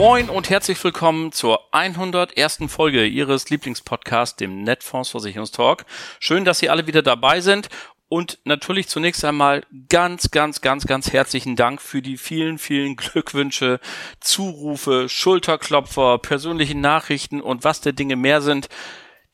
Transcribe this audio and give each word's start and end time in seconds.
Moin 0.00 0.30
und 0.30 0.48
herzlich 0.48 0.82
willkommen 0.82 1.30
zur 1.30 1.74
101. 1.74 2.60
Folge 2.68 3.04
Ihres 3.04 3.50
Lieblingspodcasts, 3.50 4.34
dem 4.36 4.62
Netfonds 4.62 5.10
Versicherungstalk. 5.10 5.84
Schön, 6.20 6.46
dass 6.46 6.58
Sie 6.58 6.70
alle 6.70 6.86
wieder 6.86 7.02
dabei 7.02 7.42
sind 7.42 7.68
und 8.08 8.38
natürlich 8.44 8.88
zunächst 8.88 9.22
einmal 9.26 9.62
ganz, 9.90 10.30
ganz, 10.30 10.62
ganz, 10.62 10.86
ganz 10.86 11.12
herzlichen 11.12 11.54
Dank 11.54 11.82
für 11.82 12.00
die 12.00 12.16
vielen, 12.16 12.56
vielen 12.56 12.96
Glückwünsche, 12.96 13.78
Zurufe, 14.20 15.10
Schulterklopfer, 15.10 16.16
persönliche 16.16 16.78
Nachrichten 16.78 17.42
und 17.42 17.64
was 17.64 17.82
der 17.82 17.92
Dinge 17.92 18.16
mehr 18.16 18.40
sind, 18.40 18.70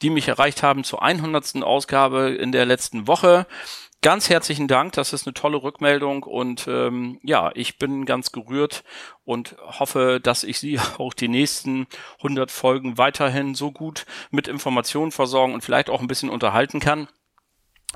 die 0.02 0.10
mich 0.10 0.26
erreicht 0.26 0.64
haben 0.64 0.82
zur 0.82 1.00
100. 1.00 1.62
Ausgabe 1.62 2.30
in 2.30 2.50
der 2.50 2.66
letzten 2.66 3.06
Woche. 3.06 3.46
Ganz 4.06 4.30
herzlichen 4.30 4.68
Dank, 4.68 4.92
das 4.92 5.12
ist 5.12 5.26
eine 5.26 5.34
tolle 5.34 5.64
Rückmeldung 5.64 6.22
und 6.22 6.68
ähm, 6.68 7.18
ja, 7.24 7.50
ich 7.56 7.76
bin 7.76 8.04
ganz 8.04 8.30
gerührt 8.30 8.84
und 9.24 9.56
hoffe, 9.58 10.20
dass 10.22 10.44
ich 10.44 10.60
Sie 10.60 10.78
auch 10.98 11.12
die 11.12 11.26
nächsten 11.26 11.88
100 12.18 12.52
Folgen 12.52 12.98
weiterhin 12.98 13.56
so 13.56 13.72
gut 13.72 14.06
mit 14.30 14.46
Informationen 14.46 15.10
versorgen 15.10 15.54
und 15.54 15.64
vielleicht 15.64 15.90
auch 15.90 16.00
ein 16.00 16.06
bisschen 16.06 16.30
unterhalten 16.30 16.78
kann. 16.78 17.08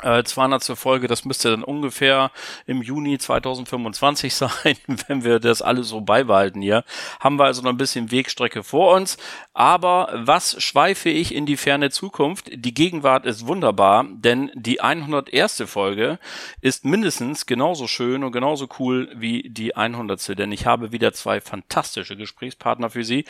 200 0.02 0.62
zur 0.62 0.76
Folge, 0.76 1.06
das 1.06 1.24
müsste 1.24 1.50
dann 1.50 1.64
ungefähr 1.64 2.30
im 2.66 2.82
Juni 2.82 3.18
2025 3.18 4.34
sein, 4.34 4.76
wenn 5.06 5.24
wir 5.24 5.40
das 5.40 5.62
alles 5.62 5.88
so 5.88 6.00
beibehalten 6.00 6.62
hier. 6.62 6.84
Haben 7.20 7.38
wir 7.38 7.44
also 7.44 7.62
noch 7.62 7.70
ein 7.70 7.76
bisschen 7.76 8.10
Wegstrecke 8.10 8.62
vor 8.62 8.94
uns. 8.94 9.18
Aber 9.52 10.10
was 10.14 10.62
schweife 10.62 11.10
ich 11.10 11.34
in 11.34 11.46
die 11.46 11.56
ferne 11.56 11.90
Zukunft? 11.90 12.50
Die 12.52 12.74
Gegenwart 12.74 13.26
ist 13.26 13.46
wunderbar, 13.46 14.06
denn 14.10 14.50
die 14.54 14.80
101. 14.80 15.64
Folge 15.66 16.18
ist 16.60 16.84
mindestens 16.84 17.46
genauso 17.46 17.86
schön 17.86 18.24
und 18.24 18.32
genauso 18.32 18.68
cool 18.78 19.10
wie 19.14 19.48
die 19.50 19.76
100. 19.76 20.38
Denn 20.38 20.52
ich 20.52 20.66
habe 20.66 20.92
wieder 20.92 21.12
zwei 21.12 21.40
fantastische 21.40 22.16
Gesprächspartner 22.16 22.90
für 22.90 23.04
Sie. 23.04 23.24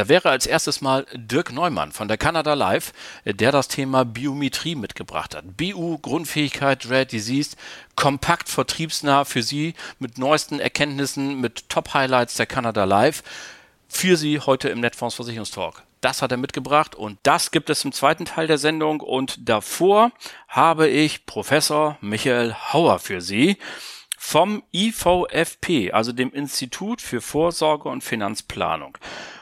Da 0.00 0.08
wäre 0.08 0.30
als 0.30 0.46
erstes 0.46 0.80
mal 0.80 1.04
Dirk 1.12 1.52
Neumann 1.52 1.92
von 1.92 2.08
der 2.08 2.16
Canada 2.16 2.54
Live, 2.54 2.94
der 3.26 3.52
das 3.52 3.68
Thema 3.68 4.06
Biometrie 4.06 4.74
mitgebracht 4.74 5.34
hat. 5.34 5.58
BU, 5.58 5.98
Grundfähigkeit, 5.98 6.88
Rare 6.88 7.04
Disease, 7.04 7.54
kompakt 7.96 8.48
vertriebsnah 8.48 9.26
für 9.26 9.42
Sie 9.42 9.74
mit 9.98 10.16
neuesten 10.16 10.58
Erkenntnissen, 10.58 11.38
mit 11.42 11.68
Top-Highlights 11.68 12.36
der 12.36 12.46
Canada 12.46 12.84
Live 12.84 13.22
für 13.88 14.16
Sie 14.16 14.40
heute 14.40 14.70
im 14.70 14.80
Netfonds 14.80 15.16
Versicherungstalk. 15.16 15.82
Das 16.00 16.22
hat 16.22 16.30
er 16.30 16.38
mitgebracht 16.38 16.94
und 16.94 17.18
das 17.22 17.50
gibt 17.50 17.68
es 17.68 17.84
im 17.84 17.92
zweiten 17.92 18.24
Teil 18.24 18.46
der 18.46 18.56
Sendung 18.56 19.00
und 19.00 19.50
davor 19.50 20.12
habe 20.48 20.88
ich 20.88 21.26
Professor 21.26 21.98
Michael 22.00 22.54
Hauer 22.72 23.00
für 23.00 23.20
Sie 23.20 23.58
vom 24.16 24.62
IVFP, 24.72 25.92
also 25.92 26.12
dem 26.12 26.32
Institut 26.32 27.02
für 27.02 27.20
Vorsorge 27.20 27.90
und 27.90 28.02
Finanzplanung. 28.02 28.96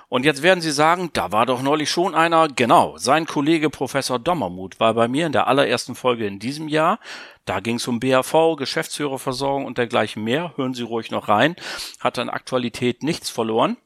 Und 0.09 0.25
jetzt 0.25 0.43
werden 0.43 0.63
Sie 0.63 0.71
sagen, 0.71 1.11
da 1.13 1.33
war 1.33 1.45
doch 1.45 1.61
neulich 1.61 1.91
schon 1.91 2.15
einer. 2.15 2.49
Genau, 2.49 2.97
sein 2.97 3.27
Kollege 3.27 3.69
Professor 3.69 4.19
Dommermuth 4.19 4.81
war 4.81 4.95
bei 4.95 5.07
mir 5.07 5.27
in 5.27 5.33
der 5.33 5.49
allerersten 5.49 5.95
Folge 5.95 6.27
in 6.27 6.39
diesem 6.39 6.69
Jahr. 6.69 6.99
Da 7.45 7.61
ging 7.61 7.77
es 7.77 7.87
um 7.87 8.01
BAV, 8.01 8.57
Geschäftsführerversorgung 8.57 9.67
und 9.67 9.77
dergleichen 9.77 10.25
mehr. 10.25 10.55
Hören 10.57 10.73
Sie 10.73 10.83
ruhig 10.83 11.11
noch 11.11 11.29
rein. 11.29 11.57
Hat 12.01 12.19
an 12.19 12.31
Aktualität 12.31 13.03
nichts 13.03 13.29
verloren. 13.29 13.77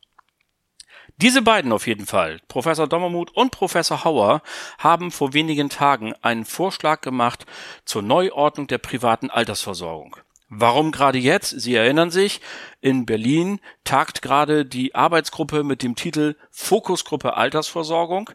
Diese 1.16 1.42
beiden 1.42 1.72
auf 1.72 1.86
jeden 1.86 2.06
Fall, 2.06 2.40
Professor 2.48 2.86
Dommermuth 2.86 3.30
und 3.36 3.50
Professor 3.50 4.04
Hauer, 4.04 4.42
haben 4.78 5.10
vor 5.10 5.34
wenigen 5.34 5.70
Tagen 5.70 6.14
einen 6.22 6.44
Vorschlag 6.44 7.00
gemacht 7.00 7.46
zur 7.84 8.02
Neuordnung 8.02 8.66
der 8.66 8.78
privaten 8.78 9.28
Altersversorgung. 9.28 10.16
Warum 10.54 10.92
gerade 10.92 11.16
jetzt? 11.16 11.48
Sie 11.62 11.74
erinnern 11.74 12.10
sich, 12.10 12.42
in 12.82 13.06
Berlin 13.06 13.58
tagt 13.84 14.20
gerade 14.20 14.66
die 14.66 14.94
Arbeitsgruppe 14.94 15.64
mit 15.64 15.82
dem 15.82 15.94
Titel 15.96 16.36
Fokusgruppe 16.50 17.38
Altersversorgung. 17.38 18.28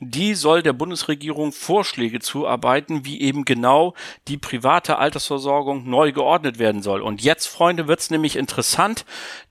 Die 0.00 0.34
soll 0.34 0.64
der 0.64 0.72
Bundesregierung 0.72 1.52
Vorschläge 1.52 2.18
zuarbeiten, 2.18 3.04
wie 3.04 3.20
eben 3.20 3.44
genau 3.44 3.94
die 4.26 4.36
private 4.36 4.98
Altersversorgung 4.98 5.88
neu 5.88 6.10
geordnet 6.10 6.58
werden 6.58 6.82
soll. 6.82 7.02
Und 7.02 7.22
jetzt, 7.22 7.46
Freunde, 7.46 7.86
wird's 7.86 8.10
nämlich 8.10 8.34
interessant. 8.34 9.04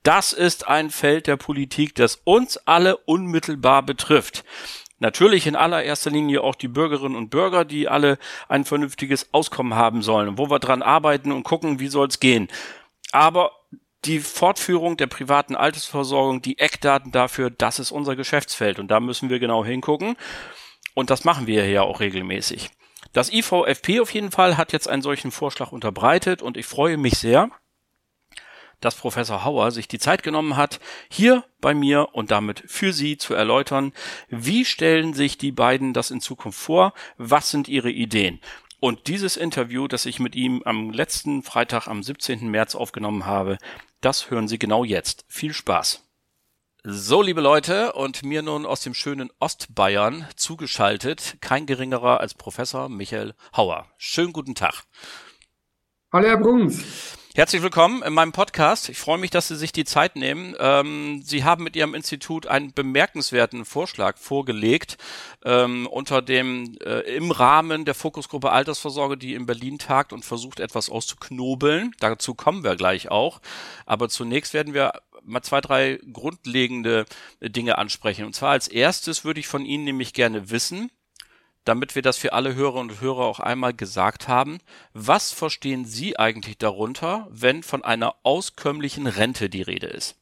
Das 0.03 0.33
ist 0.33 0.67
ein 0.67 0.89
Feld 0.89 1.25
der 1.25 1.37
Politik, 1.37 1.95
das 1.95 2.19
uns 2.25 2.57
alle 2.57 2.97
unmittelbar 2.97 3.81
betrifft. 3.81 4.43
Natürlich 4.99 5.47
in 5.47 5.55
allererster 5.55 6.11
Linie 6.11 6.41
auch 6.41 6.55
die 6.55 6.67
Bürgerinnen 6.67 7.15
und 7.15 7.29
Bürger, 7.29 7.65
die 7.65 7.87
alle 7.87 8.17
ein 8.47 8.65
vernünftiges 8.65 9.33
Auskommen 9.33 9.75
haben 9.75 10.01
sollen, 10.01 10.37
wo 10.37 10.49
wir 10.49 10.59
dran 10.59 10.81
arbeiten 10.81 11.31
und 11.31 11.43
gucken, 11.43 11.79
wie 11.79 11.87
soll's 11.87 12.19
gehen. 12.19 12.49
Aber 13.11 13.51
die 14.05 14.19
Fortführung 14.19 14.97
der 14.97 15.07
privaten 15.07 15.55
Altersversorgung, 15.55 16.41
die 16.41 16.59
Eckdaten 16.59 17.11
dafür, 17.11 17.49
das 17.49 17.79
ist 17.79 17.91
unser 17.91 18.15
Geschäftsfeld 18.15 18.79
und 18.79 18.89
da 18.89 18.99
müssen 18.99 19.29
wir 19.29 19.39
genau 19.39 19.65
hingucken. 19.65 20.15
Und 20.93 21.09
das 21.09 21.23
machen 21.23 21.47
wir 21.47 21.67
ja 21.69 21.83
auch 21.83 21.99
regelmäßig. 21.99 22.69
Das 23.13 23.31
IVFP 23.31 24.01
auf 24.01 24.13
jeden 24.13 24.31
Fall 24.31 24.57
hat 24.57 24.73
jetzt 24.73 24.87
einen 24.87 25.01
solchen 25.01 25.31
Vorschlag 25.31 25.71
unterbreitet 25.71 26.41
und 26.41 26.57
ich 26.57 26.65
freue 26.65 26.97
mich 26.97 27.17
sehr, 27.17 27.49
dass 28.81 28.95
Professor 28.95 29.43
Hauer 29.43 29.71
sich 29.71 29.87
die 29.87 29.99
Zeit 29.99 30.23
genommen 30.23 30.55
hat, 30.55 30.79
hier 31.09 31.43
bei 31.61 31.73
mir 31.73 32.09
und 32.13 32.31
damit 32.31 32.63
für 32.67 32.93
Sie 32.93 33.17
zu 33.17 33.33
erläutern, 33.33 33.93
wie 34.29 34.65
stellen 34.65 35.13
sich 35.13 35.37
die 35.37 35.51
beiden 35.51 35.93
das 35.93 36.11
in 36.11 36.21
Zukunft 36.21 36.59
vor, 36.59 36.93
was 37.17 37.51
sind 37.51 37.67
ihre 37.67 37.91
Ideen. 37.91 38.39
Und 38.79 39.07
dieses 39.07 39.35
Interview, 39.35 39.87
das 39.87 40.05
ich 40.05 40.19
mit 40.19 40.35
ihm 40.35 40.61
am 40.63 40.91
letzten 40.91 41.43
Freitag 41.43 41.87
am 41.87 42.01
17. 42.01 42.49
März 42.49 42.75
aufgenommen 42.75 43.25
habe, 43.25 43.57
das 43.99 44.31
hören 44.31 44.47
Sie 44.47 44.57
genau 44.57 44.85
jetzt. 44.85 45.25
Viel 45.27 45.53
Spaß. 45.53 46.05
So, 46.83 47.21
liebe 47.21 47.41
Leute, 47.41 47.91
und 47.91 48.23
mir 48.23 48.41
nun 48.41 48.65
aus 48.65 48.79
dem 48.79 48.93
schönen 48.93 49.29
Ostbayern 49.39 50.25
zugeschaltet, 50.37 51.35
kein 51.41 51.65
geringerer 51.65 52.21
als 52.21 52.33
Professor 52.33 52.87
Michael 52.87 53.33
Hauer. 53.55 53.87
Schönen 53.97 54.31
guten 54.31 54.55
Tag. 54.55 54.85
Hallo, 56.13 56.27
Herr 56.29 56.37
Bruns. 56.37 57.18
Herzlich 57.35 57.61
willkommen 57.61 58.01
in 58.01 58.13
meinem 58.13 58.31
Podcast. 58.31 58.89
Ich 58.89 58.97
freue 58.97 59.19
mich, 59.19 59.29
dass 59.29 59.47
Sie 59.47 59.55
sich 59.55 59.71
die 59.71 59.85
Zeit 59.85 60.15
nehmen. 60.15 60.55
Ähm, 60.59 61.21
Sie 61.23 61.43
haben 61.43 61.63
mit 61.63 61.75
Ihrem 61.75 61.93
Institut 61.93 62.47
einen 62.47 62.73
bemerkenswerten 62.73 63.65
Vorschlag 63.65 64.17
vorgelegt 64.17 64.97
ähm, 65.45 65.85
unter 65.85 66.23
dem 66.23 66.75
äh, 66.83 67.01
im 67.01 67.29
Rahmen 67.29 67.85
der 67.85 67.93
Fokusgruppe 67.93 68.51
Altersvorsorge, 68.51 69.15
die 69.15 69.35
in 69.35 69.45
Berlin 69.45 69.77
tagt 69.77 70.11
und 70.11 70.25
versucht 70.25 70.59
etwas 70.59 70.89
auszuknobeln. 70.89 71.91
Dazu 71.99 72.33
kommen 72.33 72.63
wir 72.63 72.75
gleich 72.75 73.11
auch. 73.11 73.41
Aber 73.85 74.09
zunächst 74.09 74.55
werden 74.55 74.73
wir 74.73 74.93
mal 75.21 75.43
zwei, 75.43 75.61
drei 75.61 75.99
grundlegende 76.11 77.05
Dinge 77.41 77.77
ansprechen. 77.77 78.25
Und 78.25 78.33
zwar 78.33 78.49
als 78.49 78.67
erstes 78.67 79.23
würde 79.23 79.39
ich 79.39 79.47
von 79.47 79.65
Ihnen 79.65 79.83
nämlich 79.83 80.13
gerne 80.13 80.49
wissen, 80.49 80.89
damit 81.65 81.95
wir 81.95 82.01
das 82.01 82.17
für 82.17 82.33
alle 82.33 82.55
Hörer 82.55 82.79
und 82.79 83.01
Hörer 83.01 83.25
auch 83.25 83.39
einmal 83.39 83.73
gesagt 83.73 84.27
haben. 84.27 84.59
Was 84.93 85.31
verstehen 85.31 85.85
Sie 85.85 86.17
eigentlich 86.17 86.57
darunter, 86.57 87.27
wenn 87.31 87.63
von 87.63 87.83
einer 87.83 88.15
auskömmlichen 88.23 89.07
Rente 89.07 89.49
die 89.49 89.61
Rede 89.61 89.87
ist? 89.87 90.15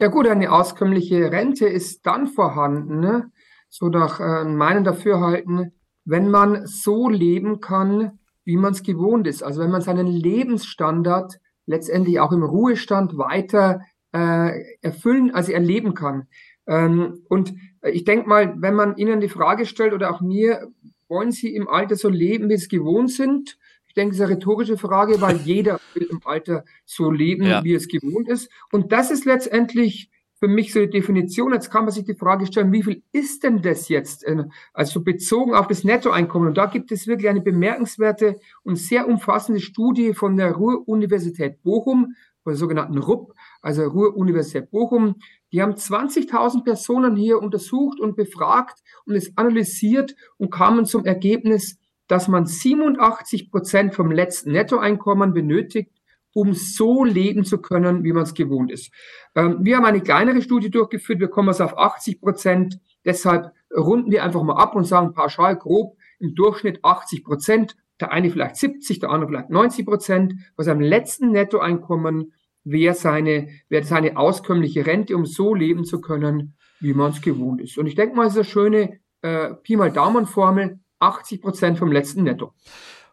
Ja 0.00 0.08
gut, 0.08 0.28
eine 0.28 0.52
auskömmliche 0.52 1.32
Rente 1.32 1.66
ist 1.66 2.06
dann 2.06 2.28
vorhanden, 2.28 3.00
ne? 3.00 3.32
so 3.68 3.88
nach 3.88 4.20
äh, 4.20 4.44
meinem 4.44 4.84
Dafürhalten, 4.84 5.72
wenn 6.04 6.30
man 6.30 6.66
so 6.66 7.08
leben 7.08 7.60
kann, 7.60 8.18
wie 8.44 8.56
man 8.56 8.72
es 8.72 8.82
gewohnt 8.82 9.26
ist. 9.26 9.42
Also 9.42 9.60
wenn 9.60 9.70
man 9.70 9.82
seinen 9.82 10.06
Lebensstandard 10.06 11.38
letztendlich 11.66 12.18
auch 12.20 12.32
im 12.32 12.42
Ruhestand 12.42 13.18
weiter 13.18 13.82
äh, 14.12 14.62
erfüllen, 14.80 15.34
also 15.34 15.52
erleben 15.52 15.94
kann. 15.94 16.28
Ähm, 16.68 17.24
und 17.28 17.54
ich 17.82 18.04
denke 18.04 18.28
mal, 18.28 18.54
wenn 18.58 18.74
man 18.74 18.96
Ihnen 18.96 19.20
die 19.20 19.28
Frage 19.28 19.66
stellt 19.66 19.92
oder 19.92 20.14
auch 20.14 20.20
mir, 20.20 20.68
wollen 21.08 21.32
Sie 21.32 21.54
im 21.54 21.68
Alter 21.68 21.96
so 21.96 22.08
leben, 22.08 22.48
wie 22.48 22.56
Sie 22.56 22.64
es 22.64 22.68
gewohnt 22.68 23.10
sind? 23.10 23.58
Ich 23.86 23.94
denke, 23.94 24.10
das 24.10 24.18
ist 24.18 24.26
eine 24.26 24.36
rhetorische 24.36 24.76
Frage, 24.76 25.20
weil 25.20 25.36
jeder 25.44 25.80
will 25.94 26.06
im 26.10 26.20
Alter 26.24 26.64
so 26.84 27.10
leben, 27.10 27.44
ja. 27.44 27.64
wie 27.64 27.74
es 27.74 27.88
gewohnt 27.88 28.28
ist. 28.28 28.50
Und 28.70 28.92
das 28.92 29.10
ist 29.10 29.24
letztendlich 29.24 30.10
für 30.38 30.48
mich 30.48 30.72
so 30.72 30.80
die 30.80 30.90
Definition. 30.90 31.52
Jetzt 31.52 31.70
kann 31.70 31.84
man 31.84 31.92
sich 31.92 32.04
die 32.04 32.14
Frage 32.14 32.46
stellen, 32.46 32.72
wie 32.72 32.82
viel 32.82 33.02
ist 33.12 33.42
denn 33.42 33.62
das 33.62 33.88
jetzt? 33.88 34.24
Äh, 34.24 34.44
also 34.72 35.02
bezogen 35.02 35.54
auf 35.54 35.66
das 35.66 35.84
Nettoeinkommen. 35.84 36.48
Und 36.48 36.58
da 36.58 36.66
gibt 36.66 36.92
es 36.92 37.06
wirklich 37.06 37.28
eine 37.28 37.40
bemerkenswerte 37.40 38.38
und 38.62 38.76
sehr 38.76 39.08
umfassende 39.08 39.60
Studie 39.60 40.14
von 40.14 40.36
der 40.36 40.52
Ruhr-Universität 40.52 41.62
Bochum, 41.62 42.14
von 42.42 42.52
der 42.52 42.58
sogenannten 42.58 42.98
RUP, 42.98 43.34
also 43.62 43.82
Ruhr-Universität 43.84 44.70
Bochum. 44.70 45.16
Die 45.52 45.62
haben 45.62 45.72
20.000 45.72 46.64
Personen 46.64 47.16
hier 47.16 47.38
untersucht 47.40 48.00
und 48.00 48.16
befragt 48.16 48.80
und 49.06 49.14
es 49.14 49.36
analysiert 49.36 50.14
und 50.36 50.50
kamen 50.50 50.84
zum 50.84 51.04
Ergebnis, 51.04 51.78
dass 52.06 52.28
man 52.28 52.46
87 52.46 53.50
Prozent 53.50 53.94
vom 53.94 54.10
letzten 54.10 54.52
Nettoeinkommen 54.52 55.32
benötigt, 55.32 55.92
um 56.34 56.54
so 56.54 57.04
leben 57.04 57.44
zu 57.44 57.58
können, 57.60 58.04
wie 58.04 58.12
man 58.12 58.22
es 58.22 58.34
gewohnt 58.34 58.70
ist. 58.70 58.92
Ähm, 59.34 59.58
wir 59.62 59.76
haben 59.76 59.84
eine 59.84 60.00
kleinere 60.00 60.42
Studie 60.42 60.70
durchgeführt, 60.70 61.20
wir 61.20 61.28
kommen 61.28 61.48
also 61.48 61.64
auf 61.64 61.76
80 61.76 62.20
Prozent. 62.20 62.80
Deshalb 63.04 63.52
runden 63.74 64.10
wir 64.10 64.24
einfach 64.24 64.42
mal 64.42 64.56
ab 64.56 64.74
und 64.74 64.84
sagen 64.84 65.14
pauschal 65.14 65.56
grob 65.56 65.96
im 66.18 66.34
Durchschnitt 66.34 66.84
80 66.84 67.24
Prozent. 67.24 67.76
Der 68.00 68.12
eine 68.12 68.30
vielleicht 68.30 68.56
70, 68.56 69.00
der 69.00 69.10
andere 69.10 69.28
vielleicht 69.28 69.50
90 69.50 69.86
Prozent. 69.86 70.34
Was 70.56 70.66
seinem 70.66 70.80
letzten 70.80 71.32
Nettoeinkommen 71.32 72.32
wäre 72.70 72.94
seine, 72.94 73.48
wäre 73.68 73.84
seine 73.84 74.16
auskömmliche 74.16 74.86
Rente, 74.86 75.16
um 75.16 75.26
so 75.26 75.54
leben 75.54 75.84
zu 75.84 76.00
können, 76.00 76.56
wie 76.80 76.94
man 76.94 77.12
es 77.12 77.20
gewohnt 77.20 77.60
ist. 77.60 77.78
Und 77.78 77.86
ich 77.86 77.94
denke 77.94 78.16
mal, 78.16 78.26
es 78.26 78.32
ist 78.32 78.38
eine 78.38 78.44
schöne 78.44 79.00
äh, 79.22 79.54
Pi 79.54 79.76
mal 79.76 79.92
Daumen-Formel, 79.92 80.78
80 81.00 81.42
Prozent 81.42 81.78
vom 81.78 81.92
letzten 81.92 82.24
Netto. 82.24 82.52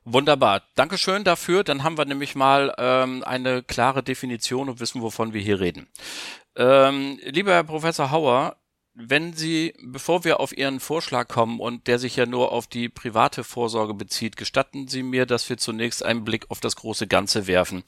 Wunderbar. 0.04 0.62
Dankeschön 0.76 1.24
dafür. 1.24 1.64
Dann 1.64 1.84
haben 1.84 1.98
wir 1.98 2.06
nämlich 2.06 2.36
mal 2.36 2.74
ähm, 2.78 3.24
eine 3.24 3.64
klare 3.64 4.04
Definition 4.04 4.70
und 4.70 4.80
wissen, 4.80 5.02
wovon 5.02 5.34
wir 5.34 5.42
hier 5.42 5.60
reden. 5.60 5.88
Ähm, 6.56 7.20
lieber 7.24 7.54
Herr 7.54 7.64
Professor 7.64 8.12
Hauer, 8.12 8.56
wenn 8.94 9.34
Sie, 9.34 9.74
bevor 9.84 10.24
wir 10.24 10.40
auf 10.40 10.56
Ihren 10.56 10.80
Vorschlag 10.80 11.28
kommen 11.28 11.60
und 11.60 11.88
der 11.88 12.00
sich 12.00 12.16
ja 12.16 12.26
nur 12.26 12.52
auf 12.52 12.68
die 12.68 12.88
private 12.88 13.44
Vorsorge 13.44 13.94
bezieht, 13.94 14.38
gestatten 14.38 14.88
Sie 14.88 15.04
mir, 15.04 15.26
dass 15.26 15.50
wir 15.50 15.58
zunächst 15.58 16.06
einen 16.06 16.24
Blick 16.24 16.50
auf 16.50 16.62
das 16.62 16.76
große 16.76 17.08
Ganze 17.08 17.48
werfen. 17.48 17.84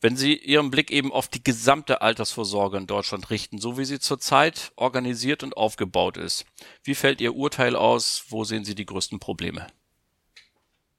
Wenn 0.00 0.16
Sie 0.16 0.36
Ihren 0.36 0.70
Blick 0.70 0.90
eben 0.90 1.10
auf 1.10 1.28
die 1.28 1.42
gesamte 1.42 2.02
Altersvorsorge 2.02 2.76
in 2.76 2.86
Deutschland 2.86 3.30
richten, 3.30 3.58
so 3.58 3.78
wie 3.78 3.86
sie 3.86 3.98
zurzeit 3.98 4.72
organisiert 4.76 5.42
und 5.42 5.56
aufgebaut 5.56 6.18
ist, 6.18 6.44
wie 6.84 6.94
fällt 6.94 7.20
Ihr 7.20 7.34
Urteil 7.34 7.74
aus? 7.74 8.26
Wo 8.28 8.44
sehen 8.44 8.64
Sie 8.64 8.74
die 8.74 8.84
größten 8.84 9.18
Probleme? 9.18 9.66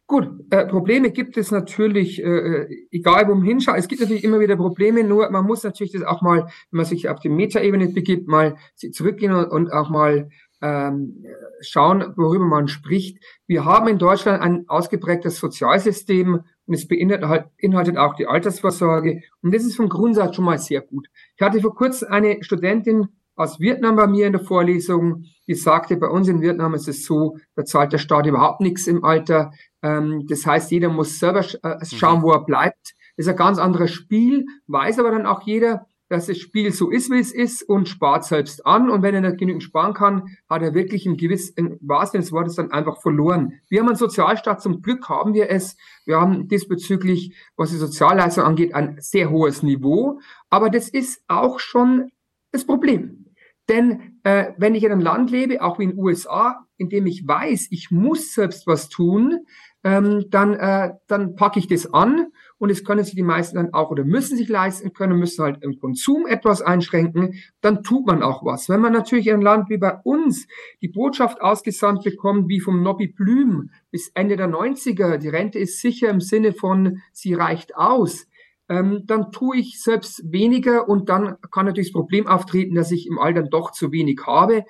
Gut, 0.08 0.30
äh, 0.52 0.66
Probleme 0.66 1.12
gibt 1.12 1.36
es 1.36 1.52
natürlich, 1.52 2.24
äh, 2.24 2.26
äh, 2.26 2.88
egal 2.92 3.28
wo 3.28 3.36
man 3.36 3.44
hinschaut. 3.44 3.76
Es 3.78 3.90
gibt 3.90 4.02
natürlich 4.02 4.24
immer 4.24 4.40
wieder 4.40 4.56
Probleme, 4.56 5.04
nur 5.04 5.30
man 5.30 5.46
muss 5.46 5.64
natürlich 5.64 5.92
das 5.92 6.04
auch 6.04 6.22
mal, 6.22 6.46
wenn 6.72 6.78
man 6.78 6.86
sich 6.86 7.10
auf 7.10 7.20
die 7.20 7.28
Metaebene 7.28 7.90
begibt, 7.90 8.26
mal 8.26 8.56
zurückgehen 8.76 9.34
und, 9.34 9.48
und 9.48 9.74
auch 9.74 9.90
mal 9.90 10.30
ähm, 10.62 11.26
schauen, 11.62 12.14
worüber 12.16 12.46
man 12.46 12.68
spricht. 12.68 13.24
Wir 13.46 13.66
haben 13.66 13.88
in 13.88 14.00
Deutschland 14.00 14.42
ein 14.42 14.66
ausgeprägtes 14.68 15.38
Sozialsystem 15.38 16.42
und 16.66 16.74
es 16.74 16.88
beinhaltet 16.88 17.98
auch 17.98 18.16
die 18.16 18.28
Altersvorsorge. 18.28 19.22
Und 19.42 19.54
das 19.54 19.64
ist 19.64 19.76
vom 19.76 19.90
Grundsatz 19.90 20.36
schon 20.36 20.46
mal 20.46 20.58
sehr 20.58 20.82
gut. 20.82 21.08
Ich 21.36 21.42
hatte 21.42 21.62
vor 21.62 21.76
kurzem 21.76 22.10
eine 22.12 22.44
Studentin 22.44 23.08
aus 23.36 23.60
Vietnam 23.60 23.96
bei 23.96 24.08
mir 24.08 24.26
in 24.26 24.34
der 24.34 24.42
Vorlesung, 24.42 25.24
die 25.48 25.54
sagte, 25.54 25.96
bei 25.96 26.08
uns 26.08 26.28
in 26.28 26.42
Vietnam 26.42 26.74
ist 26.74 26.88
es 26.88 27.06
so, 27.06 27.38
da 27.56 27.64
zahlt 27.64 27.94
der 27.94 28.00
Staat 28.00 28.26
überhaupt 28.26 28.62
nichts 28.62 28.88
im 28.88 29.04
Alter. 29.04 29.52
Ähm, 29.84 30.26
das 30.28 30.46
heißt, 30.46 30.72
jeder 30.72 30.90
muss 30.90 31.20
selber 31.20 31.42
äh, 31.42 31.86
schauen, 31.86 32.20
mhm. 32.20 32.24
wo 32.24 32.32
er 32.32 32.44
bleibt. 32.44 32.96
Das 33.16 33.26
ist 33.26 33.30
ein 33.30 33.38
ganz 33.38 33.60
anderes 33.60 33.92
Spiel, 33.92 34.46
weiß 34.68 35.00
aber 35.00 35.12
dann 35.12 35.26
auch 35.26 35.42
jeder, 35.44 35.87
dass 36.10 36.28
das 36.28 36.38
Spiel 36.38 36.72
so 36.72 36.90
ist, 36.90 37.12
wie 37.12 37.20
es 37.20 37.34
ist 37.34 37.64
und 37.64 37.88
spart 37.90 38.24
selbst 38.26 38.66
an. 38.66 38.90
Und 38.90 39.02
wenn 39.02 39.16
er 39.16 39.22
nicht 39.22 39.38
genügend 39.38 39.64
sparen 39.64 39.94
kann, 39.94 40.38
hat 40.50 40.62
er 40.62 40.74
wirklich 40.74 41.06
im 41.06 41.18
gewissen, 41.18 41.78
wahrsten 41.82 42.22
des 42.22 42.32
Wortes 42.32 42.56
dann 42.56 42.72
einfach 42.72 43.02
verloren. 43.02 43.54
Wir 43.70 43.82
haben 43.82 43.88
einen 43.88 43.98
Sozialstaat, 43.98 44.62
zum 44.62 44.82
Glück 44.82 45.10
haben 45.10 45.34
wir 45.34 45.50
es. 45.50 45.76
Wir 46.06 46.20
haben 46.20 46.48
diesbezüglich, 46.48 47.36
was 47.56 47.72
die 47.72 47.78
Sozialleistung 47.78 48.44
angeht, 48.44 48.74
ein 48.74 48.98
sehr 49.00 49.30
hohes 49.30 49.64
Niveau. 49.64 50.20
Aber 50.50 50.70
das 50.70 50.90
ist 50.90 51.22
auch 51.28 51.60
schon 51.60 52.10
das 52.52 52.66
Problem. 52.66 53.26
Denn 53.70 54.20
äh, 54.24 54.54
wenn 54.58 54.76
ich 54.76 54.84
in 54.84 54.92
einem 54.92 55.02
Land 55.02 55.30
lebe, 55.30 55.62
auch 55.62 55.78
wie 55.78 55.84
in 55.84 55.90
den 55.92 56.00
USA, 56.00 56.66
in 56.78 56.90
dem 56.90 57.06
ich 57.06 57.28
weiß, 57.28 57.68
ich 57.72 57.92
muss 57.92 58.34
selbst 58.34 58.66
was 58.66 58.88
tun, 58.88 59.46
ähm, 59.84 60.26
dann, 60.30 60.54
äh, 60.54 60.94
dann 61.08 61.36
packe 61.36 61.60
ich 61.60 61.68
das 61.68 61.94
an 61.94 62.28
und 62.60 62.70
es 62.70 62.84
können 62.84 63.04
sich 63.04 63.16
die 63.16 63.24
meisten 63.24 63.58
dann 63.58 63.74
auch 63.74 63.92
oder 63.92 64.04
müssen 64.04 64.38
sich 64.38 64.50
leisten 64.50 64.94
können, 64.94 65.20
müssen 65.20 65.44
halt 65.44 65.64
im 65.64 65.80
Konsum 65.80 66.26
etwas 66.26 66.62
einschränken, 66.62 67.36
dann 67.62 67.84
tut 67.84 68.06
man 68.08 68.24
auch 68.24 68.44
was. 68.44 68.70
Wenn 68.70 68.82
man 68.82 68.94
natürlich 68.94 69.28
in 69.28 69.34
einem 69.34 69.44
Land 69.44 69.70
wie 69.70 69.78
bei 69.78 70.00
uns 70.04 70.48
die 70.82 70.88
Botschaft 70.88 71.42
ausgesandt 71.42 72.04
bekommt, 72.04 72.50
wie 72.50 72.60
vom 72.60 72.82
Nobby 72.82 73.08
Blüm 73.08 73.70
bis 73.92 74.10
Ende 74.14 74.38
der 74.38 74.50
90er, 74.50 75.18
die 75.18 75.30
Rente 75.30 75.60
ist 75.60 75.82
sicher 75.82 76.10
im 76.10 76.22
Sinne 76.22 76.54
von, 76.54 77.02
sie 77.14 77.34
reicht 77.34 77.76
aus, 77.76 78.28
ähm, 78.70 79.04
dann 79.06 79.32
tue 79.32 79.58
ich 79.58 79.82
selbst 79.82 80.32
weniger 80.32 80.90
und 80.90 81.10
dann 81.10 81.38
kann 81.52 81.66
natürlich 81.66 81.90
das 81.90 82.00
Problem 82.00 82.28
auftreten, 82.28 82.76
dass 82.76 82.92
ich 82.92 83.08
im 83.08 83.20
Alter 83.20 83.44
doch 83.44 83.72
zu 83.72 83.92
wenig 83.92 84.22
habe. 84.26 84.66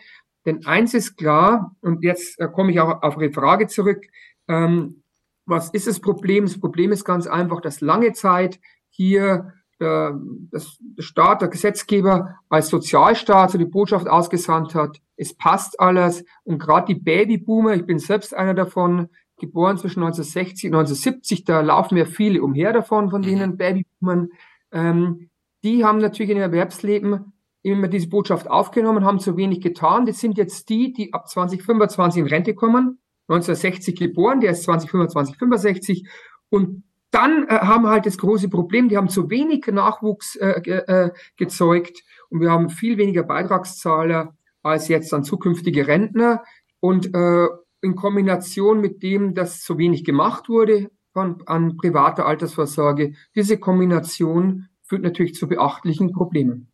Denn 0.45 0.65
eins 0.65 0.93
ist 0.93 1.17
klar, 1.17 1.75
und 1.81 2.03
jetzt 2.03 2.39
äh, 2.39 2.47
komme 2.47 2.71
ich 2.71 2.79
auch 2.79 3.01
auf 3.01 3.17
Ihre 3.17 3.31
Frage 3.31 3.67
zurück, 3.67 4.05
ähm, 4.47 5.03
was 5.47 5.69
ist 5.69 5.87
das 5.87 5.99
Problem? 5.99 6.45
Das 6.45 6.59
Problem 6.59 6.91
ist 6.91 7.05
ganz 7.05 7.25
einfach, 7.25 7.61
dass 7.61 7.81
lange 7.81 8.13
Zeit 8.13 8.59
hier 8.89 9.53
der, 9.79 10.09
äh, 10.09 10.19
das, 10.51 10.77
der 10.79 11.03
Staat, 11.03 11.41
der 11.41 11.47
Gesetzgeber 11.47 12.35
als 12.49 12.69
Sozialstaat 12.69 13.51
so 13.51 13.57
die 13.57 13.65
Botschaft 13.65 14.07
ausgesandt 14.07 14.75
hat, 14.75 14.99
es 15.15 15.35
passt 15.35 15.79
alles. 15.79 16.23
Und 16.43 16.59
gerade 16.59 16.93
die 16.93 16.99
Babyboomer, 16.99 17.73
ich 17.73 17.85
bin 17.85 17.99
selbst 17.99 18.35
einer 18.35 18.53
davon, 18.53 19.09
geboren 19.39 19.77
zwischen 19.77 20.01
1960 20.01 20.71
und 20.71 20.77
1970, 20.77 21.43
da 21.43 21.61
laufen 21.61 21.95
ja 21.95 22.05
viele 22.05 22.41
umher 22.41 22.73
davon, 22.73 23.11
von 23.11 23.21
mhm. 23.21 23.25
denen 23.25 23.57
Babyboomern, 23.57 24.29
ähm, 24.71 25.29
die 25.63 25.85
haben 25.85 25.99
natürlich 25.99 26.31
in 26.31 26.37
ihrem 26.37 26.51
Erwerbsleben 26.51 27.33
immer 27.61 27.87
diese 27.87 28.09
Botschaft 28.09 28.49
aufgenommen, 28.49 29.05
haben 29.05 29.19
zu 29.19 29.37
wenig 29.37 29.61
getan. 29.61 30.05
Das 30.05 30.19
sind 30.19 30.37
jetzt 30.37 30.69
die, 30.69 30.93
die 30.93 31.13
ab 31.13 31.27
2025 31.27 32.21
in 32.21 32.27
Rente 32.27 32.55
kommen 32.55 32.99
1960 33.27 33.95
geboren, 33.97 34.39
der 34.39 34.51
ist 34.51 34.63
2025, 34.63 35.37
65 35.37 36.07
und 36.49 36.83
dann 37.11 37.47
äh, 37.47 37.59
haben 37.59 37.83
wir 37.83 37.89
halt 37.89 38.05
das 38.05 38.17
große 38.17 38.49
Problem, 38.49 38.89
die 38.89 38.97
haben 38.97 39.09
zu 39.09 39.29
wenig 39.29 39.65
Nachwuchs 39.67 40.35
äh, 40.35 40.59
äh, 40.59 41.11
gezeugt. 41.37 42.03
Und 42.29 42.41
wir 42.41 42.51
haben 42.51 42.69
viel 42.69 42.97
weniger 42.97 43.23
Beitragszahler 43.23 44.35
als 44.61 44.87
jetzt 44.87 45.13
an 45.13 45.23
zukünftige 45.23 45.87
Rentner. 45.87 46.43
Und 46.79 47.15
äh, 47.15 47.47
in 47.81 47.95
Kombination 47.95 48.81
mit 48.81 49.03
dem, 49.03 49.33
dass 49.33 49.61
zu 49.61 49.77
wenig 49.77 50.03
gemacht 50.03 50.49
wurde 50.49 50.89
von, 51.13 51.41
an 51.45 51.77
privater 51.77 52.25
Altersvorsorge, 52.25 53.13
diese 53.35 53.57
Kombination 53.57 54.67
führt 54.83 55.03
natürlich 55.03 55.35
zu 55.35 55.47
beachtlichen 55.47 56.11
Problemen. 56.11 56.71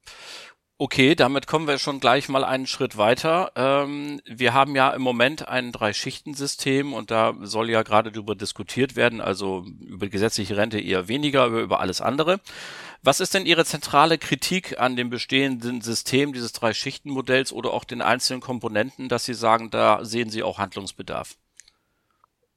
Okay, 0.79 1.13
damit 1.13 1.45
kommen 1.45 1.67
wir 1.67 1.77
schon 1.77 1.99
gleich 1.99 2.29
mal 2.29 2.43
einen 2.43 2.65
Schritt 2.65 2.97
weiter. 2.97 3.51
Ähm, 3.55 4.19
wir 4.25 4.53
haben 4.55 4.75
ja 4.75 4.89
im 4.89 5.03
Moment 5.03 5.48
ein 5.48 5.71
Drei-Schichten-System 5.71 6.93
und 6.93 7.12
da 7.12 7.36
soll 7.41 7.69
ja 7.69 7.83
gerade 7.83 8.12
darüber 8.12 8.33
diskutiert 8.36 8.95
werden, 8.95 9.21
also 9.21 9.65
über 9.79 10.07
gesetzliche 10.07 10.57
Rente 10.57 10.79
eher 10.79 11.07
weniger, 11.07 11.43
aber 11.43 11.62
über 11.62 11.79
alles 11.79 12.01
andere. 12.01 12.39
Was 13.03 13.19
ist 13.19 13.36
denn 13.36 13.45
Ihre 13.45 13.65
zentrale 13.65 14.17
Kritik 14.17 14.79
an 14.79 14.95
dem 14.95 15.12
bestehenden 15.12 15.81
System 15.81 16.33
dieses 16.33 16.53
Drei-Schichten-Modells 16.53 17.53
oder 17.53 17.71
auch 17.71 17.83
den 17.83 18.01
einzelnen 18.01 18.41
Komponenten, 18.41 19.09
dass 19.09 19.25
Sie 19.25 19.36
sagen, 19.36 19.69
da 19.69 20.03
sehen 20.03 20.29
Sie 20.31 20.41
auch 20.41 20.57
Handlungsbedarf? 20.57 21.36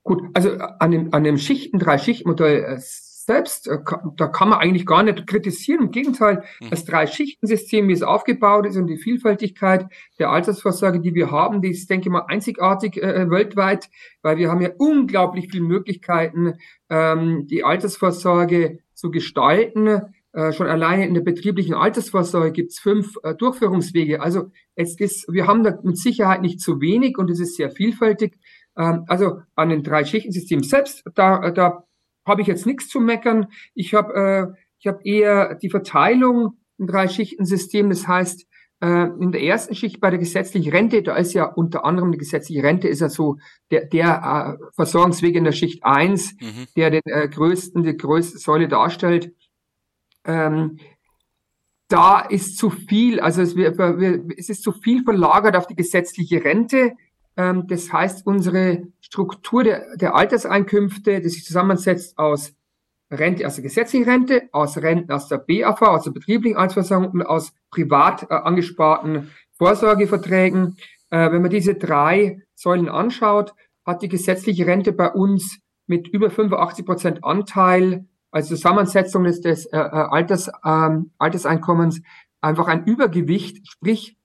Gut, 0.05 0.23
also 0.35 0.53
an 0.53 0.91
dem, 0.91 1.13
an 1.13 1.23
dem 1.23 1.37
Schichten, 1.37 1.79
Drei-Schichten-Modell 1.81 2.65
äh, 2.65 2.81
selbst, 3.27 3.67
äh, 3.67 3.79
da 4.17 4.29
kann 4.29 4.49
man 4.49 4.61
eigentlich 4.61 4.87
gar 4.87 5.03
nicht 5.03 5.27
kritisieren. 5.27 5.87
Im 5.87 5.91
Gegenteil, 5.91 6.45
mhm. 6.61 6.71
das 6.71 6.85
Drei-Schichten-System, 6.85 7.89
wie 7.89 7.93
es 7.93 8.03
aufgebaut 8.03 8.67
ist 8.67 8.77
und 8.77 8.87
die 8.87 8.97
Vielfältigkeit 8.97 9.87
der 10.19 10.31
Altersvorsorge, 10.31 11.01
die 11.01 11.15
wir 11.15 11.31
haben, 11.33 11.61
die 11.61 11.71
ist, 11.71 11.91
denke 11.91 12.09
ich 12.09 12.13
mal, 12.13 12.25
einzigartig 12.29 13.03
äh, 13.03 13.23
äh, 13.23 13.31
weltweit, 13.31 13.91
weil 14.23 14.37
wir 14.39 14.51
haben 14.51 14.61
ja 14.61 14.71
unglaublich 14.79 15.49
viele 15.51 15.65
Möglichkeiten, 15.65 16.55
ähm, 16.89 17.47
die 17.49 17.65
Altersvorsorge 17.65 18.79
zu 18.95 19.11
gestalten. 19.11 20.03
Äh, 20.33 20.53
schon 20.53 20.69
alleine 20.69 21.07
in 21.07 21.15
der 21.15 21.23
betrieblichen 21.23 21.75
Altersvorsorge 21.75 22.53
gibt's 22.53 22.79
fünf 22.79 23.17
äh, 23.25 23.35
Durchführungswege. 23.35 24.21
Also 24.21 24.53
es 24.77 25.01
ist, 25.01 25.27
wir 25.33 25.49
haben 25.49 25.65
da 25.65 25.79
mit 25.83 25.99
Sicherheit 25.99 26.43
nicht 26.43 26.61
zu 26.61 26.81
wenig 26.81 27.19
und 27.19 27.29
es 27.31 27.41
ist 27.41 27.57
sehr 27.57 27.71
vielfältig. 27.71 28.39
Ähm, 28.79 29.05
also 29.09 29.41
an 29.57 29.71
den 29.71 29.83
Drei-Schichten-System 29.83 30.63
selbst, 30.63 31.05
da, 31.15 31.51
da 31.51 31.86
habe 32.27 32.43
ich 32.43 32.49
jetzt 32.49 32.67
nichts 32.67 32.89
zu 32.89 33.01
meckern. 33.01 33.47
Ich 33.75 33.95
habe 33.95 34.53
äh, 34.55 34.61
ich 34.79 34.87
habe 34.87 35.01
eher 35.05 35.55
die 35.55 35.71
Verteilung 35.71 36.59
im 36.79 36.87
Drei-Schichten-System. 36.87 37.89
Das 37.89 38.07
heißt, 38.07 38.47
äh, 38.81 39.09
in 39.21 39.33
der 39.33 39.43
ersten 39.43 39.75
Schicht 39.75 40.01
bei 40.01 40.11
der 40.11 40.19
gesetzlichen 40.19 40.71
Rente, 40.71 41.03
da 41.03 41.17
ist 41.17 41.33
ja 41.33 41.45
unter 41.47 41.85
anderem 41.85 42.13
die 42.13 42.19
gesetzliche 42.19 42.63
Rente 42.63 42.89
ist 42.89 43.01
ja 43.01 43.09
so 43.09 43.39
der, 43.71 43.87
der 43.87 44.59
äh, 44.61 44.65
Versorgungsweg 44.75 45.35
in 45.35 45.45
der 45.45 45.53
Schicht 45.53 45.83
eins, 45.85 46.35
mhm. 46.41 46.67
der 46.77 46.91
den 46.91 47.03
äh, 47.07 47.29
größten, 47.29 47.83
die 47.83 47.97
größte 47.97 48.39
Säule 48.39 48.69
darstellt. 48.69 49.33
Ähm, 50.25 50.79
da 51.89 52.21
ist 52.21 52.59
zu 52.59 52.69
viel, 52.69 53.21
also 53.21 53.43
es, 53.43 53.57
wir, 53.57 53.79
wir, 53.79 54.25
es 54.37 54.49
ist 54.49 54.63
zu 54.63 54.73
viel 54.73 55.05
verlagert 55.05 55.57
auf 55.57 55.69
die 55.69 55.77
gesetzliche 55.77 56.45
Rente. 56.45 56.93
Ähm, 57.37 57.67
das 57.69 57.93
heißt, 57.93 58.27
unsere 58.27 58.87
Struktur 59.01 59.65
der, 59.65 59.97
der 59.97 60.15
Alterseinkünfte, 60.15 61.21
die 61.21 61.29
sich 61.29 61.45
zusammensetzt 61.45 62.19
aus 62.19 62.55
Rente 63.11 63.47
aus 63.47 63.55
der 63.55 63.63
gesetzlichen 63.63 64.09
Rente, 64.09 64.49
aus 64.53 64.77
Renten 64.79 65.13
aus 65.13 65.29
der 65.29 65.39
BAV, 65.39 65.81
aus 65.83 66.05
der 66.05 66.11
betrieblichen 66.11 66.57
Altersversorgung 66.57 67.11
und 67.11 67.23
aus 67.23 67.53
privat 67.71 68.25
äh, 68.31 68.35
angesparten 68.35 69.31
Vorsorgeverträgen. 69.53 70.77
Äh, 71.11 71.31
wenn 71.31 71.43
man 71.43 71.51
diese 71.51 71.75
drei 71.75 72.43
Säulen 72.55 72.89
anschaut, 72.89 73.55
hat 73.85 74.03
die 74.03 74.09
gesetzliche 74.09 74.67
Rente 74.67 74.93
bei 74.93 75.11
uns 75.11 75.61
mit 75.87 76.09
über 76.09 76.31
85 76.31 76.85
Prozent 76.85 77.25
Anteil, 77.25 78.07
also 78.33 78.57
Zusammensetzung 78.57 79.25
des, 79.25 79.41
des 79.41 79.67
äh, 79.67 79.79
äh, 79.79 79.81
Alters, 79.81 80.51
ähm, 80.65 81.13
Alterseinkommens, 81.19 82.03
einfach 82.41 82.67
ein 82.67 82.85
Übergewicht, 82.85 83.67
sprich, 83.69 84.17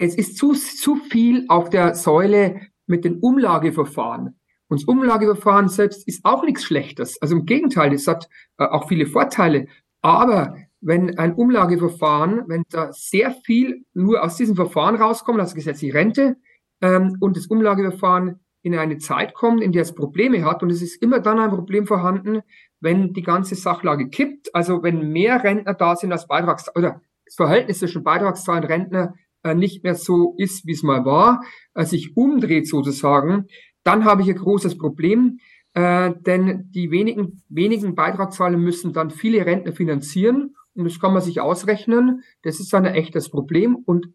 es 0.00 0.14
ist 0.14 0.38
zu, 0.38 0.54
zu 0.54 0.96
viel 0.96 1.44
auf 1.48 1.68
der 1.68 1.94
Säule 1.94 2.62
mit 2.86 3.04
den 3.04 3.18
Umlageverfahren. 3.18 4.34
Und 4.68 4.80
das 4.80 4.88
Umlageverfahren 4.88 5.68
selbst 5.68 6.08
ist 6.08 6.24
auch 6.24 6.42
nichts 6.42 6.64
Schlechtes. 6.64 7.20
Also 7.20 7.36
im 7.36 7.44
Gegenteil, 7.44 7.92
es 7.92 8.06
hat 8.06 8.28
äh, 8.58 8.64
auch 8.64 8.88
viele 8.88 9.06
Vorteile. 9.06 9.66
Aber 10.00 10.56
wenn 10.80 11.18
ein 11.18 11.34
Umlageverfahren, 11.34 12.44
wenn 12.46 12.62
da 12.70 12.92
sehr 12.92 13.32
viel 13.44 13.84
nur 13.92 14.24
aus 14.24 14.36
diesem 14.36 14.56
Verfahren 14.56 14.96
rauskommt, 14.96 15.38
also 15.38 15.54
gesetzliche 15.54 15.94
Rente, 15.94 16.36
ähm, 16.80 17.18
und 17.20 17.36
das 17.36 17.46
Umlageverfahren 17.48 18.40
in 18.62 18.74
eine 18.76 18.98
Zeit 18.98 19.34
kommt, 19.34 19.62
in 19.62 19.72
der 19.72 19.82
es 19.82 19.94
Probleme 19.94 20.44
hat, 20.44 20.62
und 20.62 20.70
es 20.70 20.80
ist 20.80 21.02
immer 21.02 21.20
dann 21.20 21.38
ein 21.38 21.50
Problem 21.50 21.86
vorhanden, 21.86 22.40
wenn 22.80 23.12
die 23.12 23.22
ganze 23.22 23.54
Sachlage 23.54 24.08
kippt, 24.08 24.54
also 24.54 24.82
wenn 24.82 25.12
mehr 25.12 25.44
Rentner 25.44 25.74
da 25.74 25.94
sind 25.94 26.12
als 26.12 26.26
Beitrags 26.26 26.74
oder 26.74 27.02
das 27.26 27.34
Verhältnis 27.34 27.80
zwischen 27.80 28.02
Beitragszahlen 28.02 28.64
und 28.64 28.70
Rentner 28.70 29.14
nicht 29.54 29.82
mehr 29.84 29.94
so 29.94 30.34
ist, 30.38 30.66
wie 30.66 30.72
es 30.72 30.82
mal 30.82 31.04
war, 31.04 31.42
äh, 31.74 31.84
sich 31.84 32.16
umdreht 32.16 32.68
sozusagen, 32.68 33.46
dann 33.82 34.04
habe 34.04 34.22
ich 34.22 34.28
ein 34.28 34.36
großes 34.36 34.76
Problem, 34.76 35.38
äh, 35.74 36.12
denn 36.26 36.70
die 36.70 36.90
wenigen, 36.90 37.42
wenigen 37.48 37.94
Beitragszahler 37.94 38.58
müssen 38.58 38.92
dann 38.92 39.10
viele 39.10 39.46
Rentner 39.46 39.72
finanzieren 39.72 40.54
und 40.74 40.84
das 40.84 41.00
kann 41.00 41.12
man 41.12 41.22
sich 41.22 41.40
ausrechnen. 41.40 42.22
Das 42.42 42.60
ist 42.60 42.72
dann 42.72 42.86
ein 42.86 42.94
echtes 42.94 43.30
Problem 43.30 43.76
und 43.76 44.08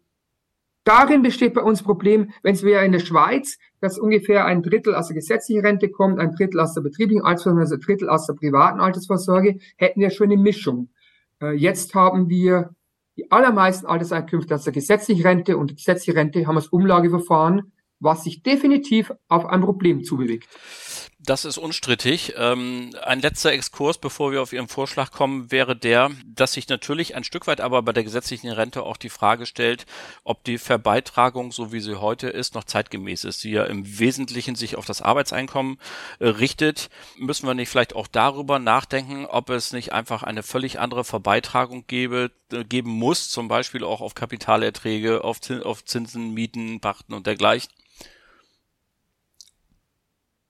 darin 0.84 1.22
besteht 1.22 1.54
bei 1.54 1.62
uns 1.62 1.82
Problem, 1.82 2.30
wenn 2.42 2.54
es 2.54 2.62
wäre 2.62 2.84
in 2.84 2.92
der 2.92 3.00
Schweiz, 3.00 3.58
dass 3.80 3.98
ungefähr 3.98 4.44
ein 4.44 4.62
Drittel 4.62 4.94
aus 4.94 5.08
der 5.08 5.16
gesetzlichen 5.16 5.64
Rente 5.64 5.90
kommt, 5.90 6.20
ein 6.20 6.32
Drittel 6.32 6.60
aus 6.60 6.74
der 6.74 6.82
betrieblichen 6.82 7.24
Altersvorsorge, 7.24 7.60
also 7.60 7.74
ein 7.74 7.80
Drittel 7.80 8.08
aus 8.08 8.26
der 8.26 8.34
privaten 8.34 8.80
Altersvorsorge, 8.80 9.58
hätten 9.76 10.00
wir 10.00 10.10
schon 10.10 10.30
eine 10.30 10.40
Mischung. 10.40 10.90
Äh, 11.40 11.52
jetzt 11.52 11.94
haben 11.94 12.28
wir 12.28 12.70
die 13.16 13.30
allermeisten 13.30 13.86
Alterseinkünfte 13.86 14.54
aus 14.54 14.64
der 14.64 14.72
gesetzlichen 14.72 15.22
Rente 15.22 15.56
und 15.56 15.70
die 15.70 15.76
gesetzliche 15.76 16.18
Rente 16.18 16.46
haben 16.46 16.56
das 16.56 16.68
Umlageverfahren 16.68 17.72
was 18.00 18.24
sich 18.24 18.42
definitiv 18.42 19.12
auf 19.28 19.46
ein 19.46 19.62
Problem 19.62 20.04
zubewegt. 20.04 20.48
Das 21.26 21.44
ist 21.44 21.58
unstrittig. 21.58 22.34
Ähm, 22.36 22.94
ein 23.02 23.20
letzter 23.20 23.50
Exkurs, 23.50 23.98
bevor 23.98 24.30
wir 24.30 24.42
auf 24.42 24.52
Ihren 24.52 24.68
Vorschlag 24.68 25.10
kommen, 25.10 25.50
wäre 25.50 25.74
der, 25.74 26.12
dass 26.24 26.52
sich 26.52 26.68
natürlich 26.68 27.16
ein 27.16 27.24
Stück 27.24 27.48
weit 27.48 27.60
aber 27.60 27.82
bei 27.82 27.92
der 27.92 28.04
gesetzlichen 28.04 28.48
Rente 28.48 28.84
auch 28.84 28.96
die 28.96 29.08
Frage 29.08 29.44
stellt, 29.44 29.86
ob 30.22 30.44
die 30.44 30.56
Verbeitragung, 30.56 31.50
so 31.50 31.72
wie 31.72 31.80
sie 31.80 32.00
heute 32.00 32.28
ist, 32.28 32.54
noch 32.54 32.62
zeitgemäß 32.62 33.24
ist. 33.24 33.40
Sie 33.40 33.50
ja 33.50 33.64
im 33.64 33.98
Wesentlichen 33.98 34.54
sich 34.54 34.76
auf 34.76 34.86
das 34.86 35.02
Arbeitseinkommen 35.02 35.78
äh, 36.20 36.28
richtet. 36.28 36.90
Müssen 37.18 37.48
wir 37.48 37.54
nicht 37.54 37.70
vielleicht 37.70 37.96
auch 37.96 38.06
darüber 38.06 38.60
nachdenken, 38.60 39.26
ob 39.26 39.50
es 39.50 39.72
nicht 39.72 39.92
einfach 39.92 40.22
eine 40.22 40.44
völlig 40.44 40.78
andere 40.78 41.02
Verbeitragung 41.02 41.88
gebe, 41.88 42.30
äh, 42.52 42.62
geben 42.62 42.90
muss, 42.90 43.30
zum 43.30 43.48
Beispiel 43.48 43.82
auch 43.82 44.00
auf 44.00 44.14
Kapitalerträge, 44.14 45.24
auf, 45.24 45.40
auf 45.64 45.84
Zinsen, 45.84 46.34
Mieten, 46.34 46.80
Pachten 46.80 47.14
und 47.14 47.26
dergleichen? 47.26 47.72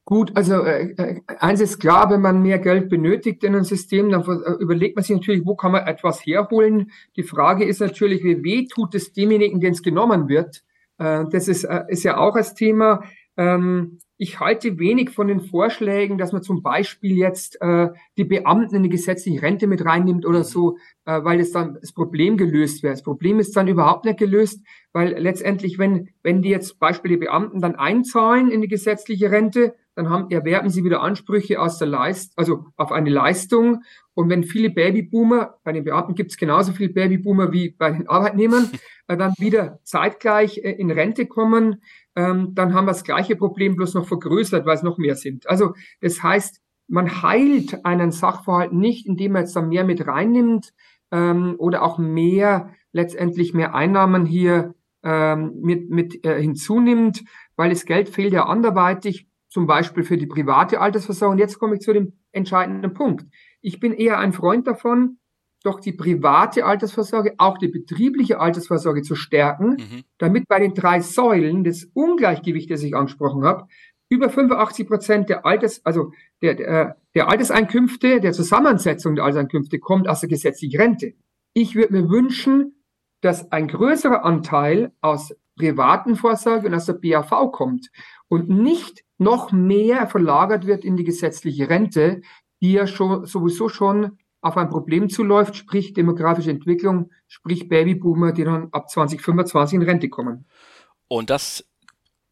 Gut, 0.09 0.37
also 0.37 0.63
äh, 0.63 0.93
äh, 0.93 1.21
eins 1.41 1.61
ist 1.61 1.81
klar, 1.81 2.09
wenn 2.11 2.21
man 2.21 2.41
mehr 2.41 2.61
Geld 2.61 2.89
benötigt 2.89 3.43
in 3.43 3.57
ein 3.57 3.65
System, 3.65 4.09
dann 4.09 4.23
äh, 4.23 4.53
überlegt 4.63 4.95
man 4.95 5.03
sich 5.03 5.17
natürlich, 5.17 5.45
wo 5.45 5.57
kann 5.57 5.73
man 5.73 5.85
etwas 5.85 6.25
herholen. 6.25 6.93
Die 7.17 7.25
Frage 7.25 7.65
ist 7.65 7.81
natürlich, 7.81 8.23
wie 8.23 8.45
weh 8.45 8.69
tut 8.69 8.95
es 8.95 9.13
demjenigen, 9.13 9.61
den 9.61 9.73
es 9.73 9.83
genommen 9.83 10.29
wird. 10.29 10.63
Äh, 10.99 11.25
das 11.33 11.49
ist, 11.49 11.65
äh, 11.65 11.83
ist 11.89 12.05
ja 12.05 12.19
auch 12.19 12.37
das 12.37 12.55
Thema. 12.55 13.03
Ähm, 13.37 13.99
ich 14.19 14.41
halte 14.41 14.79
wenig 14.79 15.11
von 15.11 15.29
den 15.29 15.41
Vorschlägen, 15.41 16.17
dass 16.17 16.33
man 16.33 16.43
zum 16.43 16.63
Beispiel 16.63 17.17
jetzt 17.17 17.61
äh, 17.61 17.89
die 18.17 18.25
Beamten 18.25 18.77
in 18.77 18.83
die 18.83 18.89
gesetzliche 18.89 19.43
Rente 19.43 19.67
mit 19.67 19.85
reinnimmt 19.85 20.25
oder 20.25 20.43
so, 20.43 20.79
äh, 21.05 21.23
weil 21.23 21.39
es 21.41 21.53
dann 21.53 21.79
das 21.81 21.93
Problem 21.93 22.37
gelöst 22.37 22.83
wäre. 22.83 22.95
Das 22.95 23.03
Problem 23.03 23.39
ist 23.39 23.55
dann 23.57 23.69
überhaupt 23.69 24.07
nicht 24.07 24.19
gelöst, 24.19 24.65
weil 24.93 25.19
letztendlich, 25.19 25.79
wenn, 25.79 26.09
wenn 26.23 26.41
die 26.41 26.49
jetzt 26.49 26.79
Beispiel 26.79 27.11
die 27.11 27.17
Beamten 27.19 27.61
dann 27.61 27.77
einzahlen 27.77 28.51
in 28.51 28.63
die 28.63 28.69
gesetzliche 28.69 29.31
Rente, 29.31 29.75
dann 29.95 30.11
haben, 30.11 30.31
erwerben 30.31 30.69
sie 30.69 30.85
wieder 30.85 31.03
Ansprüche 31.03 31.61
aus 31.61 31.79
der 31.79 31.89
Leist, 31.89 32.33
also 32.37 32.67
auf 32.77 32.93
eine 32.93 33.11
Leistung. 33.11 33.83
Und 34.15 34.29
wenn 34.31 34.45
viele 34.45 34.71
Babyboomer, 34.71 35.57
bei 35.65 35.73
den 35.73 35.85
Beamten 35.85 36.15
gibt 36.15 36.31
es 36.31 36.37
genauso 36.37 36.73
viele 36.73 36.91
Babyboomer 36.91 37.53
wie 37.53 37.71
bei 37.71 37.91
den 37.91 38.09
Arbeitnehmern, 38.09 38.71
äh, 39.09 39.17
dann 39.17 39.33
wieder 39.39 39.81
zeitgleich 39.85 40.59
äh, 40.59 40.73
in 40.73 40.91
Rente 40.91 41.27
kommen, 41.27 41.83
ähm, 42.17 42.55
dann 42.55 42.75
haben 42.75 42.87
wir 42.87 42.93
das 42.93 43.05
gleiche 43.05 43.37
Problem 43.37 43.77
bloß 43.77 43.95
noch 43.95 44.07
vergrößert, 44.07 44.67
weil 44.67 44.77
es 44.77 44.83
noch 44.83 44.99
mehr 44.99 45.15
sind. 45.15 45.49
Also 45.49 45.75
das 46.01 46.23
heißt, 46.23 46.61
man 46.89 47.23
heilt 47.23 47.85
einen 47.85 48.11
Sachverhalt 48.11 48.73
nicht, 48.73 49.07
indem 49.07 49.33
man 49.33 49.43
jetzt 49.43 49.55
da 49.55 49.63
mehr 49.63 49.85
mit 49.85 50.07
reinnimmt 50.07 50.73
ähm, 51.11 51.55
oder 51.59 51.83
auch 51.83 51.99
mehr, 51.99 52.71
letztendlich 52.93 53.53
mehr 53.55 53.75
Einnahmen 53.75 54.25
hier 54.25 54.75
ähm, 55.03 55.61
mit, 55.61 55.91
mit 55.91 56.25
äh, 56.25 56.41
hinzunimmt, 56.41 57.23
weil 57.57 57.71
das 57.71 57.85
Geld 57.85 58.09
fehlt 58.09 58.33
ja 58.33 58.47
anderweitig 58.47 59.29
zum 59.49 59.67
Beispiel 59.67 60.03
für 60.03 60.17
die 60.17 60.27
private 60.27 60.81
Altersversorgung. 60.81 61.39
Jetzt 61.39 61.59
komme 61.59 61.75
ich 61.75 61.81
zu 61.81 61.93
dem 61.93 62.15
entscheidenden 62.33 62.95
Punkt. 62.95 63.27
Ich 63.61 63.79
bin 63.81 63.93
eher 63.93 64.19
ein 64.19 64.33
Freund 64.33 64.67
davon, 64.67 65.19
doch 65.67 65.81
die 65.81 65.93
private 65.93 66.65
Altersvorsorge, 66.65 67.35
auch 67.39 67.59
die 67.59 67.69
betriebliche 67.69 68.41
Altersvorsorge 68.41 69.03
zu 69.03 69.15
stärken, 69.15 69.71
mhm. 69.71 70.05
damit 70.19 70.49
bei 70.49 70.61
den 70.61 70.75
drei 70.75 71.01
Säulen 71.01 71.65
des 71.65 71.91
Ungleichgewichts, 71.93 72.71
das 72.71 72.83
ich 72.83 72.95
angesprochen 72.95 73.45
habe, 73.45 73.67
über 74.09 74.31
85 74.31 74.87
Prozent 74.87 75.29
der 75.29 75.45
Alters, 75.45 75.85
also 75.85 76.13
der, 76.41 76.55
der, 76.55 76.97
der 77.15 77.29
Alterseinkünfte, 77.29 78.21
der 78.21 78.33
Zusammensetzung 78.33 79.17
der 79.17 79.25
Alterseinkünfte 79.25 79.79
kommt 79.79 80.09
aus 80.09 80.21
der 80.21 80.29
gesetzlichen 80.29 80.81
Rente. 80.81 81.15
Ich 81.53 81.75
würde 81.75 81.93
mir 81.95 82.09
wünschen, 82.09 82.85
dass 83.21 83.51
ein 83.51 83.67
größerer 83.67 84.25
Anteil 84.25 84.93
aus 85.01 85.35
privaten 85.57 86.17
Vorsorge 86.17 86.69
und 86.69 86.75
aus 86.75 86.87
der 86.87 86.93
BAV 86.93 87.51
kommt 87.51 87.89
und 88.29 88.49
nicht 88.49 89.03
noch 89.19 89.51
mehr 89.53 90.07
verlagert 90.07 90.67
wird 90.67 90.85
in 90.85 90.97
die 90.97 91.05
gesetzliche 91.05 91.69
Rente, 91.69 92.21
die 92.61 92.73
ja 92.73 92.87
schon, 92.87 93.27
sowieso 93.27 93.69
schon 93.69 94.19
auf 94.47 94.57
ein 94.57 94.69
Problem 94.69 95.09
zuläuft, 95.09 95.57
sprich 95.57 95.93
demografische 95.93 96.51
Entwicklung, 96.51 97.11
sprich 97.27 97.69
Babyboomer, 97.69 98.33
die 98.33 98.45
dann 98.45 98.69
ab 98.73 98.89
2025 98.89 99.77
in 99.77 99.83
Rente 99.83 100.09
kommen. 100.09 100.47
Und 101.09 101.31
das 101.31 101.65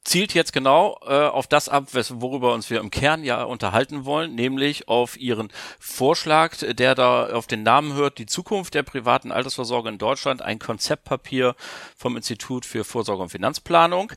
zielt 0.04 0.34
jetzt 0.34 0.52
genau 0.52 0.99
äh, 1.06 1.14
auf 1.14 1.46
das 1.46 1.68
ab, 1.68 1.88
worüber 1.92 2.52
uns 2.52 2.70
wir 2.70 2.80
im 2.80 2.90
Kern 2.90 3.25
ja 3.25 3.42
unterhalten 3.42 4.04
wollen, 4.04 4.34
nämlich 4.34 4.88
auf 4.88 5.18
Ihren 5.18 5.49
Vorschlag, 5.78 6.56
der 6.58 6.94
da 6.94 7.26
auf 7.30 7.46
den 7.46 7.62
Namen 7.62 7.94
hört, 7.94 8.18
die 8.18 8.26
Zukunft 8.26 8.75
der 8.75 8.82
privaten 8.82 9.32
Altersvorsorge 9.32 9.88
in 9.88 9.99
Deutschland, 9.99 10.42
ein 10.42 10.58
Konzeptpapier 10.58 11.54
vom 11.96 12.16
Institut 12.16 12.66
für 12.66 12.84
Vorsorge 12.84 13.23
und 13.23 13.30
Finanzplanung, 13.30 14.12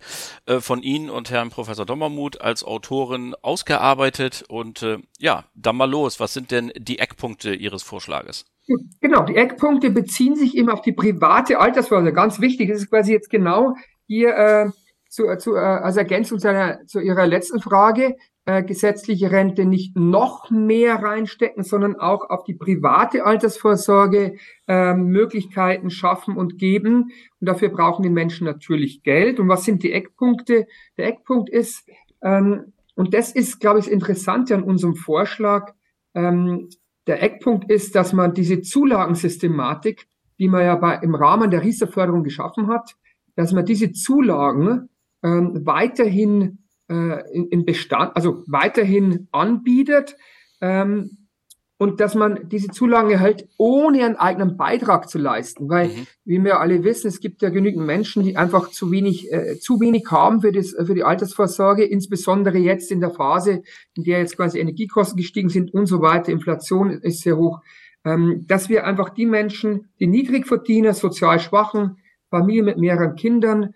äh, 0.46 0.60
von 0.60 0.84
Ihnen 0.84 1.10
und 1.10 1.32
Herrn 1.32 1.50
Professor 1.50 1.86
Dommermuth 1.86 2.41
als 2.41 2.63
Autorin 2.63 3.34
ausgearbeitet. 3.41 4.44
Und 4.50 4.84
äh, 4.84 4.98
ja, 5.20 5.46
dann 5.56 5.77
mal 5.77 5.89
los. 5.89 6.20
Was 6.20 6.34
sind 6.34 6.51
denn 6.51 6.72
die 6.77 7.00
Eckpunkte 7.00 7.53
Ihres 7.53 7.84
Vorschlages? 7.84 8.46
Genau, 9.00 9.24
die 9.24 9.36
Eckpunkte 9.36 9.89
beziehen 9.89 10.36
sich 10.36 10.58
eben 10.58 10.70
auf 10.70 10.82
die 10.82 10.91
private 10.91 11.60
Altersvorsorge. 11.60 12.12
Ganz 12.12 12.41
wichtig, 12.41 12.70
das 12.70 12.82
ist 12.82 12.89
quasi 12.89 13.13
jetzt 13.13 13.29
genau 13.29 13.75
hier 14.08 14.36
äh, 14.36 14.70
zu, 15.09 15.25
zu, 15.37 15.55
äh, 15.55 15.59
als 15.59 15.97
Ergänzung 15.97 16.39
zu, 16.39 16.49
einer, 16.49 16.85
zu 16.85 16.99
Ihrer 16.99 17.27
letzten 17.27 17.59
Frage, 17.59 18.15
äh, 18.45 18.63
gesetzliche 18.63 19.29
Rente 19.29 19.65
nicht 19.65 19.97
noch 19.97 20.49
mehr 20.49 20.95
reinstecken, 20.95 21.63
sondern 21.63 21.97
auch 21.97 22.29
auf 22.29 22.45
die 22.45 22.53
private 22.53 23.25
Altersvorsorge 23.25 24.37
äh, 24.67 24.93
Möglichkeiten 24.93 25.89
schaffen 25.89 26.37
und 26.37 26.57
geben. 26.57 27.11
Und 27.41 27.49
dafür 27.49 27.69
brauchen 27.69 28.03
die 28.03 28.09
Menschen 28.09 28.45
natürlich 28.45 29.03
Geld. 29.03 29.41
Und 29.41 29.49
was 29.49 29.65
sind 29.65 29.83
die 29.83 29.91
Eckpunkte? 29.91 30.65
Der 30.97 31.07
Eckpunkt 31.07 31.49
ist, 31.49 31.89
ähm, 32.21 32.71
und 32.95 33.13
das 33.13 33.33
ist, 33.33 33.59
glaube 33.59 33.79
ich, 33.79 33.85
das 33.85 33.93
Interessante 33.93 34.55
an 34.55 34.63
unserem 34.63 34.95
Vorschlag, 34.95 35.73
ähm, 36.15 36.69
der 37.05 37.21
Eckpunkt 37.21 37.69
ist, 37.69 37.95
dass 37.95 38.13
man 38.13 38.33
diese 38.33 38.61
Zulagensystematik, 38.61 40.07
die 40.39 40.47
man 40.47 40.63
ja 40.63 40.75
bei, 40.75 40.95
im 41.01 41.15
Rahmen 41.15 41.51
der 41.51 41.63
Riester-Förderung 41.63 42.23
geschaffen 42.23 42.67
hat, 42.69 42.95
dass 43.35 43.53
man 43.53 43.65
diese 43.65 43.91
Zulagen 43.91 44.89
ähm, 45.27 45.65
weiterhin 45.65 46.60
äh, 46.89 47.34
in, 47.34 47.48
in 47.48 47.65
Bestand, 47.65 48.15
also 48.15 48.43
weiterhin 48.48 49.27
anbietet. 49.31 50.15
Ähm, 50.62 51.17
und 51.79 52.00
dass 52.00 52.15
man 52.15 52.50
diese 52.50 52.69
Zulagen 52.69 53.12
erhält, 53.12 53.48
ohne 53.57 54.03
einen 54.03 54.15
eigenen 54.15 54.57
Beitrag 54.57 55.10
zu 55.10 55.19
leisten. 55.19 55.69
Weil, 55.69 55.89
mhm. 55.89 56.07
wie 56.25 56.43
wir 56.43 56.60
alle 56.60 56.84
wissen, 56.84 57.07
es 57.07 57.19
gibt 57.19 57.43
ja 57.43 57.50
genügend 57.50 57.86
Menschen, 57.86 58.24
die 58.24 58.36
einfach 58.36 58.72
zu 58.72 58.89
wenig, 58.91 59.31
äh, 59.31 59.60
zu 59.60 59.79
wenig 59.79 60.05
haben 60.10 60.41
für, 60.41 60.51
das, 60.51 60.72
für 60.72 60.96
die 60.96 61.03
Altersvorsorge, 61.03 61.84
insbesondere 61.84 62.57
jetzt 62.57 62.91
in 62.91 63.00
der 63.00 63.12
Phase, 63.12 63.62
in 63.93 64.03
der 64.03 64.19
jetzt 64.19 64.36
quasi 64.36 64.60
Energiekosten 64.60 65.17
gestiegen 65.17 65.50
sind 65.50 65.72
und 65.72 65.86
so 65.86 66.01
weiter, 66.01 66.31
Inflation 66.31 66.89
ist 66.89 67.22
sehr 67.22 67.38
hoch, 67.38 67.62
ähm, 68.03 68.46
dass 68.48 68.69
wir 68.69 68.88
einfach 68.88 69.10
die 69.10 69.27
Menschen, 69.27 69.89
die 70.00 70.07
niedrig 70.07 70.48
verdienen, 70.48 70.93
sozial 70.93 71.39
schwachen, 71.39 71.98
Familien 72.31 72.65
mit 72.65 72.77
mehreren 72.77 73.15
Kindern, 73.15 73.75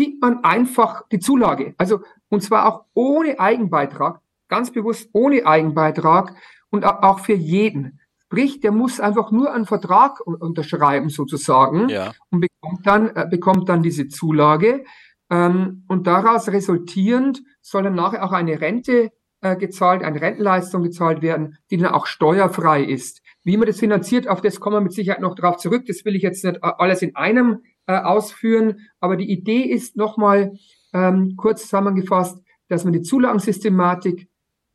gibt 0.00 0.22
man 0.22 0.42
einfach 0.44 1.06
die 1.12 1.18
Zulage. 1.18 1.74
Also, 1.76 2.00
und 2.30 2.42
zwar 2.42 2.64
auch 2.64 2.86
ohne 2.94 3.38
Eigenbeitrag, 3.38 4.22
ganz 4.48 4.72
bewusst 4.72 5.10
ohne 5.12 5.44
Eigenbeitrag 5.44 6.34
und 6.70 6.86
auch 6.86 7.18
für 7.18 7.34
jeden. 7.34 8.00
Sprich, 8.24 8.60
der 8.60 8.72
muss 8.72 8.98
einfach 8.98 9.30
nur 9.30 9.52
einen 9.52 9.66
Vertrag 9.66 10.20
unterschreiben 10.20 11.10
sozusagen 11.10 11.90
ja. 11.90 12.12
und 12.30 12.40
bekommt 12.40 12.86
dann, 12.86 13.14
äh, 13.14 13.26
bekommt 13.30 13.68
dann 13.68 13.82
diese 13.82 14.08
Zulage. 14.08 14.84
Ähm, 15.28 15.84
und 15.86 16.06
daraus 16.06 16.48
resultierend 16.48 17.42
soll 17.60 17.82
dann 17.82 17.94
nachher 17.94 18.24
auch 18.24 18.32
eine 18.32 18.58
Rente 18.58 19.10
äh, 19.42 19.54
gezahlt, 19.56 20.02
eine 20.02 20.22
Rentenleistung 20.22 20.82
gezahlt 20.82 21.20
werden, 21.20 21.58
die 21.70 21.76
dann 21.76 21.92
auch 21.92 22.06
steuerfrei 22.06 22.82
ist. 22.82 23.20
Wie 23.44 23.58
man 23.58 23.66
das 23.66 23.78
finanziert, 23.78 24.28
auf 24.28 24.40
das 24.40 24.60
kommen 24.60 24.76
wir 24.76 24.80
mit 24.80 24.94
Sicherheit 24.94 25.20
noch 25.20 25.34
drauf 25.34 25.58
zurück. 25.58 25.84
Das 25.86 26.06
will 26.06 26.16
ich 26.16 26.22
jetzt 26.22 26.42
nicht 26.42 26.64
alles 26.64 27.02
in 27.02 27.16
einem 27.16 27.58
äh, 27.86 27.96
ausführen. 27.96 28.88
Aber 29.00 29.16
die 29.16 29.30
Idee 29.30 29.62
ist 29.62 29.96
nochmal 29.96 30.52
ähm, 30.92 31.34
kurz 31.36 31.62
zusammengefasst, 31.62 32.40
dass 32.68 32.84
man 32.84 32.92
die 32.92 33.02
Zulagensystematik 33.02 34.30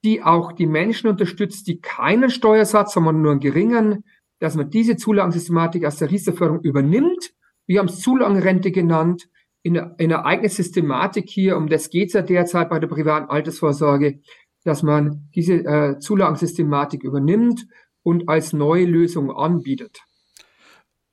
die 0.05 0.21
auch 0.21 0.51
die 0.51 0.67
Menschen 0.67 1.09
unterstützt, 1.09 1.67
die 1.67 1.81
keinen 1.81 2.29
Steuersatz, 2.29 2.93
sondern 2.93 3.23
nur 3.23 3.31
einen 3.31 3.39
geringen, 3.39 4.03
dass 4.39 4.55
man 4.55 4.69
diese 4.69 4.97
Zulagensystematik 4.97 5.83
aus 5.83 5.97
der 5.97 6.11
Riester-Förderung 6.11 6.61
übernimmt. 6.61 7.33
Wir 7.65 7.79
haben 7.79 7.87
es 7.87 8.01
Zulagenrente 8.01 8.71
genannt, 8.71 9.27
in, 9.63 9.75
in 9.75 10.13
einer 10.13 10.25
eigenen 10.25 10.51
Systematik 10.51 11.27
hier, 11.27 11.57
um 11.57 11.67
das 11.67 11.89
geht 11.89 12.09
es 12.09 12.13
ja 12.13 12.21
derzeit 12.21 12.69
bei 12.69 12.77
der 12.77 12.87
privaten 12.87 13.31
Altersvorsorge, 13.31 14.19
dass 14.63 14.83
man 14.83 15.27
diese 15.33 15.65
äh, 15.65 15.97
Zulagensystematik 15.97 17.03
übernimmt 17.03 17.65
und 18.03 18.29
als 18.29 18.53
neue 18.53 18.85
Lösung 18.85 19.31
anbietet. 19.31 20.01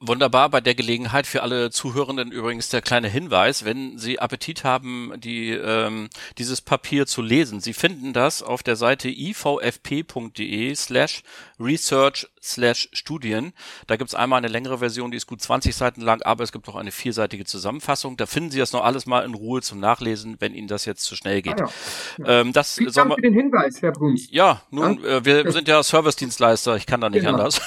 Wunderbar, 0.05 0.49
bei 0.49 0.61
der 0.61 0.75
Gelegenheit 0.75 1.29
für 1.29 1.45
alle 1.45 1.71
Zuhörenden 1.71 2.33
übrigens 2.33 2.69
der 2.69 2.83
kleine 2.83 3.07
Hinweis, 3.07 3.65
wenn 3.65 3.99
Sie 3.99 4.19
Appetit 4.19 4.65
haben, 4.65 5.13
die, 5.17 5.51
ähm, 5.51 6.09
dieses 6.39 6.61
Papier 6.61 7.07
zu 7.07 7.23
lesen. 7.23 7.61
Sie 7.61 7.73
finden 7.73 8.13
das 8.13 8.43
auf 8.43 8.65
der 8.65 8.75
Seite 8.75 9.09
ivfp.de 9.09 10.75
slash 10.75 11.23
research 11.61 12.27
slash 12.43 12.89
Studien. 12.93 13.53
Da 13.87 13.95
gibt's 13.97 14.17
einmal 14.17 14.39
eine 14.39 14.49
längere 14.49 14.79
Version, 14.79 15.13
die 15.13 15.17
ist 15.17 15.29
gut 15.29 15.41
20 15.41 15.77
Seiten 15.77 16.01
lang, 16.01 16.21
aber 16.23 16.43
es 16.43 16.51
gibt 16.51 16.69
auch 16.69 16.75
eine 16.75 16.91
vierseitige 16.91 17.45
Zusammenfassung. 17.45 18.17
Da 18.17 18.27
finden 18.27 18.51
Sie 18.51 18.59
das 18.59 18.73
noch 18.73 18.83
alles 18.83 19.07
mal 19.07 19.25
in 19.25 19.35
Ruhe 19.35 19.63
zum 19.63 19.79
Nachlesen, 19.79 20.37
wenn 20.41 20.53
Ihnen 20.53 20.67
das 20.67 20.85
jetzt 20.85 21.05
zu 21.05 21.15
schnell 21.15 21.43
geht. 21.43 21.61
Ah, 21.61 21.71
ja. 22.19 22.25
Ja. 22.27 22.41
Ähm, 22.41 22.53
das 22.53 22.75
Vielen 22.75 22.93
Dank 22.93 23.15
für 23.15 23.21
den 23.21 23.35
Hinweis, 23.35 23.81
Herr 23.81 23.93
Bruns. 23.93 24.27
Ja, 24.33 24.63
nun, 24.71 25.05
äh, 25.05 25.25
wir 25.25 25.53
sind 25.53 25.69
ja 25.69 25.81
Servicedienstleister, 25.81 26.75
ich 26.75 26.87
kann 26.87 27.01
da 27.01 27.09
nicht 27.09 27.25
genau. 27.25 27.39
anders. 27.39 27.61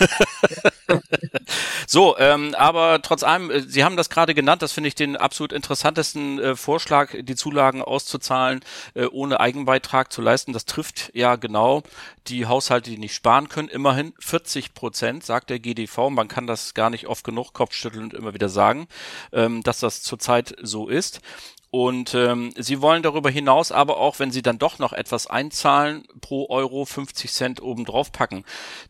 so, 1.87 2.17
ähm, 2.25 2.55
aber 2.55 3.01
trotz 3.03 3.21
allem, 3.21 3.51
äh, 3.51 3.61
Sie 3.61 3.83
haben 3.83 3.97
das 3.97 4.09
gerade 4.09 4.33
genannt, 4.33 4.63
das 4.63 4.71
finde 4.71 4.87
ich 4.87 4.95
den 4.95 5.15
absolut 5.15 5.53
interessantesten 5.53 6.39
äh, 6.39 6.55
Vorschlag, 6.55 7.15
die 7.19 7.35
Zulagen 7.35 7.83
auszuzahlen, 7.83 8.61
äh, 8.95 9.05
ohne 9.05 9.39
Eigenbeitrag 9.39 10.11
zu 10.11 10.23
leisten. 10.23 10.51
Das 10.51 10.65
trifft 10.65 11.11
ja 11.13 11.35
genau 11.35 11.83
die 12.27 12.47
Haushalte, 12.47 12.89
die 12.89 12.97
nicht 12.97 13.13
sparen 13.13 13.47
können. 13.47 13.67
Immerhin 13.67 14.13
40 14.17 14.73
Prozent, 14.73 15.23
sagt 15.23 15.51
der 15.51 15.59
GDV. 15.59 16.09
Man 16.09 16.27
kann 16.27 16.47
das 16.47 16.73
gar 16.73 16.89
nicht 16.89 17.05
oft 17.05 17.23
genug 17.23 17.53
kopfschüttelnd 17.53 18.15
immer 18.15 18.33
wieder 18.33 18.49
sagen, 18.49 18.87
ähm, 19.31 19.61
dass 19.61 19.79
das 19.79 20.01
zurzeit 20.01 20.55
so 20.61 20.87
ist. 20.87 21.21
Und 21.69 22.15
ähm, 22.15 22.53
sie 22.57 22.81
wollen 22.81 23.03
darüber 23.03 23.29
hinaus 23.29 23.71
aber 23.71 23.97
auch, 23.97 24.17
wenn 24.17 24.31
sie 24.31 24.41
dann 24.41 24.57
doch 24.57 24.79
noch 24.79 24.93
etwas 24.93 25.27
einzahlen, 25.27 26.07
pro 26.21 26.49
Euro 26.49 26.85
50 26.85 27.31
Cent 27.31 27.61
obendrauf 27.61 28.11
packen. 28.11 28.45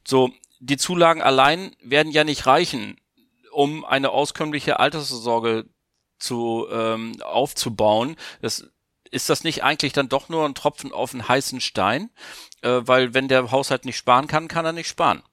So, 0.07 0.31
die 0.59 0.77
Zulagen 0.77 1.21
allein 1.21 1.75
werden 1.81 2.11
ja 2.11 2.23
nicht 2.23 2.45
reichen, 2.45 2.97
um 3.55 3.85
eine 3.85 4.11
auskömmliche 4.11 4.79
Altersvorsorge 4.79 5.65
zu 6.19 6.67
ähm, 6.71 7.21
aufzubauen. 7.21 8.15
Das 8.41 8.69
ist 9.11 9.29
das 9.29 9.43
nicht 9.43 9.63
eigentlich 9.63 9.93
dann 9.93 10.09
doch 10.09 10.29
nur 10.29 10.45
ein 10.45 10.55
Tropfen 10.55 10.91
auf 10.91 11.13
einen 11.13 11.27
heißen 11.27 11.61
Stein? 11.61 12.09
Äh, 12.61 12.81
weil 12.83 13.13
wenn 13.13 13.27
der 13.27 13.51
Haushalt 13.51 13.85
nicht 13.85 13.97
sparen 13.97 14.27
kann, 14.27 14.47
kann 14.47 14.65
er 14.65 14.73
nicht 14.73 14.87
sparen. 14.87 15.23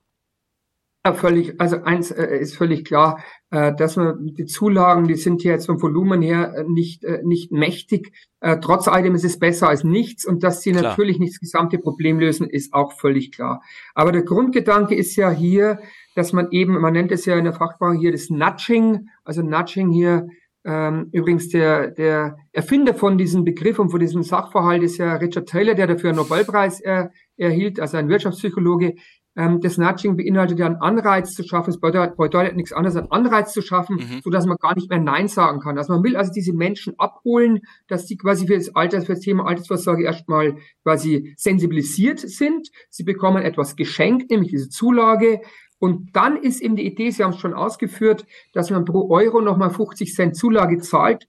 Ja, 1.05 1.15
völlig, 1.15 1.61
also 1.61 1.83
eins 1.83 2.13
äh, 2.13 2.39
ist 2.39 2.55
völlig 2.55 2.85
klar, 2.85 3.25
äh, 3.51 3.75
dass 3.75 3.97
man 3.97 4.25
die 4.25 4.47
Zulagen, 4.47 5.09
die 5.09 5.17
sind 5.17 5.43
jetzt 5.43 5.67
vom 5.67 5.83
Volumen 5.83 6.23
her 6.23 6.55
äh, 6.55 6.65
nicht, 6.65 7.03
äh, 7.03 7.23
nicht 7.25 7.51
mächtig. 7.51 8.13
Äh, 8.41 8.59
trotz 8.61 8.87
allem 8.87 9.17
ist 9.17 9.25
es 9.25 9.41
besser 9.41 9.69
als 9.69 9.83
nichts 9.83 10.25
und 10.25 10.45
dass 10.45 10.63
sie 10.63 10.71
klar. 10.71 10.83
natürlich 10.85 11.19
nicht 11.19 11.33
das 11.33 11.41
gesamte 11.41 11.79
Problem 11.79 12.21
lösen, 12.21 12.49
ist 12.49 12.73
auch 12.73 12.93
völlig 12.93 13.33
klar. 13.33 13.63
Aber 13.95 14.13
der 14.13 14.23
Grundgedanke 14.23 14.95
ist 14.95 15.17
ja 15.17 15.31
hier, 15.33 15.81
dass 16.15 16.33
man 16.33 16.49
eben, 16.51 16.81
man 16.81 16.93
nennt 16.93 17.13
es 17.13 17.25
ja 17.25 17.37
in 17.37 17.45
der 17.45 17.53
Fachsprache 17.53 17.97
hier 17.97 18.13
das 18.13 18.31
Nudging, 18.31 19.09
also 19.25 19.43
Nudging 19.43 19.91
hier 19.91 20.29
ähm, 20.65 21.09
übrigens 21.13 21.49
der, 21.49 21.91
der 21.91 22.37
Erfinder 22.53 22.95
von 22.95 23.19
diesem 23.19 23.45
Begriff 23.45 23.79
und 23.79 23.91
von 23.91 24.01
diesem 24.01 24.23
Sachverhalt 24.23 24.83
ist 24.83 24.99
ja 24.99 25.15
Richard 25.15 25.49
Taylor, 25.49 25.75
der 25.75 25.89
dafür 25.89 26.11
einen 26.11 26.19
Nobelpreis 26.19 26.81
er, 26.81 27.11
erhielt, 27.37 27.81
also 27.81 27.97
ein 27.97 28.09
Wirtschaftspsychologe. 28.09 28.95
Ähm, 29.35 29.61
das 29.61 29.79
Nudging 29.79 30.17
beinhaltet 30.17 30.59
ja 30.59 30.67
einen 30.67 30.77
Anreiz 30.77 31.33
zu 31.33 31.43
schaffen, 31.43 31.71
es 31.71 31.81
bedeutet, 31.81 32.17
bedeutet 32.17 32.55
nichts 32.55 32.73
anderes, 32.73 32.97
einen 32.97 33.11
Anreiz 33.11 33.53
zu 33.53 33.63
schaffen, 33.63 33.97
mhm. 33.97 34.21
so 34.23 34.31
dass 34.31 34.47
man 34.47 34.59
gar 34.59 34.75
nicht 34.75 34.91
mehr 34.91 35.01
Nein 35.01 35.27
sagen 35.27 35.59
kann. 35.61 35.79
Also 35.79 35.95
man 35.95 36.05
will 36.05 36.17
also 36.17 36.31
diese 36.33 36.53
Menschen 36.53 36.95
abholen, 36.99 37.61
dass 37.89 38.07
die 38.07 38.17
quasi 38.17 38.47
für 38.47 38.57
das 38.57 38.75
Alter, 38.75 39.01
für 39.01 39.15
das 39.15 39.21
Thema 39.21 39.47
Altersvorsorge 39.47 40.05
erstmal 40.05 40.59
quasi 40.83 41.35
sensibilisiert 41.37 42.21
sind. 42.21 42.69
Sie 42.91 43.05
bekommen 43.05 43.43
etwas 43.43 43.75
geschenkt, 43.75 44.31
nämlich 44.31 44.51
diese 44.51 44.69
Zulage. 44.69 45.41
Und 45.83 46.15
dann 46.15 46.37
ist 46.37 46.63
eben 46.63 46.77
die 46.77 46.87
Idee, 46.87 47.11
Sie 47.11 47.25
haben 47.25 47.33
es 47.33 47.41
schon 47.41 47.55
ausgeführt, 47.55 48.25
dass 48.53 48.71
man 48.71 48.85
pro 48.85 49.11
Euro 49.11 49.41
nochmal 49.41 49.71
50 49.71 50.15
Cent 50.15 50.37
Zulage 50.37 50.79
zahlt, 50.79 51.27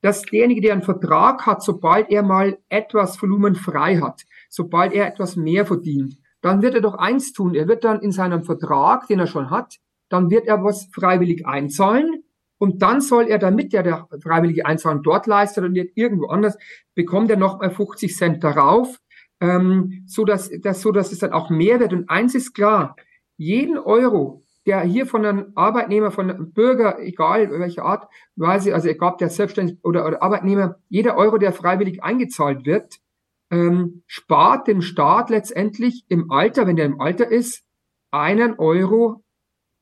dass 0.00 0.22
derjenige, 0.22 0.60
der 0.60 0.74
einen 0.74 0.82
Vertrag 0.82 1.44
hat, 1.44 1.60
sobald 1.64 2.08
er 2.08 2.22
mal 2.22 2.56
etwas 2.68 3.20
Volumen 3.20 3.56
frei 3.56 3.96
hat, 3.96 4.22
sobald 4.48 4.92
er 4.92 5.08
etwas 5.08 5.34
mehr 5.34 5.66
verdient, 5.66 6.18
dann 6.40 6.62
wird 6.62 6.76
er 6.76 6.82
doch 6.82 6.94
eins 6.94 7.32
tun. 7.32 7.56
Er 7.56 7.66
wird 7.66 7.82
dann 7.82 8.00
in 8.00 8.12
seinem 8.12 8.44
Vertrag, 8.44 9.08
den 9.08 9.18
er 9.18 9.26
schon 9.26 9.50
hat, 9.50 9.74
dann 10.08 10.30
wird 10.30 10.46
er 10.46 10.62
was 10.62 10.88
freiwillig 10.94 11.44
einzahlen 11.44 12.22
und 12.58 12.82
dann 12.82 13.00
soll 13.00 13.26
er, 13.26 13.38
damit 13.40 13.74
er 13.74 13.82
der 13.82 14.06
freiwillige 14.22 14.66
Einzahlung 14.66 15.02
dort 15.02 15.26
leistet 15.26 15.64
und 15.64 15.72
nicht 15.72 15.96
irgendwo 15.96 16.26
anders, 16.28 16.56
bekommt 16.94 17.28
er 17.28 17.38
nochmal 17.38 17.72
50 17.72 18.16
Cent 18.16 18.44
darauf, 18.44 19.00
ähm, 19.40 20.04
so 20.06 20.24
dass, 20.24 20.48
das, 20.62 20.80
so 20.80 20.92
dass 20.92 21.10
es 21.10 21.18
dann 21.18 21.32
auch 21.32 21.50
mehr 21.50 21.80
wird. 21.80 21.92
Und 21.92 22.08
eins 22.08 22.36
ist 22.36 22.54
klar, 22.54 22.94
jeden 23.36 23.78
Euro, 23.78 24.42
der 24.66 24.80
hier 24.82 25.06
von 25.06 25.24
einem 25.24 25.52
Arbeitnehmer, 25.54 26.10
von 26.10 26.30
einem 26.30 26.52
Bürger, 26.52 26.98
egal 27.00 27.50
welcher 27.50 27.84
Art, 27.84 28.08
Weise, 28.34 28.74
also 28.74 28.88
egal 28.88 29.12
ob 29.12 29.18
der 29.18 29.30
selbstständig 29.30 29.78
oder, 29.84 30.06
oder 30.06 30.22
Arbeitnehmer, 30.22 30.76
jeder 30.88 31.16
Euro, 31.16 31.38
der 31.38 31.52
freiwillig 31.52 32.02
eingezahlt 32.02 32.66
wird, 32.66 32.96
ähm, 33.50 34.02
spart 34.06 34.66
dem 34.66 34.82
Staat 34.82 35.30
letztendlich 35.30 36.04
im 36.08 36.30
Alter, 36.32 36.66
wenn 36.66 36.76
der 36.76 36.86
im 36.86 37.00
Alter 37.00 37.30
ist, 37.30 37.62
einen 38.10 38.58
Euro, 38.58 39.22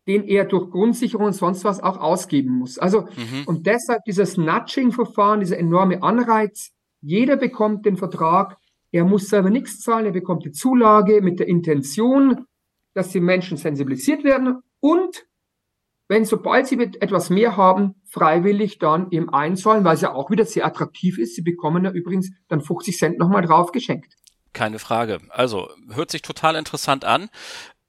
den 0.06 0.24
er 0.24 0.44
durch 0.44 0.70
Grundsicherung 0.70 1.26
und 1.26 1.32
sonst 1.32 1.64
was 1.64 1.82
auch 1.82 1.98
ausgeben 1.98 2.58
muss. 2.58 2.78
Also, 2.78 3.02
mhm. 3.02 3.44
und 3.46 3.66
deshalb 3.66 4.04
dieses 4.04 4.36
Nudging-Verfahren, 4.36 5.40
dieser 5.40 5.58
enorme 5.58 6.02
Anreiz, 6.02 6.72
jeder 7.00 7.36
bekommt 7.36 7.86
den 7.86 7.96
Vertrag, 7.96 8.58
er 8.92 9.04
muss 9.04 9.28
selber 9.28 9.50
nichts 9.50 9.80
zahlen, 9.80 10.06
er 10.06 10.12
bekommt 10.12 10.44
die 10.44 10.52
Zulage 10.52 11.22
mit 11.22 11.40
der 11.40 11.48
Intention, 11.48 12.44
dass 12.94 13.10
die 13.10 13.20
Menschen 13.20 13.56
sensibilisiert 13.56 14.24
werden 14.24 14.62
und 14.80 15.26
wenn 16.08 16.24
sobald 16.24 16.66
sie 16.66 16.78
etwas 16.78 17.30
mehr 17.30 17.56
haben, 17.56 17.94
freiwillig 18.06 18.78
dann 18.78 19.10
eben 19.10 19.30
einzahlen, 19.30 19.84
weil 19.84 19.94
es 19.94 20.02
ja 20.02 20.12
auch 20.12 20.30
wieder 20.30 20.44
sehr 20.44 20.66
attraktiv 20.66 21.18
ist. 21.18 21.34
Sie 21.34 21.42
bekommen 21.42 21.84
ja 21.84 21.90
übrigens 21.90 22.30
dann 22.48 22.60
50 22.60 22.98
Cent 22.98 23.18
nochmal 23.18 23.42
drauf 23.42 23.72
geschenkt. 23.72 24.14
Keine 24.52 24.78
Frage. 24.78 25.18
Also 25.30 25.68
hört 25.92 26.10
sich 26.10 26.22
total 26.22 26.56
interessant 26.56 27.04
an 27.04 27.28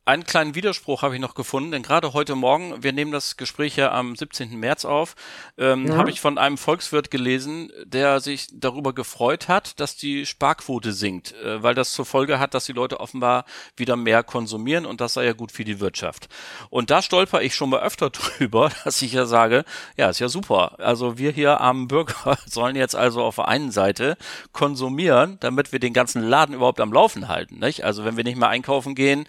einen 0.05 0.23
kleinen 0.23 0.53
Widerspruch 0.53 1.01
habe 1.01 1.15
ich 1.15 1.21
noch 1.21 1.33
gefunden, 1.33 1.71
denn 1.71 1.81
gerade 1.81 2.13
heute 2.13 2.35
Morgen, 2.35 2.83
wir 2.83 2.93
nehmen 2.93 3.11
das 3.11 3.37
Gespräch 3.37 3.75
ja 3.75 3.91
am 3.91 4.15
17. 4.15 4.55
März 4.59 4.85
auf, 4.85 5.15
ähm, 5.57 5.87
ja. 5.87 5.97
habe 5.97 6.11
ich 6.11 6.21
von 6.21 6.37
einem 6.37 6.59
Volkswirt 6.59 7.09
gelesen, 7.09 7.71
der 7.85 8.19
sich 8.19 8.47
darüber 8.53 8.93
gefreut 8.93 9.47
hat, 9.47 9.79
dass 9.79 9.97
die 9.97 10.27
Sparquote 10.27 10.93
sinkt, 10.93 11.33
äh, 11.33 11.63
weil 11.63 11.73
das 11.73 11.91
zur 11.93 12.05
Folge 12.05 12.37
hat, 12.37 12.53
dass 12.53 12.65
die 12.65 12.73
Leute 12.73 12.99
offenbar 12.99 13.45
wieder 13.75 13.95
mehr 13.95 14.21
konsumieren 14.21 14.85
und 14.85 15.01
das 15.01 15.13
sei 15.13 15.25
ja 15.25 15.33
gut 15.33 15.51
für 15.51 15.65
die 15.65 15.79
Wirtschaft. 15.79 16.29
Und 16.69 16.91
da 16.91 17.01
stolper 17.01 17.41
ich 17.41 17.55
schon 17.55 17.71
mal 17.71 17.81
öfter 17.81 18.09
drüber, 18.11 18.69
dass 18.83 19.01
ich 19.01 19.13
ja 19.13 19.25
sage, 19.25 19.65
ja, 19.97 20.09
ist 20.09 20.19
ja 20.19 20.29
super. 20.29 20.75
Also 20.79 21.17
wir 21.17 21.31
hier 21.31 21.59
armen 21.61 21.87
Bürger 21.87 22.37
sollen 22.45 22.75
jetzt 22.75 22.95
also 22.95 23.23
auf 23.23 23.37
der 23.37 23.47
einen 23.47 23.71
Seite 23.71 24.17
konsumieren, 24.51 25.37
damit 25.39 25.71
wir 25.71 25.79
den 25.79 25.93
ganzen 25.93 26.21
Laden 26.21 26.53
überhaupt 26.53 26.79
am 26.79 26.93
Laufen 26.93 27.27
halten. 27.27 27.57
Nicht? 27.57 27.83
Also 27.83 28.05
wenn 28.05 28.17
wir 28.17 28.23
nicht 28.23 28.37
mehr 28.37 28.49
einkaufen 28.49 28.93
gehen, 28.93 29.25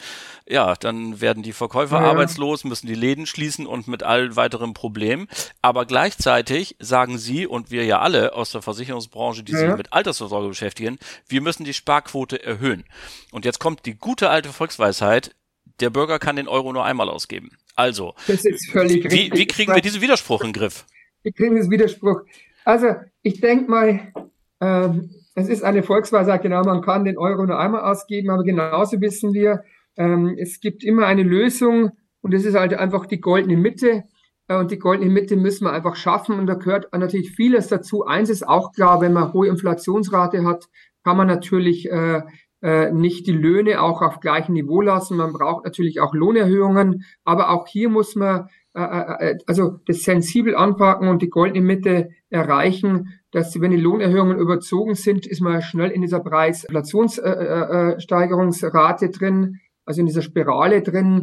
ja, 0.49 0.75
dann 0.75 1.21
werden 1.21 1.43
die 1.43 1.53
Verkäufer 1.53 2.01
ja. 2.01 2.09
arbeitslos, 2.09 2.65
müssen 2.65 2.87
die 2.87 2.95
Läden 2.95 3.27
schließen 3.27 3.67
und 3.67 3.89
mit 3.89 4.03
all 4.03 4.37
weiteren 4.37 4.75
Problemen. 4.75 5.27
Aber 5.61 5.87
gleichzeitig 5.87 6.77
sagen 6.79 7.19
Sie 7.19 7.47
und 7.47 7.71
wir 7.71 7.85
ja 7.85 8.01
alle 8.01 8.35
aus 8.35 8.53
der 8.53 8.63
Versicherungsbranche, 8.63 9.43
die 9.43 9.53
ja. 9.53 9.59
sich 9.59 9.77
mit 9.77 9.93
Altersvorsorge 9.93 10.49
beschäftigen, 10.49 10.99
wir 11.29 11.41
müssen 11.41 11.65
die 11.65 11.75
Sparquote 11.75 12.43
erhöhen. 12.43 12.85
Und 13.33 13.45
jetzt 13.45 13.59
kommt 13.59 13.87
die 13.87 13.95
gute 13.95 14.31
alte 14.31 14.51
Volksweisheit, 14.51 15.35
der 15.81 15.91
Bürger 15.91 16.19
kann 16.19 16.37
den 16.37 16.49
Euro 16.49 16.73
nur 16.73 16.85
einmal 16.85 17.09
ausgeben. 17.09 17.51
Also, 17.75 18.15
wie, 18.27 19.31
wie, 19.35 19.47
kriegen 19.47 19.75
wir 19.75 19.83
diesen 19.83 20.01
Widerspruch 20.01 20.41
in 20.41 20.49
den 20.49 20.53
Griff? 20.55 20.87
Wie 21.23 21.33
kriegen 21.33 21.51
wir 21.51 21.61
diesen 21.61 21.73
Widerspruch? 21.73 22.23
Also, 22.65 22.95
ich 23.23 23.41
denke 23.41 23.71
mal, 23.71 24.13
ähm, 24.61 25.11
es 25.35 25.49
ist 25.49 25.63
eine 25.63 25.83
Volksweisheit, 25.83 26.41
genau, 26.41 26.63
man 26.63 26.81
kann 26.81 27.05
den 27.05 27.19
Euro 27.19 27.45
nur 27.45 27.59
einmal 27.59 27.83
ausgeben, 27.83 28.31
aber 28.31 28.45
genauso 28.45 29.01
wissen 29.03 29.35
wir, 29.35 29.65
ähm, 29.97 30.37
es 30.39 30.61
gibt 30.61 30.85
immer 30.85 31.07
eine 31.07 31.23
Lösung 31.23 31.91
und 32.21 32.35
das 32.35 32.45
ist 32.45 32.55
halt 32.55 32.75
einfach 32.75 33.07
die 33.07 33.21
goldene 33.21 33.57
Mitte. 33.57 34.05
Äh, 34.49 34.57
und 34.57 34.71
die 34.71 34.79
goldene 34.79 35.11
Mitte 35.11 35.37
müssen 35.37 35.65
wir 35.65 35.73
einfach 35.73 35.97
schaffen 35.97 36.39
und 36.39 36.47
da 36.47 36.55
gehört 36.55 36.93
natürlich 36.93 37.33
vieles 37.33 37.69
dazu. 37.69 38.05
Eins 38.05 38.31
ist 38.31 38.47
auch 38.47 38.73
klar, 38.73 39.01
wenn 39.01 39.13
man 39.13 39.33
hohe 39.33 39.49
Inflationsrate 39.49 40.45
hat, 40.45 40.69
kann 41.05 41.17
man 41.17 41.27
natürlich 41.27 41.91
äh, 41.91 42.23
äh, 42.63 42.91
nicht 42.91 43.27
die 43.27 43.33
Löhne 43.33 43.83
auch 43.83 44.03
auf 44.03 44.21
gleichem 44.21 44.55
Niveau 44.55 44.81
lassen. 44.81 45.17
Man 45.17 45.33
braucht 45.33 45.65
natürlich 45.65 46.01
auch 46.01 46.15
Lohnerhöhungen, 46.15 47.05
aber 47.25 47.51
auch 47.51 47.67
hier 47.67 47.89
muss 47.89 48.17
man 48.17 48.49
äh, 48.77 48.83
äh, 48.83 49.31
äh, 49.31 49.39
also 49.47 49.79
das 49.87 50.03
sensibel 50.03 50.55
anpacken 50.55 51.09
und 51.09 51.23
die 51.23 51.31
goldene 51.31 51.65
Mitte 51.65 52.11
erreichen, 52.29 53.15
dass 53.31 53.59
wenn 53.59 53.71
die 53.71 53.79
Lohnerhöhungen 53.79 54.39
überzogen 54.39 54.95
sind, 54.95 55.27
ist 55.27 55.41
man 55.41 55.63
schnell 55.63 55.91
in 55.91 56.03
dieser 56.03 56.21
Preisinflationssteigerungsrate 56.21 59.09
drin, 59.09 59.61
also 59.87 60.01
in 60.01 60.07
dieser 60.07 60.23
Spirale 60.23 60.83
drin, 60.83 61.23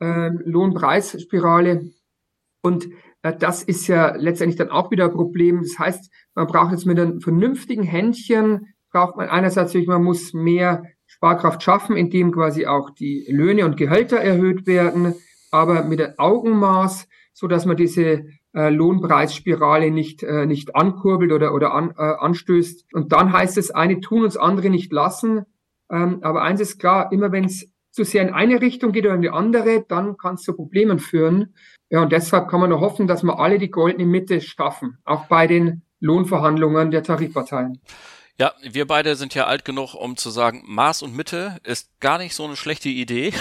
mhm. 0.00 0.06
äh, 0.06 0.30
Lohnpreisspirale. 0.44 1.90
Und 2.62 2.88
äh, 3.22 3.36
das 3.38 3.62
ist 3.62 3.86
ja 3.88 4.16
letztendlich 4.16 4.56
dann 4.56 4.70
auch 4.70 4.90
wieder 4.90 5.04
ein 5.04 5.12
Problem. 5.12 5.60
Das 5.62 5.78
heißt, 5.78 6.10
man 6.34 6.46
braucht 6.46 6.72
jetzt 6.72 6.86
mit 6.86 6.98
einem 6.98 7.20
vernünftigen 7.20 7.82
Händchen 7.82 8.74
braucht 8.94 9.16
man 9.16 9.28
einerseits 9.28 9.70
natürlich, 9.70 9.88
man 9.88 10.04
muss 10.04 10.32
mehr 10.32 10.84
Sparkraft 11.04 11.62
schaffen, 11.62 11.96
indem 11.96 12.30
quasi 12.30 12.66
auch 12.66 12.90
die 12.90 13.26
Löhne 13.28 13.66
und 13.66 13.76
Gehälter 13.76 14.18
erhöht 14.18 14.66
werden, 14.66 15.14
aber 15.50 15.82
mit 15.82 16.00
einem 16.00 16.14
Augenmaß, 16.16 17.08
so 17.32 17.48
dass 17.48 17.66
man 17.66 17.76
diese 17.76 18.26
äh, 18.54 18.70
Lohnpreisspirale 18.70 19.90
nicht, 19.90 20.22
äh, 20.22 20.46
nicht 20.46 20.76
ankurbelt 20.76 21.32
oder, 21.32 21.54
oder 21.54 21.74
an, 21.74 21.90
äh, 21.98 22.02
anstößt. 22.02 22.86
Und 22.94 23.12
dann 23.12 23.32
heißt 23.32 23.58
es, 23.58 23.72
eine 23.72 24.00
tun 24.00 24.18
und 24.18 24.26
das 24.26 24.36
andere 24.36 24.70
nicht 24.70 24.92
lassen. 24.92 25.44
Ähm, 25.90 26.20
aber 26.22 26.42
eins 26.42 26.60
ist 26.60 26.78
klar, 26.78 27.10
immer 27.10 27.32
wenn 27.32 27.44
es 27.44 27.73
zu 27.94 28.02
sehr 28.02 28.22
in 28.22 28.34
eine 28.34 28.60
Richtung 28.60 28.90
geht 28.90 29.04
oder 29.04 29.14
in 29.14 29.22
die 29.22 29.30
andere, 29.30 29.84
dann 29.86 30.16
kann 30.16 30.34
es 30.34 30.42
zu 30.42 30.56
Problemen 30.56 30.98
führen. 30.98 31.54
Ja, 31.90 32.02
und 32.02 32.10
deshalb 32.10 32.48
kann 32.48 32.58
man 32.58 32.70
nur 32.70 32.80
hoffen, 32.80 33.06
dass 33.06 33.22
wir 33.22 33.38
alle 33.38 33.58
die 33.58 33.70
goldene 33.70 34.04
Mitte 34.04 34.40
schaffen, 34.40 34.98
auch 35.04 35.26
bei 35.26 35.46
den 35.46 35.82
Lohnverhandlungen 36.00 36.90
der 36.90 37.04
Tarifparteien. 37.04 37.78
Ja, 38.36 38.52
wir 38.62 38.84
beide 38.88 39.14
sind 39.14 39.32
ja 39.34 39.46
alt 39.46 39.64
genug, 39.64 39.94
um 39.94 40.16
zu 40.16 40.28
sagen, 40.28 40.64
Maß 40.66 41.02
und 41.02 41.14
Mitte 41.14 41.60
ist 41.62 42.00
gar 42.00 42.18
nicht 42.18 42.34
so 42.34 42.44
eine 42.44 42.56
schlechte 42.56 42.88
Idee. 42.88 43.32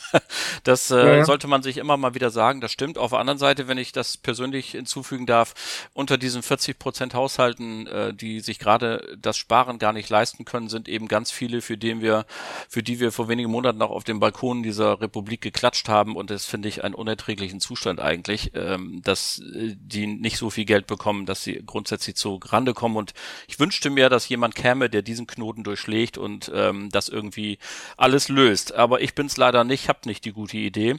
das 0.64 0.90
äh, 0.90 1.18
ja. 1.18 1.24
sollte 1.24 1.48
man 1.48 1.62
sich 1.62 1.78
immer 1.78 1.96
mal 1.96 2.14
wieder 2.14 2.28
sagen. 2.28 2.60
Das 2.60 2.70
stimmt. 2.70 2.98
Auf 2.98 3.10
der 3.12 3.18
anderen 3.18 3.38
Seite, 3.38 3.66
wenn 3.66 3.78
ich 3.78 3.92
das 3.92 4.18
persönlich 4.18 4.72
hinzufügen 4.72 5.24
darf, 5.24 5.88
unter 5.94 6.18
diesen 6.18 6.42
40 6.42 6.78
Prozent 6.78 7.14
Haushalten, 7.14 7.86
äh, 7.86 8.12
die 8.12 8.40
sich 8.40 8.58
gerade 8.58 9.16
das 9.18 9.38
Sparen 9.38 9.78
gar 9.78 9.94
nicht 9.94 10.10
leisten 10.10 10.44
können, 10.44 10.68
sind 10.68 10.86
eben 10.86 11.08
ganz 11.08 11.30
viele, 11.30 11.62
für 11.62 11.78
den 11.78 12.02
wir, 12.02 12.26
für 12.68 12.82
die 12.82 13.00
wir 13.00 13.12
vor 13.12 13.28
wenigen 13.28 13.50
Monaten 13.50 13.78
noch 13.78 13.90
auf 13.90 14.04
dem 14.04 14.20
Balkon 14.20 14.62
dieser 14.62 15.00
Republik 15.00 15.40
geklatscht 15.40 15.88
haben. 15.88 16.14
Und 16.14 16.28
das 16.28 16.44
finde 16.44 16.68
ich 16.68 16.84
einen 16.84 16.94
unerträglichen 16.94 17.58
Zustand 17.58 18.00
eigentlich, 18.00 18.52
ähm, 18.54 19.00
dass 19.02 19.38
äh, 19.38 19.74
die 19.78 20.06
nicht 20.06 20.36
so 20.36 20.50
viel 20.50 20.66
Geld 20.66 20.86
bekommen, 20.86 21.24
dass 21.24 21.42
sie 21.42 21.62
grundsätzlich 21.64 22.16
zu 22.16 22.38
Rande 22.44 22.74
kommen. 22.74 22.96
Und 22.96 23.14
ich 23.48 23.58
wünschte 23.58 23.88
mir, 23.88 24.10
dass 24.10 24.25
jemand 24.28 24.54
käme, 24.54 24.90
der 24.90 25.02
diesen 25.02 25.26
Knoten 25.26 25.64
durchschlägt 25.64 26.18
und 26.18 26.50
ähm, 26.54 26.88
das 26.90 27.08
irgendwie 27.08 27.58
alles 27.96 28.28
löst. 28.28 28.74
Aber 28.74 29.00
ich 29.00 29.14
bin's 29.14 29.36
leider 29.36 29.64
nicht, 29.64 29.88
hab 29.88 30.06
nicht 30.06 30.24
die 30.24 30.32
gute 30.32 30.56
Idee. 30.56 30.96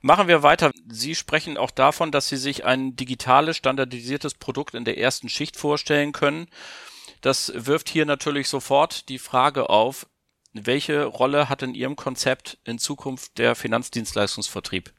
Machen 0.00 0.28
wir 0.28 0.42
weiter. 0.42 0.70
Sie 0.88 1.14
sprechen 1.14 1.56
auch 1.56 1.70
davon, 1.70 2.10
dass 2.10 2.28
Sie 2.28 2.36
sich 2.36 2.64
ein 2.64 2.96
digitales, 2.96 3.56
standardisiertes 3.56 4.34
Produkt 4.34 4.74
in 4.74 4.84
der 4.84 4.98
ersten 4.98 5.28
Schicht 5.28 5.56
vorstellen 5.56 6.12
können. 6.12 6.46
Das 7.20 7.52
wirft 7.54 7.88
hier 7.88 8.06
natürlich 8.06 8.48
sofort 8.48 9.08
die 9.08 9.18
Frage 9.18 9.70
auf, 9.70 10.06
welche 10.52 11.04
Rolle 11.04 11.48
hat 11.48 11.62
in 11.62 11.74
Ihrem 11.74 11.96
Konzept 11.96 12.58
in 12.64 12.78
Zukunft 12.78 13.38
der 13.38 13.54
Finanzdienstleistungsvertrieb? 13.54 14.92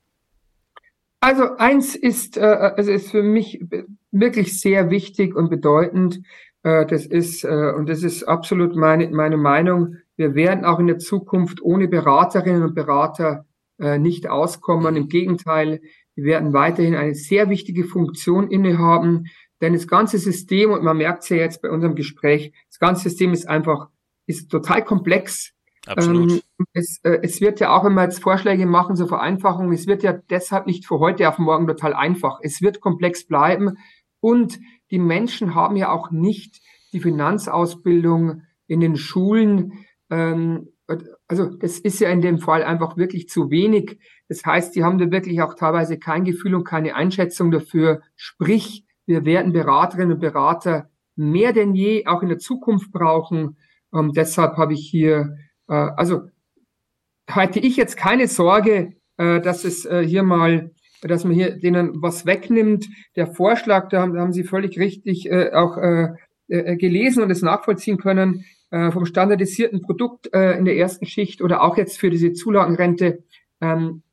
Also 1.20 1.56
eins 1.58 1.96
ist, 1.96 2.38
äh, 2.38 2.42
also 2.42 2.92
ist 2.92 3.10
für 3.10 3.24
mich 3.24 3.64
wirklich 4.12 4.60
sehr 4.60 4.90
wichtig 4.90 5.36
und 5.36 5.50
bedeutend. 5.50 6.22
Äh, 6.68 6.86
das 6.86 7.06
ist, 7.06 7.46
äh, 7.46 7.72
und 7.76 7.88
das 7.88 8.04
ist 8.04 8.24
absolut 8.24 8.76
meine, 8.76 9.10
meine 9.10 9.38
Meinung, 9.38 9.96
wir 10.18 10.36
werden 10.36 10.66
auch 10.66 10.80
in 10.80 10.88
der 10.88 10.98
Zukunft 10.98 11.62
ohne 11.62 11.88
Beraterinnen 11.88 12.64
und 12.64 12.76
Berater 12.76 13.46
äh, 13.80 13.98
nicht 13.98 14.28
auskommen. 14.28 14.98
Im 14.98 15.08
Gegenteil, 15.08 15.80
wir 16.16 16.26
werden 16.26 16.52
weiterhin 16.52 16.96
eine 16.96 17.16
sehr 17.16 17.50
wichtige 17.50 17.86
Funktion 17.86 18.52
innehaben, 18.52 19.28
denn 19.62 19.74
das 19.74 19.88
ganze 19.88 20.18
System, 20.18 20.72
und 20.72 20.84
man 20.84 20.98
merkt 20.98 21.24
es 21.24 21.30
ja 21.30 21.38
jetzt 21.38 21.62
bei 21.62 21.70
unserem 21.70 21.96
Gespräch, 21.96 22.52
das 22.70 22.80
ganze 22.80 23.04
System 23.04 23.32
ist 23.32 23.48
einfach, 23.48 23.88
ist 24.26 24.50
total 24.50 24.84
komplex. 24.84 25.54
Absolut. 25.86 26.32
Ähm, 26.32 26.42
es, 26.74 27.00
äh, 27.04 27.20
es 27.22 27.40
wird 27.40 27.62
ja 27.62 27.74
auch, 27.74 27.86
wenn 27.86 27.94
wir 27.94 28.04
jetzt 28.04 28.22
Vorschläge 28.22 28.66
machen 28.66 28.98
zur 28.98 29.08
Vereinfachung, 29.08 29.72
es 29.72 29.88
wird 29.88 30.04
ja 30.04 30.12
deshalb 30.12 30.68
nicht 30.68 30.86
für 30.86 31.00
heute 31.00 31.30
auf 31.30 31.38
morgen 31.38 31.66
total 31.66 31.94
einfach. 31.94 32.40
Es 32.42 32.62
wird 32.62 32.82
komplex 32.82 33.26
bleiben 33.26 33.78
und 34.20 34.60
die 34.92 35.00
Menschen 35.00 35.56
haben 35.56 35.76
ja 35.76 35.92
auch 35.92 36.12
nicht 36.12 36.62
die 36.94 37.00
Finanzausbildung 37.00 38.44
in 38.68 38.80
den 38.80 38.96
Schulen. 38.96 39.74
Ähm, 40.10 40.70
also 41.28 41.46
das 41.58 41.80
ist 41.80 42.00
ja 42.00 42.10
in 42.10 42.22
dem 42.22 42.40
Fall 42.40 42.64
einfach 42.64 42.98
wirklich 42.98 43.28
zu 43.28 43.50
wenig. 43.50 44.00
Das 44.30 44.46
heißt, 44.46 44.76
die 44.76 44.84
haben 44.84 44.98
da 44.98 45.12
wirklich 45.12 45.42
auch 45.42 45.54
teilweise 45.54 45.98
kein 46.00 46.24
Gefühl 46.24 46.56
und 46.56 46.64
keine 46.64 46.96
Einschätzung 46.96 47.52
dafür. 47.52 48.02
Sprich, 48.16 48.86
wir 49.06 49.26
werden 49.26 49.54
Beraterinnen 49.54 50.14
und 50.14 50.20
Berater 50.20 50.90
mehr 51.16 51.52
denn 51.52 51.74
je 51.74 52.06
auch 52.06 52.22
in 52.22 52.30
der 52.30 52.38
Zukunft 52.38 52.92
brauchen. 52.92 53.58
Ähm, 53.94 54.12
deshalb 54.14 54.58
habe 54.58 54.74
ich 54.74 54.88
hier, 54.90 55.36
äh, 55.68 55.74
also 55.74 56.22
hatte 57.30 57.60
ich 57.60 57.76
jetzt 57.76 57.98
keine 57.98 58.28
Sorge, 58.28 58.94
äh, 59.18 59.42
dass 59.42 59.66
es 59.66 59.86
äh, 59.86 60.06
hier 60.06 60.24
mal 60.24 60.72
dass 61.02 61.24
man 61.24 61.34
hier 61.34 61.58
denen 61.58 62.02
was 62.02 62.26
wegnimmt. 62.26 62.88
Der 63.16 63.28
Vorschlag, 63.28 63.90
da 63.90 64.02
haben, 64.02 64.14
da 64.14 64.22
haben 64.22 64.34
Sie 64.34 64.44
völlig 64.44 64.80
richtig 64.80 65.30
äh, 65.30 65.52
auch 65.52 65.78
äh, 65.78 66.10
äh, 66.48 66.76
gelesen 66.76 67.24
und 67.24 67.32
es 67.32 67.42
nachvollziehen 67.42 67.98
können, 67.98 68.46
äh, 68.72 68.92
vom 68.92 69.06
standardisierten 69.06 69.82
Produkt 69.82 70.34
äh, 70.34 70.58
in 70.58 70.66
der 70.66 70.78
ersten 70.78 71.06
Schicht 71.06 71.42
oder 71.42 71.62
auch 71.62 71.78
jetzt 71.78 72.00
für 72.00 72.10
diese 72.10 72.34
Zulagenrente. 72.34 73.24
Ähm, 73.62 74.04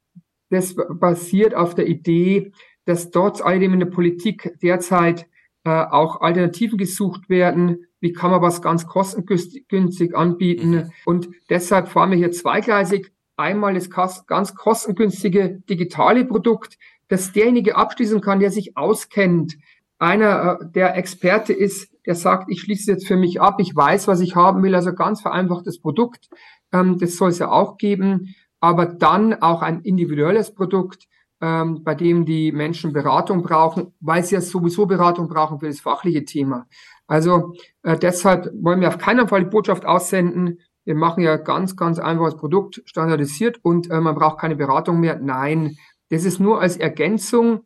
das 0.50 0.74
basiert 0.74 1.54
auf 1.54 1.74
der 1.74 1.86
Idee, 1.86 2.52
dass 2.84 3.10
dort 3.10 3.42
alledem 3.42 3.72
in 3.74 3.80
der 3.80 3.86
Politik 3.86 4.56
derzeit 4.62 5.26
äh, 5.64 5.70
auch 5.70 6.20
Alternativen 6.20 6.78
gesucht 6.78 7.28
werden. 7.28 7.86
Wie 8.00 8.12
kann 8.12 8.30
man 8.30 8.42
was 8.42 8.60
ganz 8.60 8.86
kostengünstig 8.86 10.14
anbieten? 10.14 10.70
Mhm. 10.70 10.90
Und 11.06 11.28
deshalb 11.48 11.88
fahren 11.88 12.10
wir 12.10 12.18
hier 12.18 12.32
zweigleisig 12.32 13.10
einmal 13.36 13.74
das 13.74 13.90
ganz 13.90 14.54
kostengünstige 14.54 15.62
digitale 15.68 16.24
Produkt, 16.24 16.78
das 17.08 17.32
derjenige 17.32 17.76
abschließen 17.76 18.20
kann, 18.20 18.40
der 18.40 18.50
sich 18.50 18.76
auskennt. 18.76 19.56
Einer, 19.98 20.58
äh, 20.60 20.66
der 20.72 20.96
Experte 20.96 21.52
ist, 21.52 21.90
der 22.06 22.14
sagt, 22.14 22.50
ich 22.50 22.60
schließe 22.60 22.90
jetzt 22.90 23.06
für 23.06 23.16
mich 23.16 23.40
ab, 23.40 23.56
ich 23.60 23.74
weiß, 23.74 24.08
was 24.08 24.20
ich 24.20 24.34
haben 24.36 24.62
will, 24.62 24.74
also 24.74 24.92
ganz 24.92 25.20
vereinfachtes 25.20 25.80
Produkt. 25.80 26.28
Ähm, 26.72 26.98
das 26.98 27.16
soll 27.16 27.30
es 27.30 27.38
ja 27.38 27.50
auch 27.50 27.76
geben, 27.76 28.34
aber 28.60 28.86
dann 28.86 29.34
auch 29.34 29.62
ein 29.62 29.80
individuelles 29.82 30.54
Produkt, 30.54 31.06
ähm, 31.40 31.82
bei 31.84 31.94
dem 31.94 32.24
die 32.24 32.52
Menschen 32.52 32.92
Beratung 32.92 33.42
brauchen, 33.42 33.92
weil 34.00 34.24
sie 34.24 34.34
ja 34.34 34.40
sowieso 34.40 34.86
Beratung 34.86 35.28
brauchen 35.28 35.60
für 35.60 35.66
das 35.66 35.80
fachliche 35.80 36.24
Thema. 36.24 36.66
Also 37.06 37.54
äh, 37.82 37.98
deshalb 37.98 38.50
wollen 38.60 38.80
wir 38.80 38.88
auf 38.88 38.98
keinen 38.98 39.28
Fall 39.28 39.44
die 39.44 39.50
Botschaft 39.50 39.84
aussenden, 39.84 40.60
wir 40.84 40.94
machen 40.94 41.22
ja 41.22 41.36
ganz, 41.36 41.76
ganz 41.76 41.98
einfaches 41.98 42.36
Produkt, 42.36 42.82
standardisiert 42.84 43.58
und 43.62 43.90
äh, 43.90 44.00
man 44.00 44.14
braucht 44.14 44.38
keine 44.38 44.56
Beratung 44.56 45.00
mehr. 45.00 45.18
Nein, 45.18 45.76
das 46.10 46.24
ist 46.24 46.40
nur 46.40 46.60
als 46.60 46.76
Ergänzung, 46.76 47.64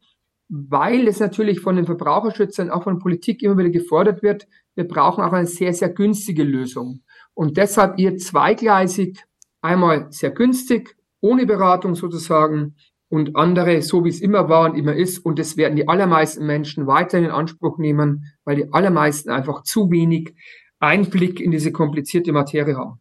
weil 0.49 1.09
es 1.09 1.21
natürlich 1.21 1.61
von 1.61 1.77
den 1.77 1.87
Verbraucherschützern, 1.87 2.71
auch 2.71 2.85
von 2.85 2.99
Politik 2.99 3.43
immer 3.43 3.59
wieder 3.59 3.71
gefordert 3.71 4.23
wird. 4.23 4.47
Wir 4.75 4.87
brauchen 4.87 5.23
auch 5.23 5.33
eine 5.33 5.47
sehr, 5.47 5.75
sehr 5.75 5.91
günstige 5.91 6.45
Lösung. 6.45 7.03
Und 7.35 7.57
deshalb 7.57 7.99
ihr 7.99 8.17
zweigleisig, 8.17 9.23
einmal 9.61 10.07
sehr 10.11 10.31
günstig, 10.31 10.97
ohne 11.21 11.47
Beratung 11.47 11.95
sozusagen, 11.95 12.77
und 13.11 13.37
andere, 13.37 13.81
so 13.83 14.05
wie 14.05 14.11
es 14.11 14.21
immer 14.21 14.49
war 14.49 14.71
und 14.71 14.77
immer 14.77 14.95
ist. 14.95 15.19
Und 15.19 15.39
das 15.39 15.57
werden 15.57 15.77
die 15.77 15.89
allermeisten 15.89 16.47
Menschen 16.47 16.87
weiterhin 16.87 17.27
in 17.27 17.33
Anspruch 17.33 17.79
nehmen, 17.79 18.25
weil 18.45 18.57
die 18.57 18.73
allermeisten 18.73 19.31
einfach 19.31 19.63
zu 19.63 19.91
wenig 19.91 20.35
Einblick 20.79 21.41
in 21.41 21.51
diese 21.51 21.73
komplizierte 21.73 22.33
Materie 22.33 22.77
haben. 22.77 23.01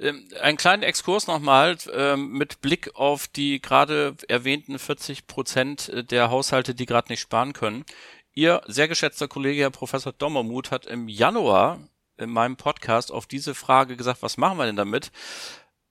Hm. 0.00 0.06
Ähm, 0.06 0.28
einen 0.40 0.56
kleinen 0.56 0.82
Exkurs 0.82 1.26
nochmal 1.26 1.76
ähm, 1.92 2.32
mit 2.32 2.60
Blick 2.60 2.94
auf 2.94 3.28
die 3.28 3.60
gerade 3.60 4.16
erwähnten 4.28 4.78
40 4.78 5.26
Prozent 5.26 6.10
der 6.10 6.30
Haushalte, 6.30 6.74
die 6.74 6.86
gerade 6.86 7.12
nicht 7.12 7.20
sparen 7.20 7.52
können. 7.52 7.84
Ihr 8.32 8.62
sehr 8.66 8.88
geschätzter 8.88 9.28
Kollege, 9.28 9.62
Herr 9.62 9.70
Professor 9.70 10.12
Dommermuth, 10.12 10.70
hat 10.70 10.86
im 10.86 11.08
Januar 11.08 11.80
in 12.16 12.30
meinem 12.30 12.56
Podcast 12.56 13.12
auf 13.12 13.26
diese 13.26 13.54
Frage 13.54 13.96
gesagt, 13.96 14.22
was 14.22 14.36
machen 14.36 14.58
wir 14.58 14.66
denn 14.66 14.76
damit? 14.76 15.10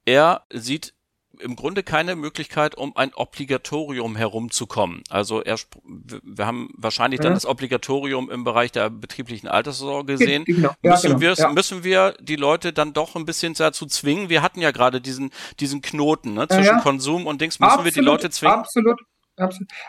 Er 0.05 0.45
sieht 0.51 0.93
im 1.39 1.55
Grunde 1.55 1.83
keine 1.83 2.15
Möglichkeit, 2.15 2.75
um 2.75 2.95
ein 2.95 3.13
Obligatorium 3.13 4.15
herumzukommen. 4.15 5.03
Also 5.09 5.41
er, 5.41 5.57
wir 5.83 6.45
haben 6.45 6.69
wahrscheinlich 6.75 7.19
dann 7.19 7.33
das 7.33 7.45
Obligatorium 7.45 8.29
im 8.29 8.43
Bereich 8.43 8.71
der 8.71 8.89
betrieblichen 8.89 9.47
Alterssorge 9.47 10.13
gesehen. 10.13 10.45
Genau. 10.45 10.71
Ja, 10.81 10.91
müssen, 10.91 11.07
genau. 11.07 11.21
wir, 11.21 11.33
ja. 11.33 11.51
müssen 11.51 11.83
wir 11.83 12.13
die 12.19 12.35
Leute 12.35 12.73
dann 12.73 12.93
doch 12.93 13.15
ein 13.15 13.25
bisschen 13.25 13.53
dazu 13.53 13.85
zwingen? 13.85 14.29
Wir 14.29 14.41
hatten 14.41 14.61
ja 14.61 14.71
gerade 14.71 15.01
diesen, 15.01 15.31
diesen 15.59 15.81
Knoten 15.81 16.33
ne, 16.33 16.47
zwischen 16.47 16.65
ja, 16.65 16.79
Konsum 16.81 17.25
und 17.25 17.41
Dings. 17.41 17.59
Müssen 17.59 17.71
absolut, 17.71 17.85
wir 17.85 17.91
die 18.01 18.05
Leute 18.05 18.29
zwingen? 18.29 18.55
Absolut. 18.55 18.99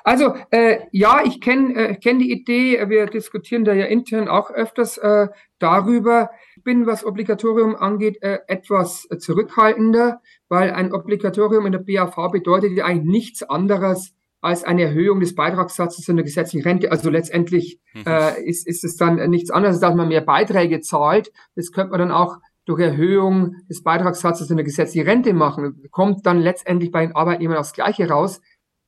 Also 0.05 0.37
äh, 0.51 0.79
ja, 0.93 1.23
ich 1.25 1.41
kenne 1.41 1.75
äh, 1.75 1.95
kenn 1.97 2.21
die 2.21 2.31
Idee, 2.31 2.89
wir 2.89 3.07
diskutieren 3.07 3.65
da 3.65 3.73
ja 3.73 3.87
intern 3.87 4.29
auch 4.29 4.51
öfters 4.51 4.97
äh, 4.99 5.27
darüber. 5.59 6.31
Ich 6.61 6.65
bin, 6.65 6.87
was 6.87 7.07
Obligatorium 7.07 7.75
angeht, 7.75 8.23
äh, 8.23 8.41
etwas 8.47 9.09
zurückhaltender 9.19 10.21
weil 10.51 10.73
ein 10.73 10.93
Obligatorium 10.93 11.65
in 11.65 11.73
der 11.73 11.79
BAV 11.79 12.31
bedeutet 12.31 12.73
ja 12.73 12.85
eigentlich 12.85 13.11
nichts 13.11 13.43
anderes 13.45 14.13
als 14.43 14.65
eine 14.65 14.83
Erhöhung 14.83 15.21
des 15.21 15.35
Beitragssatzes 15.35 16.09
in 16.09 16.17
der 16.17 16.25
gesetzlichen 16.25 16.67
Rente. 16.67 16.91
Also 16.91 17.09
letztendlich 17.09 17.79
mhm. 17.95 18.03
äh, 18.07 18.43
ist, 18.43 18.67
ist 18.67 18.85
es 18.85 18.97
dann 18.97 19.31
nichts 19.31 19.51
anderes, 19.51 19.81
dass 19.81 19.95
man 19.95 20.09
mehr 20.09 20.23
Beiträge 20.23 20.81
zahlt. 20.81 21.33
Das 21.55 21.73
könnte 21.73 21.93
man 21.93 22.01
dann 22.01 22.11
auch 22.11 22.39
durch 22.67 22.81
Erhöhung 22.81 23.55
des 23.71 23.83
Beitragssatzes 23.83 24.51
in 24.51 24.57
der 24.57 24.65
gesetzlichen 24.65 25.09
Rente 25.09 25.33
machen. 25.33 25.83
Kommt 25.91 26.27
dann 26.27 26.41
letztendlich 26.41 26.91
bei 26.91 27.07
den 27.07 27.15
Arbeitnehmern 27.15 27.59
aufs 27.59 27.73
Gleiche 27.73 28.09
raus. 28.09 28.41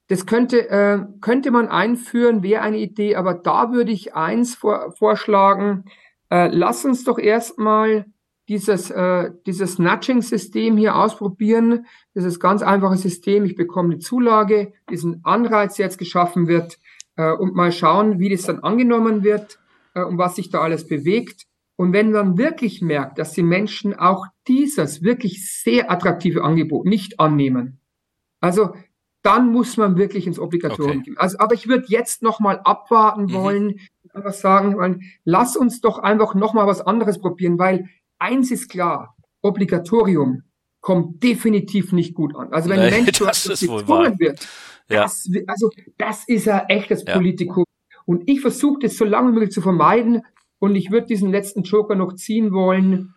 Das 0.09 0.27
könnte, 0.27 0.69
äh, 0.69 0.99
könnte 1.21 1.51
man 1.53 1.69
einführen, 1.69 2.43
wäre 2.43 2.63
eine 2.63 2.79
Idee, 2.79 3.15
aber 3.15 3.35
da 3.35 3.73
würde 3.73 3.93
ich 3.93 4.15
eins 4.15 4.57
vor, 4.57 4.93
vorschlagen, 4.99 5.85
äh, 6.33 6.49
lass 6.49 6.87
uns 6.87 7.05
doch 7.05 7.19
erstmal 7.19 8.07
dieses, 8.49 8.91
äh, 8.91 9.31
dieses 9.47 9.79
Nudging-System 9.79 10.79
hier 10.79 10.97
ausprobieren. 10.97 11.85
Das 12.15 12.25
ist 12.25 12.41
ganz 12.41 12.63
einfaches 12.63 13.03
System. 13.03 13.45
Ich 13.45 13.55
bekomme 13.55 13.93
eine 13.93 13.99
Zulage, 13.99 14.73
diesen 14.91 15.21
Anreiz 15.25 15.77
jetzt 15.77 15.99
geschaffen 15.99 16.49
wird 16.49 16.79
äh, 17.17 17.33
und 17.33 17.55
mal 17.55 17.71
schauen, 17.71 18.19
wie 18.19 18.31
das 18.31 18.43
dann 18.43 18.61
angenommen 18.61 19.23
wird 19.25 19.59
äh, 19.95 20.03
und 20.03 20.17
was 20.17 20.37
sich 20.37 20.49
da 20.49 20.63
alles 20.63 20.89
bewegt. 20.89 21.45
Und 21.77 21.93
wenn 21.93 22.13
man 22.13 22.39
wirklich 22.39 22.81
merkt, 22.81 23.19
dass 23.19 23.33
die 23.33 23.43
Menschen 23.43 23.93
auch 23.95 24.27
dieses 24.49 25.03
wirklich 25.03 25.63
sehr 25.63 25.91
attraktive 25.91 26.45
Angebot 26.45 26.87
nicht 26.87 27.21
annehmen, 27.21 27.79
also 28.41 28.75
dann 29.23 29.53
muss 29.53 29.77
man 29.77 29.97
wirklich 29.97 30.27
ins 30.27 30.39
Obligatorium 30.39 30.99
okay. 30.99 31.11
gehen. 31.11 31.17
Also, 31.19 31.39
aber 31.39 31.55
ich 31.55 31.69
würde 31.69 31.85
jetzt 31.89 32.23
noch 32.23 32.41
mal 32.41 32.59
abwarten 32.61 33.25
mhm. 33.25 33.33
wollen, 33.33 33.81
was 34.15 34.41
sagen 34.41 34.77
wollen. 34.77 35.03
Lass 35.25 35.57
uns 35.57 35.81
doch 35.81 35.99
einfach 35.99 36.35
noch 36.35 36.55
mal 36.55 36.67
was 36.67 36.81
anderes 36.81 37.21
probieren, 37.21 37.59
weil 37.59 37.89
eins 38.19 38.51
ist 38.51 38.69
klar, 38.69 39.17
Obligatorium 39.41 40.43
kommt 40.81 41.23
definitiv 41.23 41.93
nicht 41.93 42.15
gut 42.15 42.35
an. 42.37 42.53
Also 42.53 42.69
wenn 42.69 42.81
ein 42.81 42.91
Mensch 42.91 43.19
gezwungen 43.19 44.19
wird, 44.19 44.47
ja. 44.89 45.03
das, 45.03 45.29
also 45.47 45.71
das 45.97 46.29
ist 46.29 46.47
ja 46.47 46.65
echtes 46.69 47.05
ja. 47.07 47.15
Politikum. 47.15 47.65
Und 48.05 48.29
ich 48.29 48.41
versuche 48.41 48.81
das 48.81 48.97
so 48.97 49.05
lange 49.05 49.31
wie 49.31 49.35
möglich 49.35 49.53
zu 49.53 49.63
vermeiden. 49.63 50.23
Und 50.59 50.77
ich 50.77 50.91
würde 50.91 51.07
diesen 51.07 51.31
letzten 51.31 51.63
Joker 51.63 51.95
noch 51.95 52.15
ziehen 52.15 52.53
wollen. 52.53 53.15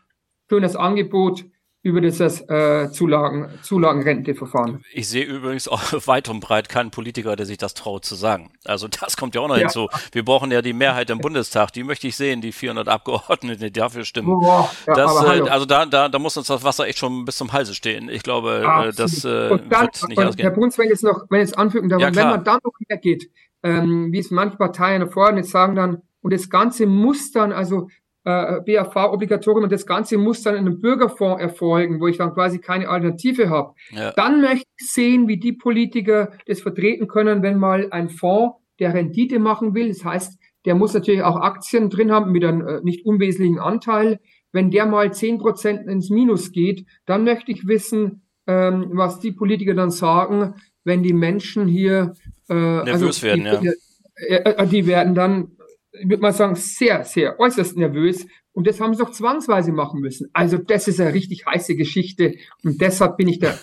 Schönes 0.49 0.75
Angebot 0.75 1.45
über 1.85 2.01
dieses 2.01 2.41
äh, 2.49 2.89
Zulagen, 2.91 3.47
Zulagenrenteverfahren. 3.61 4.83
Ich 4.91 5.07
sehe 5.07 5.23
übrigens 5.23 5.67
auch 5.67 5.83
weit 6.07 6.29
und 6.29 6.39
breit 6.39 6.67
keinen 6.67 6.89
Politiker, 6.89 7.35
der 7.35 7.45
sich 7.45 7.59
das 7.59 7.75
traut 7.75 8.03
zu 8.05 8.15
sagen. 8.15 8.49
Also 8.65 8.87
das 8.87 9.15
kommt 9.15 9.35
ja 9.35 9.41
auch 9.41 9.47
noch 9.47 9.55
ja. 9.55 9.61
hinzu. 9.61 9.87
Wir 10.11 10.25
brauchen 10.25 10.51
ja 10.51 10.63
die 10.63 10.73
Mehrheit 10.73 11.11
im 11.11 11.19
Bundestag. 11.19 11.71
Die 11.73 11.83
möchte 11.83 12.07
ich 12.07 12.15
sehen, 12.15 12.41
die 12.41 12.53
400 12.53 12.87
Abgeordneten, 12.87 13.61
die 13.61 13.71
dafür 13.71 14.03
stimmen. 14.03 14.29
Boah, 14.29 14.71
ja, 14.87 14.93
das, 14.95 15.23
äh, 15.25 15.41
also 15.47 15.67
da, 15.67 15.85
da, 15.85 16.09
da 16.09 16.17
muss 16.17 16.35
uns 16.35 16.47
das 16.47 16.63
Wasser 16.63 16.87
echt 16.87 16.97
schon 16.97 17.23
bis 17.23 17.37
zum 17.37 17.53
Halse 17.53 17.75
stehen. 17.75 18.09
Ich 18.09 18.23
glaube, 18.23 18.61
äh, 18.63 18.65
Absolut. 18.65 18.99
das 18.99 19.23
äh, 19.23 19.49
und 19.53 19.71
dann, 19.71 19.81
wird 19.83 20.09
nicht 20.09 20.17
ausgehen. 20.17 20.47
Herr 20.47 20.55
Bruns, 20.55 20.79
wenn 20.79 20.89
jetzt 20.89 21.03
noch, 21.03 21.27
wenn 21.29 21.41
jetzt 21.41 21.55
anfügen 21.55 21.89
darf, 21.89 22.01
ja, 22.01 22.15
wenn 22.15 22.29
man 22.29 22.43
dann 22.43 22.59
noch 22.63 22.73
hergeht, 22.89 23.29
ähm, 23.61 24.11
wie 24.11 24.19
es 24.19 24.31
manche 24.31 24.57
Parteien 24.57 25.07
vorhin 25.11 25.37
jetzt 25.37 25.51
sagen 25.51 25.75
dann, 25.75 26.01
und 26.21 26.33
das 26.33 26.49
Ganze 26.49 26.87
muss 26.87 27.31
dann, 27.31 27.51
also 27.51 27.89
äh, 28.25 28.59
BAV-Obligatorium 28.65 29.63
und 29.63 29.71
das 29.71 29.85
Ganze 29.85 30.17
muss 30.17 30.41
dann 30.41 30.55
in 30.55 30.65
einem 30.65 30.81
Bürgerfonds 30.81 31.41
erfolgen, 31.41 32.01
wo 32.01 32.07
ich 32.07 32.17
dann 32.17 32.33
quasi 32.33 32.59
keine 32.59 32.89
Alternative 32.89 33.49
habe. 33.49 33.73
Ja. 33.91 34.11
Dann 34.11 34.41
möchte 34.41 34.67
ich 34.77 34.91
sehen, 34.91 35.27
wie 35.27 35.37
die 35.37 35.53
Politiker 35.53 36.31
das 36.47 36.61
vertreten 36.61 37.07
können, 37.07 37.43
wenn 37.43 37.57
mal 37.57 37.87
ein 37.91 38.09
Fonds 38.09 38.57
der 38.79 38.93
Rendite 38.93 39.39
machen 39.39 39.73
will. 39.73 39.89
Das 39.89 40.03
heißt, 40.03 40.39
der 40.65 40.75
muss 40.75 40.93
natürlich 40.93 41.21
auch 41.21 41.37
Aktien 41.37 41.89
drin 41.89 42.11
haben 42.11 42.31
mit 42.31 42.43
einem 42.43 42.67
äh, 42.67 42.81
nicht 42.81 43.05
unwesentlichen 43.05 43.59
Anteil. 43.59 44.19
Wenn 44.51 44.71
der 44.71 44.85
mal 44.85 45.13
zehn 45.13 45.37
Prozent 45.37 45.87
ins 45.87 46.09
Minus 46.09 46.51
geht, 46.51 46.85
dann 47.05 47.23
möchte 47.23 47.51
ich 47.51 47.67
wissen, 47.67 48.23
ähm, 48.47 48.89
was 48.93 49.19
die 49.19 49.31
Politiker 49.31 49.75
dann 49.75 49.91
sagen, 49.91 50.55
wenn 50.83 51.03
die 51.03 51.13
Menschen 51.13 51.67
hier 51.67 52.13
äh, 52.49 52.53
nervös 52.53 53.23
also, 53.23 53.23
werden, 53.23 53.43
die, 53.61 53.67
ja. 53.67 53.73
Äh, 54.15 54.63
äh, 54.63 54.67
die 54.67 54.87
werden 54.87 55.13
dann 55.13 55.54
ich 55.99 56.09
würde 56.09 56.21
mal 56.21 56.33
sagen, 56.33 56.55
sehr, 56.55 57.03
sehr 57.03 57.39
äußerst 57.39 57.77
nervös. 57.77 58.25
Und 58.53 58.67
das 58.67 58.79
haben 58.79 58.93
sie 58.93 59.03
doch 59.03 59.11
zwangsweise 59.11 59.71
machen 59.71 59.99
müssen. 59.99 60.29
Also 60.33 60.57
das 60.57 60.87
ist 60.87 60.99
eine 61.01 61.13
richtig 61.13 61.45
heiße 61.45 61.75
Geschichte. 61.75 62.35
Und 62.63 62.79
deshalb 62.79 63.17
bin 63.17 63.27
ich 63.27 63.39
da 63.39 63.53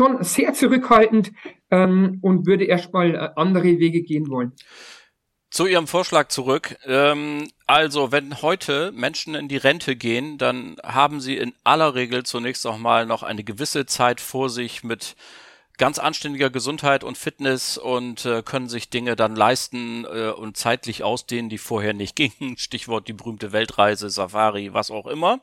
schon 0.00 0.22
sehr 0.22 0.54
zurückhaltend 0.54 1.32
ähm, 1.70 2.18
und 2.22 2.46
würde 2.46 2.64
erstmal 2.64 3.14
äh, 3.14 3.28
andere 3.36 3.78
Wege 3.78 4.02
gehen 4.02 4.28
wollen. 4.28 4.52
Zu 5.50 5.66
Ihrem 5.66 5.86
Vorschlag 5.86 6.28
zurück. 6.28 6.76
Ähm, 6.84 7.48
also, 7.66 8.12
wenn 8.12 8.42
heute 8.42 8.92
Menschen 8.92 9.34
in 9.34 9.48
die 9.48 9.56
Rente 9.56 9.96
gehen, 9.96 10.36
dann 10.36 10.76
haben 10.84 11.20
sie 11.20 11.36
in 11.38 11.54
aller 11.64 11.94
Regel 11.94 12.24
zunächst 12.24 12.66
auch 12.66 12.76
mal 12.76 13.06
noch 13.06 13.22
eine 13.22 13.44
gewisse 13.44 13.86
Zeit 13.86 14.20
vor 14.20 14.50
sich 14.50 14.84
mit 14.84 15.16
ganz 15.78 15.98
anständiger 15.98 16.50
Gesundheit 16.50 17.04
und 17.04 17.16
Fitness 17.16 17.78
und 17.78 18.24
äh, 18.26 18.42
können 18.42 18.68
sich 18.68 18.90
Dinge 18.90 19.16
dann 19.16 19.36
leisten 19.36 20.04
äh, 20.04 20.30
und 20.30 20.56
zeitlich 20.56 21.04
ausdehnen, 21.04 21.48
die 21.48 21.58
vorher 21.58 21.94
nicht 21.94 22.16
gingen. 22.16 22.56
Stichwort 22.58 23.08
die 23.08 23.12
berühmte 23.12 23.52
Weltreise, 23.52 24.10
Safari, 24.10 24.74
was 24.74 24.90
auch 24.90 25.06
immer. 25.06 25.40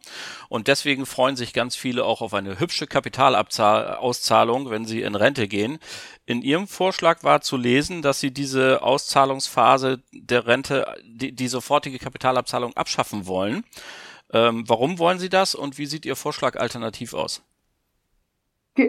Und 0.50 0.68
deswegen 0.68 1.06
freuen 1.06 1.36
sich 1.36 1.54
ganz 1.54 1.76
viele 1.76 2.06
auch 2.06 2.22
auf 2.22 2.34
eine 2.34 2.60
hübsche 2.60 2.86
Kapitalauszahlung, 2.86 4.70
wenn 4.70 4.86
sie 4.86 5.02
in 5.02 5.16
Rente 5.16 5.48
gehen. 5.48 5.80
In 6.26 6.42
Ihrem 6.42 6.68
Vorschlag 6.68 7.24
war 7.24 7.42
zu 7.42 7.56
lesen, 7.56 8.02
dass 8.02 8.20
Sie 8.20 8.32
diese 8.32 8.82
Auszahlungsphase 8.82 10.02
der 10.12 10.48
Rente, 10.48 10.86
die, 11.04 11.32
die 11.32 11.48
sofortige 11.48 12.00
Kapitalabzahlung 12.00 12.76
abschaffen 12.76 13.28
wollen. 13.28 13.64
Ähm, 14.34 14.64
warum 14.68 15.00
wollen 15.00 15.20
Sie 15.20 15.30
das 15.30 15.56
und 15.56 15.78
wie 15.78 15.86
sieht 15.86 16.06
Ihr 16.06 16.16
Vorschlag 16.16 16.58
alternativ 16.58 17.14
aus? 17.14 17.44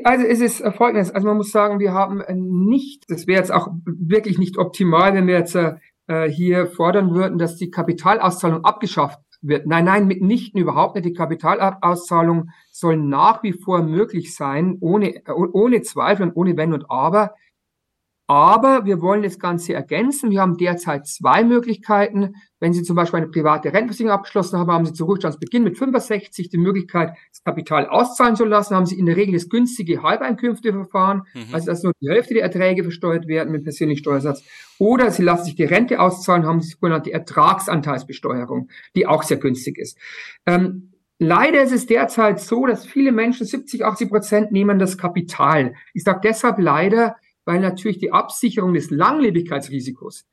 Also 0.05 0.25
es 0.27 0.41
ist 0.41 0.65
folgendes, 0.77 1.13
also 1.13 1.29
man 1.29 1.37
muss 1.37 1.53
sagen, 1.53 1.79
wir 1.79 1.93
haben 1.93 2.23
nicht, 2.69 3.05
das 3.09 3.27
wäre 3.27 3.39
jetzt 3.39 3.53
auch 3.53 3.69
wirklich 3.85 4.39
nicht 4.39 4.59
optimal, 4.59 5.15
wenn 5.15 5.29
wir 5.29 5.39
jetzt 5.39 5.55
äh, 5.55 6.29
hier 6.29 6.67
fordern 6.67 7.15
würden, 7.15 7.39
dass 7.39 7.57
die 7.57 7.71
Kapitalauszahlung 7.71 8.65
abgeschafft 8.65 9.21
wird. 9.43 9.67
Nein, 9.67 9.85
nein, 9.85 10.07
mitnichten 10.07 10.61
überhaupt 10.61 10.95
nicht. 10.95 11.07
Die 11.07 11.13
Kapitalauszahlung 11.13 12.51
soll 12.71 12.97
nach 12.97 13.43
wie 13.43 13.53
vor 13.53 13.83
möglich 13.83 14.35
sein, 14.35 14.77
ohne, 14.81 15.23
ohne 15.29 15.83
Zweifel 15.83 16.29
und 16.29 16.37
ohne 16.37 16.57
Wenn 16.57 16.73
und 16.73 16.91
Aber. 16.91 17.35
Aber 18.29 18.85
wir 18.85 19.01
wollen 19.01 19.23
das 19.23 19.39
Ganze 19.39 19.75
ergänzen. 19.75 20.31
Wir 20.31 20.41
haben 20.41 20.57
derzeit 20.57 21.07
zwei 21.07 21.45
Möglichkeiten. 21.45 22.35
Wenn 22.59 22.73
Sie 22.73 22.83
zum 22.83 22.97
Beispiel 22.97 23.19
eine 23.19 23.29
private 23.29 23.69
Rentenversicherung 23.69 24.11
abgeschlossen 24.11 24.59
haben, 24.59 24.71
haben 24.73 24.85
Sie 24.85 24.95
zu 24.95 25.05
Ruhestandsbeginn 25.05 25.63
mit 25.63 25.79
65 25.79 26.49
die 26.49 26.59
Möglichkeit, 26.59 27.17
das 27.31 27.45
Kapital 27.45 27.87
auszahlen 27.87 28.35
zu 28.35 28.45
lassen. 28.45 28.75
Haben 28.75 28.87
Sie 28.87 28.99
in 28.99 29.07
der 29.07 29.17
Regel 29.17 29.35
das 29.35 29.49
günstige 29.49 30.03
Halbeinkünfteverfahren, 30.03 31.23
mhm. 31.35 31.55
also 31.55 31.67
dass 31.67 31.85
nur 31.85 31.93
die 32.01 32.09
Hälfte 32.09 32.35
der 32.35 32.43
Erträge 32.43 32.83
versteuert 32.83 33.29
werden 33.29 33.53
mit 33.53 33.63
persönlichen 33.63 34.01
Steuersatz. 34.01 34.43
Oder 34.79 35.13
Sie 35.13 35.23
lassen 35.23 35.45
sich 35.45 35.55
die 35.55 35.65
Rente 35.65 36.01
auszahlen, 36.01 36.47
haben 36.47 36.61
Sie 36.61 36.71
die 36.71 36.75
sogenannte 36.75 37.13
Ertragsanteilsbesteuerung, 37.13 38.71
die 38.97 39.07
auch 39.07 39.23
sehr 39.23 39.37
günstig 39.37 39.79
ist. 39.79 39.99
Ähm, 40.47 40.93
Leider 41.19 41.63
ist 41.63 41.73
es 41.73 41.87
derzeit 41.87 42.41
so, 42.41 42.67
dass 42.67 42.85
viele 42.85 43.11
Menschen, 43.11 43.47
70, 43.47 43.87
80 43.87 44.11
Prozent, 44.11 44.53
nehmen 44.53 44.79
das 44.79 44.99
Kapital. 44.99 45.75
Ich 45.95 46.03
sage 46.03 46.21
deshalb 46.23 46.59
leider, 46.59 47.17
weil 47.47 47.61
natürlich 47.61 47.99
die 47.99 48.13
Absicherung 48.13 48.75
des 48.75 48.91
Langlebigkeitsrisikos 48.91 50.27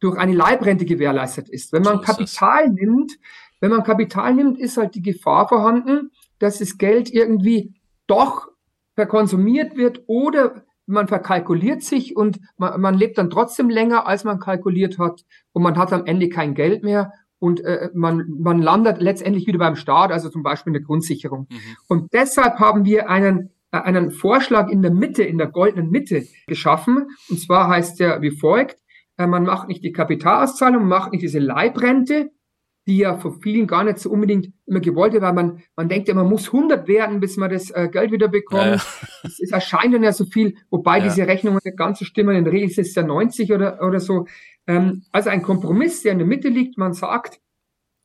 durch 0.00 0.18
eine 0.18 0.34
Leibrente 0.34 0.84
gewährleistet 0.84 1.48
ist. 1.48 1.72
Wenn 1.72 1.82
man 1.82 2.02
Kapital 2.02 2.68
nimmt, 2.68 3.18
wenn 3.60 3.70
man 3.70 3.82
Kapital 3.82 4.34
nimmt, 4.34 4.58
ist 4.58 4.76
halt 4.76 4.94
die 4.94 5.02
Gefahr 5.02 5.48
vorhanden, 5.48 6.10
dass 6.38 6.58
das 6.58 6.76
Geld 6.76 7.10
irgendwie 7.10 7.74
doch 8.06 8.48
verkonsumiert 8.94 9.76
wird 9.76 10.02
oder 10.06 10.64
man 10.86 11.08
verkalkuliert 11.08 11.82
sich 11.82 12.16
und 12.16 12.40
man, 12.56 12.80
man 12.80 12.94
lebt 12.94 13.18
dann 13.18 13.30
trotzdem 13.30 13.68
länger, 13.70 14.06
als 14.06 14.24
man 14.24 14.38
kalkuliert 14.38 14.98
hat 14.98 15.24
und 15.52 15.62
man 15.62 15.76
hat 15.76 15.92
am 15.92 16.06
Ende 16.06 16.28
kein 16.28 16.54
Geld 16.54 16.82
mehr 16.82 17.12
und 17.38 17.60
äh, 17.60 17.90
man, 17.94 18.24
man 18.38 18.60
landet 18.60 19.00
letztendlich 19.00 19.46
wieder 19.46 19.58
beim 19.58 19.76
Staat, 19.76 20.10
also 20.10 20.30
zum 20.30 20.42
Beispiel 20.42 20.70
in 20.70 20.74
der 20.74 20.82
Grundsicherung. 20.82 21.46
Mhm. 21.50 21.58
Und 21.88 22.12
deshalb 22.12 22.58
haben 22.58 22.84
wir 22.84 23.08
einen, 23.08 23.50
einen 23.70 24.10
Vorschlag 24.10 24.70
in 24.70 24.82
der 24.82 24.92
Mitte, 24.92 25.22
in 25.22 25.38
der 25.38 25.48
goldenen 25.48 25.90
Mitte 25.90 26.26
geschaffen. 26.46 27.08
Und 27.28 27.40
zwar 27.40 27.68
heißt 27.68 28.00
der 28.00 28.22
wie 28.22 28.30
folgt, 28.30 28.78
äh, 29.16 29.26
man 29.26 29.44
macht 29.44 29.68
nicht 29.68 29.84
die 29.84 29.92
Kapitalauszahlung, 29.92 30.80
man 30.80 30.88
macht 30.88 31.12
nicht 31.12 31.22
diese 31.22 31.38
Leibrente, 31.38 32.30
die 32.86 32.98
ja 32.98 33.18
von 33.18 33.38
vielen 33.42 33.66
gar 33.66 33.84
nicht 33.84 33.98
so 33.98 34.10
unbedingt 34.10 34.48
immer 34.64 34.80
gewollt 34.80 35.12
wird, 35.12 35.22
weil 35.22 35.34
man, 35.34 35.62
man 35.76 35.90
denkt 35.90 36.08
ja, 36.08 36.14
man 36.14 36.26
muss 36.26 36.46
100 36.46 36.88
werden, 36.88 37.20
bis 37.20 37.36
man 37.36 37.50
das 37.50 37.70
äh, 37.70 37.88
Geld 37.92 38.12
wieder 38.12 38.28
bekommt. 38.28 38.62
Ja, 38.62 38.76
ja. 38.76 38.82
Es, 39.24 39.40
es, 39.40 39.52
erscheint 39.52 39.92
dann 39.92 40.02
ja 40.02 40.12
so 40.12 40.24
viel, 40.24 40.56
wobei 40.70 40.96
ja. 40.98 41.04
diese 41.04 41.26
Rechnungen 41.26 41.60
nicht 41.62 41.76
ganz 41.76 41.98
so 41.98 42.06
stimmen. 42.06 42.34
In 42.34 42.44
der 42.44 42.52
Regel 42.54 42.70
ist 42.70 42.78
es 42.78 42.94
ja 42.94 43.02
90 43.02 43.52
oder, 43.52 43.82
oder 43.86 44.00
so. 44.00 44.26
Ähm, 44.66 45.02
also 45.12 45.28
ein 45.28 45.42
Kompromiss, 45.42 46.02
der 46.02 46.12
in 46.12 46.18
der 46.18 46.26
Mitte 46.26 46.48
liegt. 46.48 46.78
Man 46.78 46.94
sagt, 46.94 47.40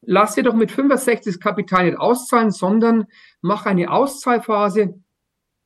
lass 0.01 0.35
dir 0.35 0.43
doch 0.43 0.53
mit 0.53 0.69
65 0.69 1.33
das 1.33 1.39
Kapital 1.39 1.85
nicht 1.85 1.97
auszahlen, 1.97 2.51
sondern 2.51 3.05
mach 3.41 3.65
eine 3.65 3.89
Auszahlphase. 3.89 4.95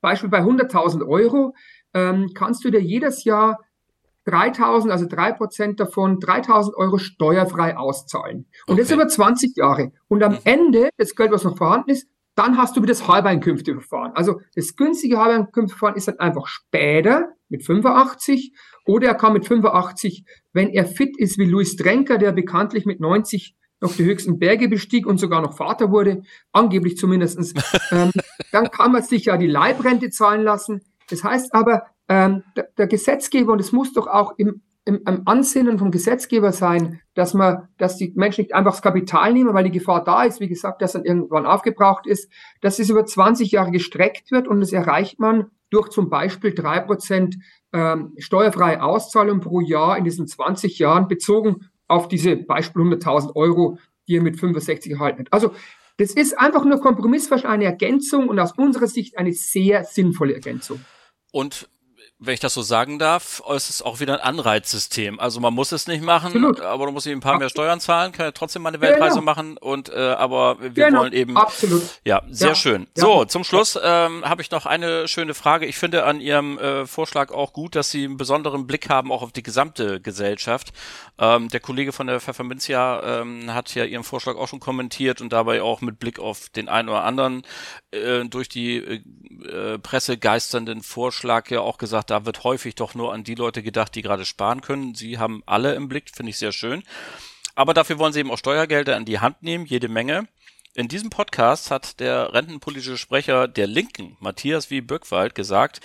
Beispiel 0.02 0.30
bei 0.30 0.42
100.000 0.42 1.08
Euro 1.08 1.54
ähm, 1.94 2.32
kannst 2.34 2.64
du 2.64 2.70
dir 2.70 2.82
jedes 2.82 3.24
Jahr 3.24 3.60
3000, 4.26 4.92
also 4.92 5.06
drei 5.08 5.32
Prozent 5.32 5.80
davon, 5.80 6.20
3000 6.20 6.76
Euro 6.76 6.98
steuerfrei 6.98 7.78
auszahlen. 7.78 8.46
Und 8.68 8.74
okay. 8.74 8.82
das 8.82 8.92
über 8.92 9.08
20 9.08 9.56
Jahre. 9.56 9.94
Und 10.10 10.22
am 10.22 10.34
mhm. 10.34 10.40
Ende, 10.44 10.90
das 10.98 11.16
Geld, 11.16 11.32
was 11.32 11.44
noch 11.44 11.58
vorhanden 11.58 11.92
ist, 11.92 12.08
dann 12.36 12.58
hast 12.58 12.78
du 12.78 12.82
wieder 12.84 12.94
das 12.94 13.08
Halbeinkünfteverfahren. 13.08 14.12
Also 14.14 14.42
das 14.54 14.76
günstige 14.76 15.18
Halbeinkünfteverfahren 15.18 15.96
ist 15.96 16.08
dann 16.08 16.20
einfach 16.20 16.46
später 16.46 17.34
mit 17.50 17.66
85 17.66 18.54
oder 18.86 19.08
er 19.08 19.16
kann 19.16 19.34
mit 19.34 19.48
85, 19.48 20.24
wenn 20.54 20.70
er 20.70 20.86
fit 20.86 21.18
ist 21.18 21.40
wie 21.40 21.46
Luis 21.46 21.76
Trenker, 21.76 22.20
der 22.20 22.34
bekanntlich 22.34 22.86
mit 22.86 23.00
90 23.00 23.57
noch 23.82 23.94
die 23.96 24.06
höchsten 24.06 24.40
Berge 24.40 24.68
bestieg 24.68 25.06
und 25.06 25.20
sogar 25.20 25.42
noch 25.42 25.54
Vater 25.54 25.92
wurde, 25.92 26.24
angeblich 26.52 26.98
zumindestens, 26.98 27.54
ähm, 27.92 28.12
dann 28.52 28.72
kann 28.72 28.92
man 28.92 29.04
sich 29.04 29.26
ja 29.26 29.38
die 29.38 29.48
Leibrente 29.48 30.10
zahlen 30.10 30.44
lassen. 30.44 30.82
Das 31.10 31.24
heißt 31.24 31.54
aber, 31.54 31.84
ähm, 32.10 32.44
der, 32.56 32.70
der, 32.78 32.88
Gesetzgeber, 32.88 33.54
und 33.54 33.60
es 33.60 33.72
muss 33.72 33.94
doch 33.94 34.08
auch 34.08 34.34
im, 34.38 34.62
im, 34.86 35.02
im 35.06 35.22
Ansinnen 35.26 35.78
vom 35.78 35.92
Gesetzgeber 35.92 36.52
sein, 36.52 37.02
dass 37.14 37.34
man, 37.34 37.68
dass 37.78 37.98
die 37.98 38.14
Menschen 38.16 38.42
nicht 38.42 38.56
einfach 38.56 38.72
das 38.72 38.82
Kapital 38.82 39.34
nehmen, 39.34 39.54
weil 39.54 39.66
die 39.66 39.72
Gefahr 39.72 40.04
da 40.04 40.24
ist, 40.24 40.40
wie 40.40 40.48
gesagt, 40.48 40.82
dass 40.82 40.94
dann 40.94 41.04
irgendwann 41.04 41.46
aufgebraucht 41.46 42.08
ist, 42.08 42.32
dass 42.62 42.80
es 42.80 42.90
über 42.90 43.06
20 43.06 43.52
Jahre 43.52 43.72
gestreckt 43.72 44.32
wird 44.32 44.48
und 44.48 44.62
das 44.62 44.72
erreicht 44.72 45.20
man 45.20 45.48
durch 45.70 45.90
zum 45.90 46.10
Beispiel 46.10 46.54
drei 46.54 46.80
Prozent 46.80 47.38
ähm, 47.74 48.14
steuerfreie 48.18 48.82
Auszahlung 48.82 49.42
pro 49.42 49.60
Jahr 49.60 49.98
in 49.98 50.06
diesen 50.06 50.28
20 50.28 50.80
Jahren 50.80 51.10
bezogen 51.10 51.68
auf 51.88 52.08
diese 52.08 52.36
Beispiel 52.36 52.82
100.000 52.84 53.36
Euro, 53.36 53.78
die 54.08 54.14
ihr 54.14 54.22
mit 54.22 54.40
65 54.40 54.92
erhalten 54.92 55.20
habt. 55.20 55.34
Also 55.34 55.54
das 55.98 56.12
ist 56.12 56.38
einfach 56.38 56.64
nur 56.64 56.80
Kompromissverschluss, 56.80 57.52
eine 57.52 57.66
Ergänzung 57.66 58.30
und 58.30 58.40
aus 58.40 58.52
unserer 58.54 58.88
Sicht 58.88 59.18
eine 59.18 59.34
sehr 59.34 59.84
sinnvolle 59.84 60.34
Ergänzung. 60.34 60.80
Und 61.32 61.70
wenn 62.20 62.34
ich 62.34 62.40
das 62.40 62.56
so 62.56 62.64
sagen 62.64 62.98
darf, 62.98 63.44
ist 63.56 63.70
es 63.70 63.84
auch 63.84 64.00
wieder 64.00 64.16
ein 64.16 64.20
Anreizsystem. 64.20 65.20
Also 65.20 65.40
man 65.40 65.54
muss 65.54 65.72
es 65.72 65.86
nicht 65.86 66.02
machen, 66.02 66.28
Absolut. 66.28 66.62
aber 66.62 66.88
du 66.88 66.92
musst 66.92 67.06
eben 67.06 67.20
ein 67.20 67.22
paar 67.22 67.38
mehr 67.38 67.50
Steuern 67.50 67.80
zahlen, 67.80 68.12
kann 68.12 68.26
ja 68.26 68.32
trotzdem 68.32 68.64
mal 68.64 68.70
eine 68.70 68.82
Weltreise 68.82 69.20
genau. 69.20 69.26
machen 69.26 69.58
und 69.58 69.90
äh, 69.90 69.98
aber 69.98 70.60
wir 70.60 70.70
genau. 70.72 71.02
wollen 71.02 71.14
eben 71.14 71.38
Absolut. 71.38 71.84
Ja, 72.06 72.24
sehr 72.30 72.50
ja. 72.50 72.56
schön. 72.56 72.88
Ja. 72.98 73.04
So, 73.04 73.26
zum 73.26 73.44
Schluss 73.44 73.80
ähm, 73.82 74.26
habe 74.26 74.42
ich 74.42 74.50
noch 74.50 74.66
eine 74.66 75.08
schöne 75.08 75.36
Frage. 75.36 75.68
Ich 75.68 75.78
finde 75.78 76.06
an 76.06 76.20
Ihrem 76.20 76.58
äh, 76.58 76.88
Vorschlag 76.88 77.32
auch 77.32 77.54
gut, 77.54 77.76
dass 77.76 77.92
Sie 77.92 78.06
einen 78.06 78.18
besonderen 78.18 78.66
Blick 78.66 78.90
haben 78.90 79.12
auch 79.12 79.22
auf 79.22 79.32
die 79.32 79.44
gesamte 79.44 80.02
Gesellschaft. 80.02 80.74
Ähm, 81.20 81.50
der 81.50 81.60
Kollege 81.60 81.92
von 81.92 82.08
der 82.08 82.20
Pfefferminzia 82.20 83.22
ähm, 83.22 83.54
hat 83.54 83.76
ja 83.76 83.86
Ihren 83.86 84.04
Vorschlag 84.04 84.38
auch 84.38 84.48
schon 84.48 84.60
kommentiert 84.60 85.22
und 85.22 85.34
dabei 85.34 85.62
auch 85.62 85.82
mit 85.82 86.00
Blick 86.00 86.18
auf 86.18 86.50
den 86.50 86.68
einen 86.68 86.90
oder 86.90 87.04
anderen 87.04 87.44
äh, 87.92 88.26
durch 88.26 88.50
die 88.50 88.78
äh, 88.78 89.02
Presse 89.80 90.18
geisternden 90.18 90.84
Vorschlag 90.84 91.50
ja 91.50 91.62
auch 91.62 91.78
gesagt, 91.78 92.10
da 92.10 92.26
wird 92.26 92.44
häufig 92.44 92.76
doch 92.76 92.96
nur 92.96 93.14
an 93.14 93.24
die 93.24 93.36
Leute 93.36 93.64
gedacht, 93.64 93.96
die 93.96 94.02
gerade 94.02 94.26
sparen 94.26 94.62
können. 94.62 94.96
Sie 94.96 95.18
haben 95.18 95.44
alle 95.46 95.76
im 95.76 95.88
Blick, 95.88 96.10
finde 96.16 96.30
ich 96.32 96.38
sehr 96.38 96.52
schön. 96.52 96.84
Aber 97.56 97.74
dafür 97.74 97.98
wollen 98.00 98.14
sie 98.14 98.20
eben 98.20 98.32
auch 98.32 98.38
Steuergelder 98.38 98.98
in 98.98 99.06
die 99.06 99.20
Hand 99.20 99.44
nehmen, 99.44 99.66
jede 99.66 99.90
Menge. 99.90 100.28
In 100.76 100.88
diesem 100.88 101.10
Podcast 101.10 101.72
hat 101.72 102.00
der 102.00 102.34
rentenpolitische 102.34 102.98
Sprecher 102.98 103.48
der 103.48 103.66
Linken, 103.66 104.16
Matthias 104.20 104.70
W. 104.70 104.82
Böckwald, 104.82 105.34
gesagt, 105.34 105.82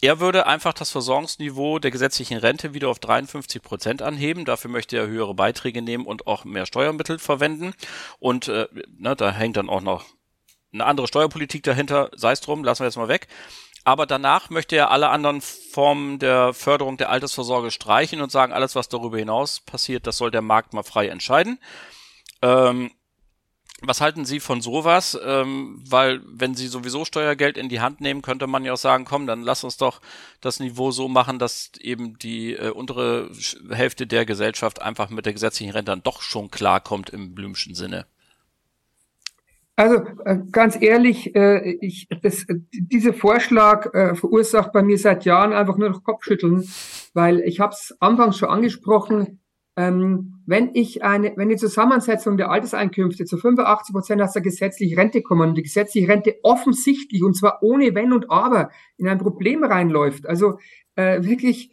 er 0.00 0.18
würde 0.18 0.46
einfach 0.48 0.72
das 0.72 0.90
Versorgungsniveau 0.90 1.78
der 1.78 1.92
gesetzlichen 1.92 2.36
Rente 2.36 2.74
wieder 2.74 2.88
auf 2.88 2.98
53 2.98 3.62
Prozent 3.62 4.02
anheben. 4.02 4.44
Dafür 4.44 4.68
möchte 4.68 4.96
er 4.96 5.06
höhere 5.06 5.32
Beiträge 5.32 5.80
nehmen 5.80 6.06
und 6.06 6.26
auch 6.26 6.44
mehr 6.44 6.66
Steuermittel 6.66 7.20
verwenden. 7.20 7.72
Und 8.18 8.48
äh, 8.48 8.66
na, 8.98 9.14
da 9.14 9.30
hängt 9.30 9.56
dann 9.56 9.68
auch 9.68 9.80
noch 9.80 10.04
eine 10.72 10.84
andere 10.84 11.06
Steuerpolitik 11.06 11.62
dahinter, 11.62 12.10
sei 12.14 12.32
es 12.32 12.40
drum, 12.40 12.64
lassen 12.64 12.80
wir 12.80 12.86
jetzt 12.86 12.96
mal 12.96 13.08
weg. 13.08 13.28
Aber 13.84 14.06
danach 14.06 14.48
möchte 14.48 14.76
er 14.76 14.90
alle 14.90 15.08
anderen 15.08 15.40
Formen 15.40 16.18
der 16.18 16.54
Förderung 16.54 16.96
der 16.96 17.10
Altersvorsorge 17.10 17.70
streichen 17.70 18.20
und 18.20 18.30
sagen, 18.30 18.52
alles, 18.52 18.76
was 18.76 18.88
darüber 18.88 19.18
hinaus 19.18 19.60
passiert, 19.60 20.06
das 20.06 20.18
soll 20.18 20.30
der 20.30 20.42
Markt 20.42 20.72
mal 20.72 20.84
frei 20.84 21.08
entscheiden. 21.08 21.58
Ähm, 22.42 22.92
was 23.84 24.00
halten 24.00 24.24
Sie 24.24 24.38
von 24.38 24.60
sowas? 24.60 25.18
Ähm, 25.24 25.82
weil 25.88 26.22
wenn 26.24 26.54
Sie 26.54 26.68
sowieso 26.68 27.04
Steuergeld 27.04 27.58
in 27.58 27.68
die 27.68 27.80
Hand 27.80 28.00
nehmen, 28.00 28.22
könnte 28.22 28.46
man 28.46 28.64
ja 28.64 28.74
auch 28.74 28.78
sagen, 28.78 29.04
komm, 29.04 29.26
dann 29.26 29.42
lass 29.42 29.64
uns 29.64 29.76
doch 29.76 30.00
das 30.40 30.60
Niveau 30.60 30.92
so 30.92 31.08
machen, 31.08 31.40
dass 31.40 31.72
eben 31.80 32.16
die 32.18 32.54
äh, 32.54 32.70
untere 32.70 33.30
Hälfte 33.70 34.06
der 34.06 34.24
Gesellschaft 34.24 34.80
einfach 34.80 35.10
mit 35.10 35.26
der 35.26 35.32
gesetzlichen 35.32 35.72
Rente 35.72 35.90
dann 35.90 36.04
doch 36.04 36.22
schon 36.22 36.52
klarkommt 36.52 37.10
im 37.10 37.34
Blümschen 37.34 37.74
Sinne. 37.74 38.06
Also 39.74 40.04
äh, 40.24 40.38
ganz 40.50 40.80
ehrlich, 40.80 41.34
äh, 41.34 41.76
ich, 41.80 42.06
das, 42.22 42.46
dieser 42.72 43.14
Vorschlag 43.14 43.92
äh, 43.94 44.14
verursacht 44.14 44.72
bei 44.72 44.82
mir 44.82 44.98
seit 44.98 45.24
Jahren 45.24 45.54
einfach 45.54 45.78
nur 45.78 45.88
noch 45.88 46.04
Kopfschütteln, 46.04 46.68
weil 47.14 47.40
ich 47.40 47.60
habe 47.60 47.72
es 47.72 47.96
anfangs 47.98 48.36
schon 48.36 48.50
angesprochen. 48.50 49.40
Ähm, 49.74 50.42
wenn 50.44 50.74
ich 50.74 51.02
eine, 51.02 51.32
wenn 51.36 51.48
die 51.48 51.56
Zusammensetzung 51.56 52.36
der 52.36 52.50
Alterseinkünfte 52.50 53.24
zu 53.24 53.38
85 53.38 53.94
Prozent 53.94 54.20
aus 54.20 54.34
der 54.34 54.42
gesetzlichen 54.42 54.98
Rente 54.98 55.22
kommen 55.22 55.48
und 55.48 55.54
die 55.56 55.62
gesetzliche 55.62 56.08
Rente 56.08 56.34
offensichtlich 56.42 57.22
und 57.22 57.34
zwar 57.34 57.62
ohne 57.62 57.94
Wenn 57.94 58.12
und 58.12 58.30
Aber 58.30 58.68
in 58.98 59.08
ein 59.08 59.16
Problem 59.16 59.64
reinläuft, 59.64 60.26
also 60.26 60.58
wirklich 60.94 61.70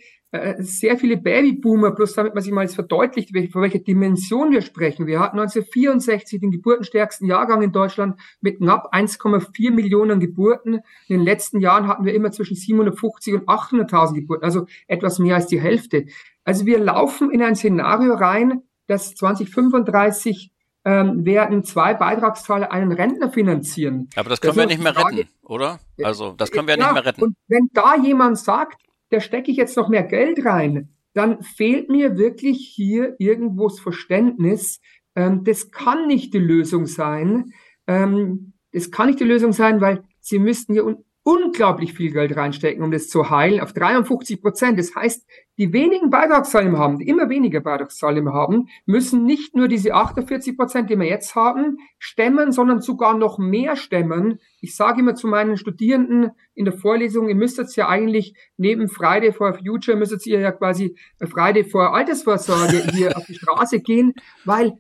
sehr 0.60 0.98
viele 0.98 1.18
Babyboomer, 1.18 1.92
plus 1.92 2.14
damit 2.14 2.36
man 2.36 2.44
sich 2.44 2.52
mal 2.52 2.62
jetzt 2.62 2.76
verdeutlicht, 2.76 3.32
von 3.52 3.62
welcher 3.64 3.80
Dimension 3.80 4.52
wir 4.52 4.62
sprechen. 4.62 5.08
Wir 5.08 5.20
hatten 5.20 5.40
1964 5.40 6.40
den 6.40 6.52
geburtenstärksten 6.52 7.28
Jahrgang 7.28 7.64
in 7.64 7.72
Deutschland 7.72 8.20
mit 8.40 8.60
knapp 8.60 8.94
1,4 8.94 9.72
Millionen 9.72 10.20
Geburten. 10.20 10.82
In 11.08 11.18
den 11.18 11.22
letzten 11.22 11.62
Jahren 11.62 11.88
hatten 11.88 12.06
wir 12.06 12.14
immer 12.14 12.32
zwischen 12.32 12.56
750 12.56 13.34
und 13.34 13.48
800.000 13.48 14.14
Geburten, 14.14 14.44
also 14.44 14.68
etwas 14.88 15.18
mehr 15.18 15.36
als 15.36 15.48
die 15.48 15.60
Hälfte. 15.60 16.06
Also 16.44 16.68
wir 16.68 16.78
laufen 16.78 17.32
in 17.32 17.42
ein 17.42 17.56
Szenario 17.56 18.14
rein, 18.14 18.62
dass 18.86 19.16
2035 19.16 20.52
ähm, 20.86 21.26
werden 21.26 21.64
zwei 21.64 21.96
Beitragszahler 21.96 22.72
einen 22.72 22.92
Rentner 22.92 23.32
finanzieren. 23.32 24.10
Aber 24.16 24.30
das 24.30 24.42
können 24.42 24.56
das 24.56 24.64
wir 24.64 24.68
nicht 24.68 24.82
mehr 24.82 24.96
retten, 24.96 25.28
oder? 25.44 25.80
Also 26.04 26.34
das 26.34 26.52
können 26.52 26.68
wir 26.68 26.78
ja, 26.78 26.86
nicht 26.86 26.94
mehr 26.94 27.06
retten. 27.06 27.24
Und 27.24 27.36
wenn 27.48 27.68
da 27.74 27.96
jemand 27.96 28.38
sagt, 28.38 28.82
da 29.10 29.20
stecke 29.20 29.52
ich 29.52 29.58
jetzt 29.58 29.78
noch 29.78 29.90
mehr 29.90 30.04
Geld 30.04 30.46
rein, 30.46 30.90
dann 31.14 31.42
fehlt 31.42 31.90
mir 31.90 32.18
wirklich 32.18 32.72
hier 32.74 33.16
irgendwo 33.18 33.68
das 33.68 33.80
Verständnis. 33.80 34.80
Ähm, 35.16 35.44
das 35.44 35.72
kann 35.72 36.08
nicht 36.08 36.34
die 36.34 36.40
Lösung 36.40 36.86
sein. 36.86 37.54
Ähm, 37.88 38.54
das 38.72 38.92
kann 38.92 39.08
nicht 39.08 39.20
die 39.20 39.26
Lösung 39.26 39.52
sein, 39.52 39.82
weil 39.82 40.04
Sie 40.20 40.40
müssten 40.40 40.74
hier 40.74 40.86
unglaublich 41.30 41.94
viel 41.94 42.12
Geld 42.12 42.36
reinstecken, 42.36 42.84
um 42.84 42.90
das 42.90 43.08
zu 43.08 43.30
heilen, 43.30 43.62
auf 43.62 43.72
53 43.72 44.42
Prozent. 44.42 44.80
Das 44.80 44.96
heißt, 44.96 45.28
die 45.60 45.72
wenigen 45.74 46.10
Beitragszahlen 46.10 46.76
haben, 46.76 46.98
die 46.98 47.08
immer 47.08 47.30
weniger 47.30 47.60
Beitragszahlen 47.60 48.34
haben, 48.34 48.68
müssen 48.88 49.26
nicht 49.26 49.56
nur 49.56 49.68
diese 49.68 49.94
48 49.94 50.58
Prozent, 50.58 50.90
die 50.90 50.98
wir 50.98 51.06
jetzt 51.06 51.36
haben, 51.36 51.78
stemmen, 52.00 52.52
sondern 52.52 52.82
sogar 52.82 53.16
noch 53.16 53.38
mehr 53.38 53.76
stemmen. 53.76 54.40
Ich 54.60 54.76
sage 54.76 55.02
immer 55.02 55.14
zu 55.14 55.28
meinen 55.28 55.56
Studierenden 55.56 56.32
in 56.56 56.66
der 56.66 56.74
Vorlesung, 56.74 57.30
ihr 57.30 57.36
müsst 57.36 57.60
jetzt 57.60 57.76
ja 57.76 57.88
eigentlich 57.88 58.34
neben 58.58 58.88
Friday 58.88 59.32
for 59.32 59.54
Future, 59.54 59.98
müsstet 59.98 60.26
ihr 60.26 60.40
ja 60.40 60.52
quasi 60.52 60.98
Friday 61.20 61.64
for 61.64 61.94
Altersvorsorge 61.94 62.88
hier 62.92 63.16
auf 63.16 63.26
die 63.28 63.36
Straße 63.36 63.82
gehen, 63.82 64.14
weil 64.46 64.80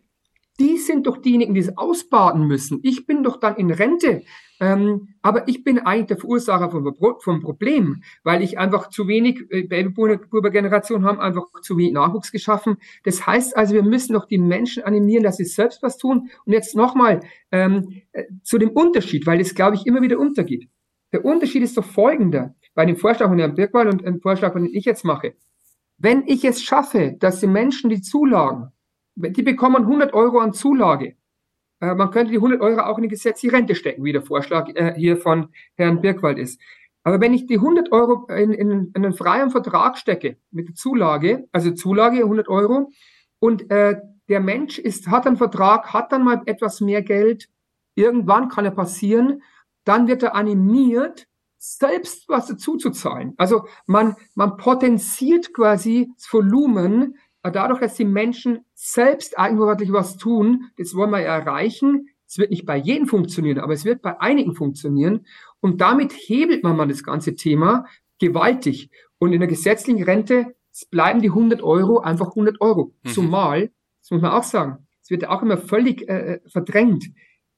die 0.59 0.77
sind 0.77 1.05
doch 1.05 1.17
diejenigen, 1.17 1.53
die 1.53 1.61
es 1.61 1.77
ausbaden 1.77 2.47
müssen. 2.47 2.79
Ich 2.81 3.05
bin 3.05 3.21
doch 3.21 3.39
dann 3.39 3.55
in 3.55 3.69
Rente. 3.69 4.23
Ähm, 4.59 5.15
aber 5.21 5.47
ich 5.47 5.63
bin 5.63 5.79
eigentlich 5.79 6.07
der 6.07 6.17
Verursacher 6.17 6.69
vom, 6.69 6.95
vom 7.19 7.41
Problem, 7.41 8.03
weil 8.23 8.41
ich 8.41 8.57
einfach 8.57 8.89
zu 8.89 9.07
wenig, 9.07 9.45
äh, 9.49 9.63
Babyboomer-Generation 9.63 11.05
haben 11.05 11.19
einfach 11.19 11.45
zu 11.61 11.77
wenig 11.77 11.93
Nachwuchs 11.93 12.31
geschaffen. 12.31 12.77
Das 13.03 13.25
heißt 13.25 13.55
also, 13.55 13.73
wir 13.73 13.83
müssen 13.83 14.13
doch 14.13 14.25
die 14.25 14.37
Menschen 14.37 14.83
animieren, 14.83 15.23
dass 15.23 15.37
sie 15.37 15.45
selbst 15.45 15.81
was 15.81 15.97
tun. 15.97 16.29
Und 16.45 16.53
jetzt 16.53 16.75
nochmal 16.75 17.21
ähm, 17.51 18.01
äh, 18.11 18.25
zu 18.43 18.57
dem 18.57 18.71
Unterschied, 18.71 19.25
weil 19.25 19.37
das, 19.37 19.55
glaube 19.55 19.75
ich, 19.75 19.85
immer 19.85 20.01
wieder 20.01 20.19
untergeht. 20.19 20.67
Der 21.13 21.25
Unterschied 21.25 21.63
ist 21.63 21.77
doch 21.77 21.85
folgender 21.85 22.55
bei 22.75 22.85
dem 22.85 22.97
Vorschlag 22.97 23.29
von 23.29 23.39
Herrn 23.39 23.55
Birkwald 23.55 23.91
und 23.91 24.05
dem 24.05 24.21
Vorschlag, 24.21 24.53
den 24.53 24.65
ich 24.65 24.85
jetzt 24.85 25.05
mache. 25.05 25.33
Wenn 25.97 26.23
ich 26.27 26.45
es 26.45 26.61
schaffe, 26.61 27.15
dass 27.19 27.39
die 27.39 27.47
Menschen 27.47 27.89
die 27.89 28.01
Zulagen 28.01 28.71
die 29.19 29.43
bekommen 29.43 29.83
100 29.83 30.13
Euro 30.13 30.39
an 30.39 30.53
Zulage. 30.53 31.15
Äh, 31.79 31.95
man 31.95 32.11
könnte 32.11 32.31
die 32.31 32.37
100 32.37 32.61
Euro 32.61 32.81
auch 32.81 32.97
in 32.97 33.03
die 33.03 33.09
gesetzliche 33.09 33.55
Rente 33.55 33.75
stecken, 33.75 34.03
wie 34.03 34.11
der 34.11 34.21
Vorschlag 34.21 34.69
äh, 34.75 34.93
hier 34.95 35.17
von 35.17 35.49
Herrn 35.75 36.01
Birkwald 36.01 36.37
ist. 36.37 36.59
Aber 37.03 37.21
wenn 37.21 37.33
ich 37.33 37.47
die 37.47 37.55
100 37.55 37.91
Euro 37.91 38.27
in, 38.27 38.51
in, 38.51 38.71
in 38.71 38.91
einen 38.95 39.13
freien 39.13 39.49
Vertrag 39.51 39.97
stecke 39.97 40.37
mit 40.51 40.67
der 40.67 40.75
Zulage, 40.75 41.47
also 41.51 41.71
Zulage 41.71 42.17
100 42.19 42.49
Euro, 42.49 42.91
und 43.39 43.71
äh, 43.71 43.95
der 44.27 44.41
Mensch 44.41 44.77
ist, 44.77 45.07
hat 45.07 45.25
einen 45.25 45.37
Vertrag, 45.37 45.93
hat 45.93 46.11
dann 46.11 46.23
mal 46.23 46.41
etwas 46.45 46.81
mehr 46.81 47.01
Geld, 47.01 47.49
irgendwann 47.95 48.49
kann 48.49 48.65
er 48.65 48.71
passieren, 48.71 49.41
dann 49.85 50.07
wird 50.07 50.23
er 50.23 50.35
animiert, 50.35 51.27
selbst 51.57 52.29
was 52.29 52.47
dazu 52.47 52.77
zu 52.77 52.91
zahlen. 52.91 53.33
Also 53.37 53.65
man, 53.85 54.15
man 54.35 54.57
potenziert 54.57 55.53
quasi 55.53 56.11
das 56.15 56.31
Volumen, 56.31 57.15
dadurch, 57.43 57.79
dass 57.79 57.95
die 57.95 58.05
Menschen 58.05 58.65
selbst 58.73 59.37
eigenverantwortlich 59.37 59.91
was 59.91 60.17
tun, 60.17 60.71
das 60.77 60.93
wollen 60.95 61.11
wir 61.11 61.21
ja 61.21 61.37
erreichen. 61.37 62.09
Es 62.27 62.37
wird 62.37 62.51
nicht 62.51 62.65
bei 62.65 62.77
jedem 62.77 63.07
funktionieren, 63.07 63.59
aber 63.59 63.73
es 63.73 63.85
wird 63.85 64.01
bei 64.01 64.19
einigen 64.19 64.53
funktionieren. 64.53 65.25
Und 65.61 65.81
damit 65.81 66.13
hebelt 66.13 66.63
man 66.63 66.75
mal 66.75 66.87
das 66.87 67.03
ganze 67.03 67.35
Thema 67.35 67.85
gewaltig. 68.19 68.91
Und 69.17 69.33
in 69.33 69.39
der 69.39 69.49
gesetzlichen 69.49 70.03
Rente 70.03 70.55
bleiben 70.91 71.21
die 71.21 71.29
100 71.29 71.61
Euro 71.63 71.99
einfach 71.99 72.29
100 72.29 72.61
Euro. 72.61 72.93
Mhm. 73.03 73.09
Zumal, 73.09 73.71
das 74.01 74.11
muss 74.11 74.21
man 74.21 74.31
auch 74.31 74.43
sagen, 74.43 74.87
es 75.01 75.09
wird 75.09 75.27
auch 75.27 75.41
immer 75.41 75.57
völlig 75.57 76.07
äh, 76.07 76.35
äh, 76.35 76.39
verdrängt. 76.47 77.05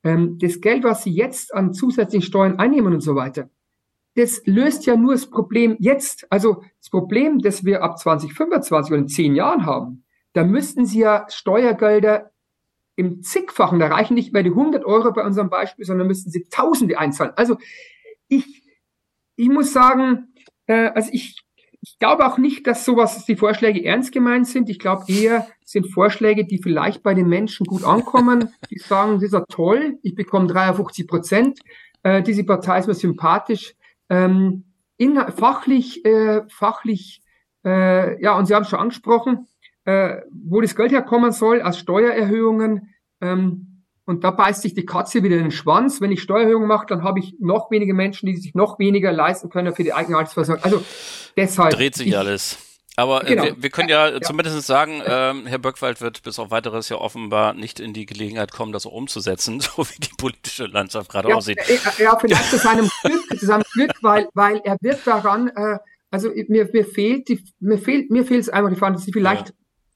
Ähm, 0.04 0.38
das 0.40 0.62
Geld, 0.62 0.84
was 0.84 1.04
sie 1.04 1.12
jetzt 1.12 1.54
an 1.54 1.74
zusätzlichen 1.74 2.26
Steuern 2.26 2.60
einnehmen 2.60 2.94
und 2.94 3.02
so 3.02 3.16
weiter, 3.16 3.50
das 4.16 4.42
löst 4.46 4.86
ja 4.86 4.96
nur 4.96 5.14
das 5.14 5.30
Problem 5.30 5.78
jetzt. 5.80 6.28
Also 6.32 6.64
das 6.80 6.90
Problem, 6.90 7.40
das 7.40 7.64
wir 7.64 7.84
ab 7.84 7.98
2025 7.98 8.92
oder 8.92 9.02
in 9.02 9.08
zehn 9.08 9.36
Jahren 9.36 9.66
haben, 9.66 10.04
da 10.34 10.44
müssten 10.44 10.86
sie 10.86 11.00
ja 11.00 11.26
Steuergelder 11.30 12.32
im 12.96 13.24
zigfachen, 13.24 13.80
da 13.80 13.88
reichen 13.88 14.14
nicht 14.16 14.34
mehr 14.34 14.44
die 14.44 14.50
100 14.50 14.86
Euro 14.86 15.12
bei 15.12 15.26
unserem 15.26 15.50
Beispiel, 15.50 15.86
sondern 15.86 16.08
müssten 16.08 16.30
sie 16.30 16.48
Tausende 16.50 17.00
einzahlen. 17.00 17.34
Also 17.36 17.58
ich, 18.28 18.64
ich 19.36 19.50
muss 19.50 19.74
sagen, 19.74 20.34
äh, 20.68 20.92
also 20.94 21.10
ich, 21.14 21.42
ich 21.82 21.98
glaube 21.98 22.26
auch 22.28 22.38
nicht, 22.38 22.68
dass 22.68 22.86
sowas, 22.86 23.26
die 23.26 23.36
Vorschläge 23.36 23.84
ernst 23.84 24.12
gemeint 24.12 24.48
sind. 24.48 24.70
Ich 24.70 24.78
glaube 24.78 25.06
eher, 25.08 25.48
sind 25.66 25.88
Vorschläge, 25.88 26.46
die 26.46 26.62
vielleicht 26.62 27.02
bei 27.02 27.14
den 27.14 27.28
Menschen 27.28 27.66
gut 27.66 27.84
ankommen. 27.84 28.54
Die 28.70 28.78
sagen, 28.78 29.16
das 29.16 29.24
ist 29.24 29.34
ja 29.34 29.44
toll, 29.50 29.98
ich 30.04 30.14
bekomme 30.14 30.48
53 30.48 31.08
Prozent, 31.08 31.60
äh, 32.04 32.22
diese 32.22 32.44
Partei 32.44 32.80
ist 32.80 32.88
mir 32.88 32.94
sympathisch. 32.94 33.76
Ähm, 34.12 34.66
in, 34.98 35.16
fachlich, 35.16 36.06
äh, 36.06 36.42
fachlich, 36.50 37.24
äh, 37.66 38.22
ja, 38.22 38.38
und 38.38 38.46
Sie 38.46 38.54
haben 38.54 38.64
es 38.64 38.70
schon 38.70 38.80
angesprochen, 38.80 39.48
äh, 39.86 40.18
wo 40.30 40.60
das 40.60 40.76
Geld 40.76 40.92
herkommen 40.92 41.32
soll, 41.32 41.62
aus 41.62 41.80
Steuererhöhungen. 41.80 42.94
Ähm, 43.22 43.86
und 44.06 44.26
da 44.26 44.32
beißt 44.32 44.64
sich 44.64 44.74
die 44.74 44.86
Katze 44.86 45.24
wieder 45.24 45.38
in 45.38 45.44
den 45.44 45.52
Schwanz. 45.52 46.02
Wenn 46.02 46.12
ich 46.12 46.22
Steuererhöhungen 46.22 46.68
mache, 46.68 46.88
dann 46.88 47.04
habe 47.04 47.20
ich 47.20 47.36
noch 47.40 47.72
weniger 47.72 47.94
Menschen, 47.94 48.26
die 48.26 48.36
sich 48.36 48.54
noch 48.54 48.80
weniger 48.80 49.14
leisten 49.14 49.50
können 49.50 49.74
für 49.74 49.84
die 49.84 49.94
eigene 49.94 50.18
Altersversorgung. 50.18 50.64
Also 50.64 50.84
deshalb. 51.38 51.72
Dreht 51.72 51.96
sich 51.96 52.08
ich, 52.08 52.18
alles. 52.18 52.71
Aber 52.98 53.24
äh, 53.24 53.30
genau. 53.30 53.44
wir, 53.44 53.64
wir, 53.64 53.70
können 53.70 53.90
ja, 53.90 54.10
ja, 54.10 54.22
zumindest 54.22 54.68
sagen, 54.68 55.02
ähm, 55.06 55.46
Herr 55.46 55.60
Böckwald 55.60 56.02
wird 56.02 56.24
bis 56.24 56.40
auf 56.40 56.52
weiteres 56.52 56.90
ja 56.90 56.98
offenbar 56.98 57.54
nicht 57.54 57.80
in 57.80 57.94
die 57.94 58.06
Gelegenheit 58.06 58.52
kommen, 58.52 58.74
das 58.74 58.86
auch 58.86 58.92
umzusetzen, 58.92 59.60
so 59.62 59.84
wie 59.86 60.00
die 60.00 60.14
politische 60.18 60.66
Landschaft 60.66 61.10
gerade 61.10 61.30
ja, 61.30 61.36
aussieht. 61.36 61.60
Ja, 61.98 62.18
vielleicht 62.20 62.50
zu 62.50 62.58
seinem 62.58 62.90
Glück, 63.04 63.40
zu 63.40 63.46
seinem 63.46 63.64
Glück, 63.74 63.94
weil, 64.02 64.28
weil 64.34 64.62
er 64.64 64.78
wird 64.82 65.06
daran, 65.08 65.48
äh, 65.56 65.78
also 66.10 66.30
mir, 66.50 66.70
mir 66.72 66.86
fehlt 66.86 67.30
die, 67.30 67.44
mir 67.60 67.78
fehlt, 67.78 68.12
mir 68.12 68.26
fehlt 68.26 68.42
es 68.42 68.50
einfach 68.50 68.70
die 68.70 68.76
Fantasie. 68.80 69.14
Vielleicht, 69.14 69.50
ja. 69.50 69.56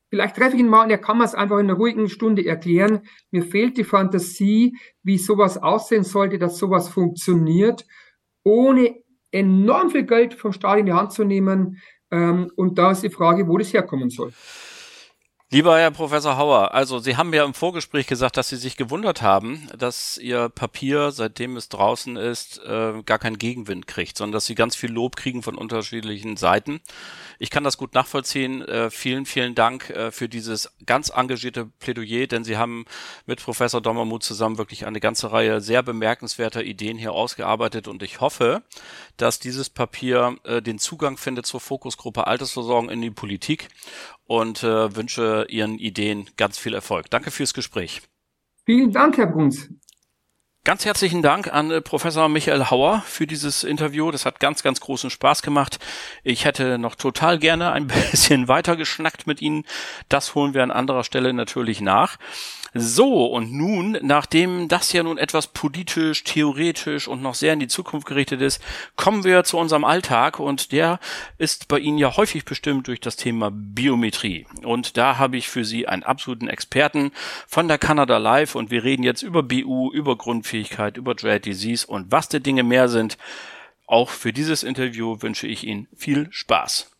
vielleicht 0.09 0.37
treffe 0.37 0.55
ich 0.55 0.61
ihn 0.61 0.69
mal 0.69 0.85
und 0.85 0.89
er 0.89 0.97
kann 0.97 1.17
mir 1.17 1.25
es 1.25 1.35
einfach 1.35 1.59
in 1.59 1.69
einer 1.69 1.77
ruhigen 1.77 2.07
Stunde 2.07 2.45
erklären. 2.45 3.01
Mir 3.31 3.43
fehlt 3.43 3.77
die 3.77 3.83
Fantasie, 3.83 4.77
wie 5.03 5.17
sowas 5.17 5.57
aussehen 5.57 6.03
sollte, 6.05 6.39
dass 6.39 6.57
sowas 6.57 6.87
funktioniert, 6.87 7.85
ohne 8.45 8.95
enorm 9.31 9.89
viel 9.89 10.05
Geld 10.05 10.33
vom 10.33 10.53
Staat 10.53 10.79
in 10.79 10.85
die 10.85 10.93
Hand 10.93 11.11
zu 11.11 11.25
nehmen, 11.25 11.81
und 12.09 12.77
da 12.77 12.91
ist 12.91 13.03
die 13.03 13.09
Frage, 13.09 13.47
wo 13.47 13.57
das 13.57 13.73
herkommen 13.73 14.09
soll. 14.09 14.31
Lieber 15.55 15.79
Herr 15.79 15.91
Professor 15.91 16.35
Hauer, 16.35 16.73
also 16.73 16.99
Sie 16.99 17.15
haben 17.15 17.33
ja 17.33 17.45
im 17.45 17.53
Vorgespräch 17.53 18.07
gesagt, 18.07 18.35
dass 18.35 18.49
Sie 18.49 18.57
sich 18.57 18.75
gewundert 18.75 19.21
haben, 19.21 19.69
dass 19.77 20.17
Ihr 20.17 20.49
Papier, 20.49 21.11
seitdem 21.11 21.55
es 21.55 21.69
draußen 21.69 22.17
ist, 22.17 22.61
äh, 22.65 23.01
gar 23.05 23.19
keinen 23.19 23.37
Gegenwind 23.37 23.87
kriegt, 23.87 24.17
sondern 24.17 24.33
dass 24.33 24.47
Sie 24.47 24.55
ganz 24.55 24.75
viel 24.75 24.91
Lob 24.91 25.15
kriegen 25.15 25.43
von 25.43 25.55
unterschiedlichen 25.55 26.35
Seiten. 26.35 26.81
Ich 27.39 27.51
kann 27.51 27.63
das 27.63 27.77
gut 27.77 27.93
nachvollziehen. 27.93 28.63
Äh, 28.63 28.89
vielen, 28.89 29.25
vielen 29.25 29.55
Dank 29.55 29.89
äh, 29.91 30.11
für 30.11 30.27
dieses 30.27 30.73
ganz 30.85 31.07
engagierte 31.07 31.65
Plädoyer, 31.65 32.27
denn 32.27 32.43
Sie 32.43 32.57
haben 32.57 32.83
mit 33.25 33.41
Professor 33.41 33.79
Dommermuth 33.79 34.23
zusammen 34.23 34.57
wirklich 34.57 34.85
eine 34.85 34.99
ganze 34.99 35.31
Reihe 35.31 35.61
sehr 35.61 35.83
bemerkenswerter 35.83 36.65
Ideen 36.65 36.97
hier 36.97 37.13
ausgearbeitet 37.13 37.87
und 37.87 38.03
ich 38.03 38.19
hoffe, 38.19 38.63
dass 39.15 39.39
dieses 39.39 39.69
Papier 39.69 40.35
äh, 40.43 40.61
den 40.61 40.79
Zugang 40.79 41.15
findet 41.15 41.45
zur 41.45 41.61
Fokusgruppe 41.61 42.27
Altersversorgung 42.27 42.89
in 42.89 43.01
die 43.01 43.11
Politik 43.11 43.69
und 44.25 44.63
äh, 44.63 44.95
wünsche 44.95 45.45
Ihren 45.49 45.77
Ideen 45.77 46.29
ganz 46.37 46.57
viel 46.57 46.73
Erfolg. 46.73 47.09
Danke 47.09 47.31
fürs 47.31 47.53
Gespräch. 47.53 48.01
Vielen 48.65 48.91
Dank, 48.91 49.17
Herr 49.17 49.27
Bruns. 49.27 49.69
Ganz 50.65 50.83
herzlichen 50.83 51.21
Dank 51.21 51.53
an 51.53 51.69
äh, 51.69 51.79
Professor 51.79 52.27
Michael 52.27 52.71
Hauer 52.71 53.03
für 53.05 53.27
dieses 53.27 53.63
Interview. 53.63 54.09
Das 54.09 54.25
hat 54.25 54.39
ganz, 54.39 54.63
ganz 54.63 54.81
großen 54.81 55.11
Spaß 55.11 55.43
gemacht. 55.43 55.77
Ich 56.23 56.43
hätte 56.43 56.79
noch 56.79 56.95
total 56.95 57.37
gerne 57.37 57.71
ein 57.71 57.85
bisschen 58.11 58.47
weiter 58.47 58.75
geschnackt 58.75 59.27
mit 59.27 59.43
Ihnen. 59.43 59.65
Das 60.09 60.33
holen 60.33 60.55
wir 60.55 60.63
an 60.63 60.71
anderer 60.71 61.03
Stelle 61.03 61.33
natürlich 61.33 61.81
nach. 61.81 62.17
So, 62.77 63.27
und 63.27 63.53
nun, 63.53 63.97
nachdem 64.01 64.67
das 64.67 64.91
ja 64.91 65.01
nun 65.01 65.17
etwas 65.17 65.47
politisch, 65.47 66.25
theoretisch 66.25 67.07
und 67.07 67.21
noch 67.21 67.33
sehr 67.33 67.53
in 67.53 67.61
die 67.61 67.69
Zukunft 67.69 68.05
gerichtet 68.05 68.41
ist, 68.41 68.61
kommen 68.97 69.23
wir 69.23 69.45
zu 69.45 69.57
unserem 69.57 69.85
Alltag 69.85 70.41
und 70.41 70.73
der 70.73 70.99
ist 71.37 71.69
bei 71.69 71.79
Ihnen 71.79 71.97
ja 71.97 72.17
häufig 72.17 72.43
bestimmt 72.43 72.89
durch 72.89 72.99
das 72.99 73.15
Thema 73.15 73.49
Biometrie. 73.49 74.45
Und 74.61 74.97
da 74.97 75.17
habe 75.17 75.37
ich 75.37 75.47
für 75.47 75.63
Sie 75.63 75.87
einen 75.87 76.03
absoluten 76.03 76.49
Experten 76.49 77.13
von 77.47 77.69
der 77.69 77.77
Canada 77.77 78.17
Live 78.17 78.55
und 78.55 78.71
wir 78.71 78.83
reden 78.83 79.03
jetzt 79.03 79.21
über 79.21 79.41
BU, 79.41 79.93
über 79.93 80.17
Grundfähigkeit, 80.17 80.97
über 80.97 81.15
Dread 81.15 81.45
Disease 81.45 81.87
und 81.87 82.11
was 82.11 82.27
die 82.27 82.41
Dinge 82.41 82.63
mehr 82.63 82.89
sind. 82.89 83.17
Auch 83.87 84.09
für 84.09 84.33
dieses 84.33 84.63
Interview 84.63 85.21
wünsche 85.21 85.47
ich 85.47 85.65
Ihnen 85.65 85.87
viel 85.95 86.27
Spaß. 86.29 86.94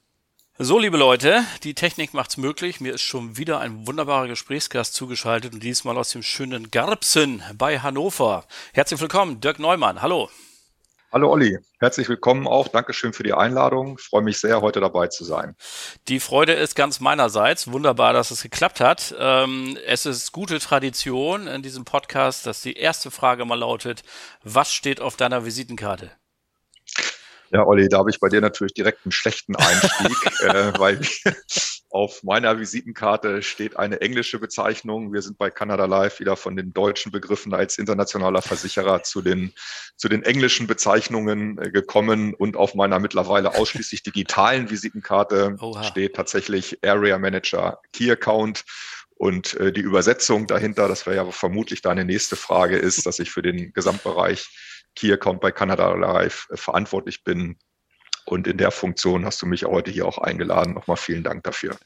So, 0.57 0.79
liebe 0.79 0.95
Leute, 0.95 1.43
die 1.63 1.73
Technik 1.73 2.13
macht's 2.13 2.37
möglich. 2.37 2.79
Mir 2.79 2.93
ist 2.93 3.01
schon 3.01 3.35
wieder 3.35 3.59
ein 3.59 3.85
wunderbarer 3.85 4.29
Gesprächsgast 4.29 4.93
zugeschaltet 4.93 5.53
und 5.53 5.61
diesmal 5.61 5.97
aus 5.97 6.11
dem 6.11 6.23
schönen 6.23 6.71
Garbsen 6.71 7.43
bei 7.57 7.79
Hannover. 7.79 8.45
Herzlich 8.73 9.01
willkommen, 9.01 9.41
Dirk 9.41 9.59
Neumann. 9.59 10.01
Hallo. 10.01 10.29
Hallo 11.11 11.29
Olli, 11.29 11.57
herzlich 11.81 12.07
willkommen 12.07 12.47
auch. 12.47 12.69
Dankeschön 12.69 13.11
für 13.11 13.23
die 13.23 13.33
Einladung. 13.33 13.97
Ich 13.99 14.05
freue 14.05 14.21
mich 14.21 14.39
sehr, 14.39 14.61
heute 14.61 14.79
dabei 14.79 15.07
zu 15.07 15.25
sein. 15.25 15.57
Die 16.07 16.21
Freude 16.21 16.53
ist 16.53 16.75
ganz 16.75 17.01
meinerseits. 17.01 17.69
Wunderbar, 17.69 18.13
dass 18.13 18.31
es 18.31 18.41
geklappt 18.41 18.79
hat. 18.79 19.13
Ähm, 19.19 19.77
es 19.85 20.05
ist 20.05 20.31
gute 20.31 20.59
Tradition 20.59 21.47
in 21.47 21.63
diesem 21.63 21.83
Podcast, 21.83 22.45
dass 22.45 22.61
die 22.61 22.77
erste 22.77 23.11
Frage 23.11 23.43
mal 23.43 23.59
lautet, 23.59 24.03
was 24.45 24.73
steht 24.73 25.01
auf 25.01 25.17
deiner 25.17 25.43
Visitenkarte? 25.43 26.11
Ja, 27.51 27.65
Olli, 27.65 27.87
da 27.89 27.99
habe 27.99 28.09
ich 28.09 28.19
bei 28.19 28.29
dir 28.29 28.41
natürlich 28.41 28.73
direkt 28.73 29.05
einen 29.05 29.11
schlechten 29.11 29.55
Einstieg, 29.55 30.41
äh, 30.41 30.73
weil 30.77 30.99
auf 31.95 32.23
meiner 32.23 32.59
Visitenkarte 32.59 33.41
steht 33.41 33.77
eine 33.77 34.01
englische 34.01 34.37
Bezeichnung. 34.37 35.13
Wir 35.13 35.21
sind 35.21 35.37
bei 35.37 35.49
Canada 35.49 35.85
Live 35.85 36.19
wieder 36.19 36.35
von 36.35 36.57
den 36.57 36.73
deutschen 36.73 37.11
Begriffen 37.11 37.53
als 37.53 37.77
internationaler 37.77 38.41
Versicherer 38.41 39.03
zu 39.03 39.21
den, 39.21 39.53
zu 39.95 40.09
den 40.09 40.23
englischen 40.23 40.67
Bezeichnungen 40.67 41.57
äh, 41.57 41.71
gekommen 41.71 42.33
und 42.33 42.57
auf 42.57 42.75
meiner 42.75 42.99
mittlerweile 42.99 43.55
ausschließlich 43.55 44.03
digitalen 44.03 44.69
Visitenkarte 44.69 45.55
Oha. 45.61 45.83
steht 45.83 46.17
tatsächlich 46.17 46.79
Area 46.83 47.17
Manager 47.17 47.79
Key 47.93 48.11
Account. 48.11 48.65
Und 49.17 49.53
äh, 49.53 49.71
die 49.71 49.79
Übersetzung 49.79 50.47
dahinter, 50.47 50.89
das 50.89 51.05
wäre 51.05 51.15
ja 51.15 51.31
vermutlich 51.31 51.81
deine 51.81 52.03
nächste 52.03 52.35
Frage, 52.35 52.75
ist, 52.75 53.05
dass 53.05 53.19
ich 53.19 53.31
für 53.31 53.41
den 53.41 53.71
Gesamtbereich 53.71 54.49
Key 54.95 55.11
Account 55.11 55.41
bei 55.41 55.51
Canada 55.51 55.93
Live 55.93 56.47
äh, 56.51 56.57
verantwortlich 56.57 57.23
bin. 57.23 57.57
Und 58.27 58.47
in 58.47 58.57
der 58.57 58.71
Funktion 58.71 59.23
hast 59.23 59.39
du 59.43 59.45
mich 59.45 59.65
heute 59.65 59.91
hier 59.91 60.07
auch 60.07 60.17
eingeladen. 60.17 60.73
Nochmal 60.73 60.97
vielen 60.97 61.23
Dank 61.23 61.43
dafür. 61.43 61.77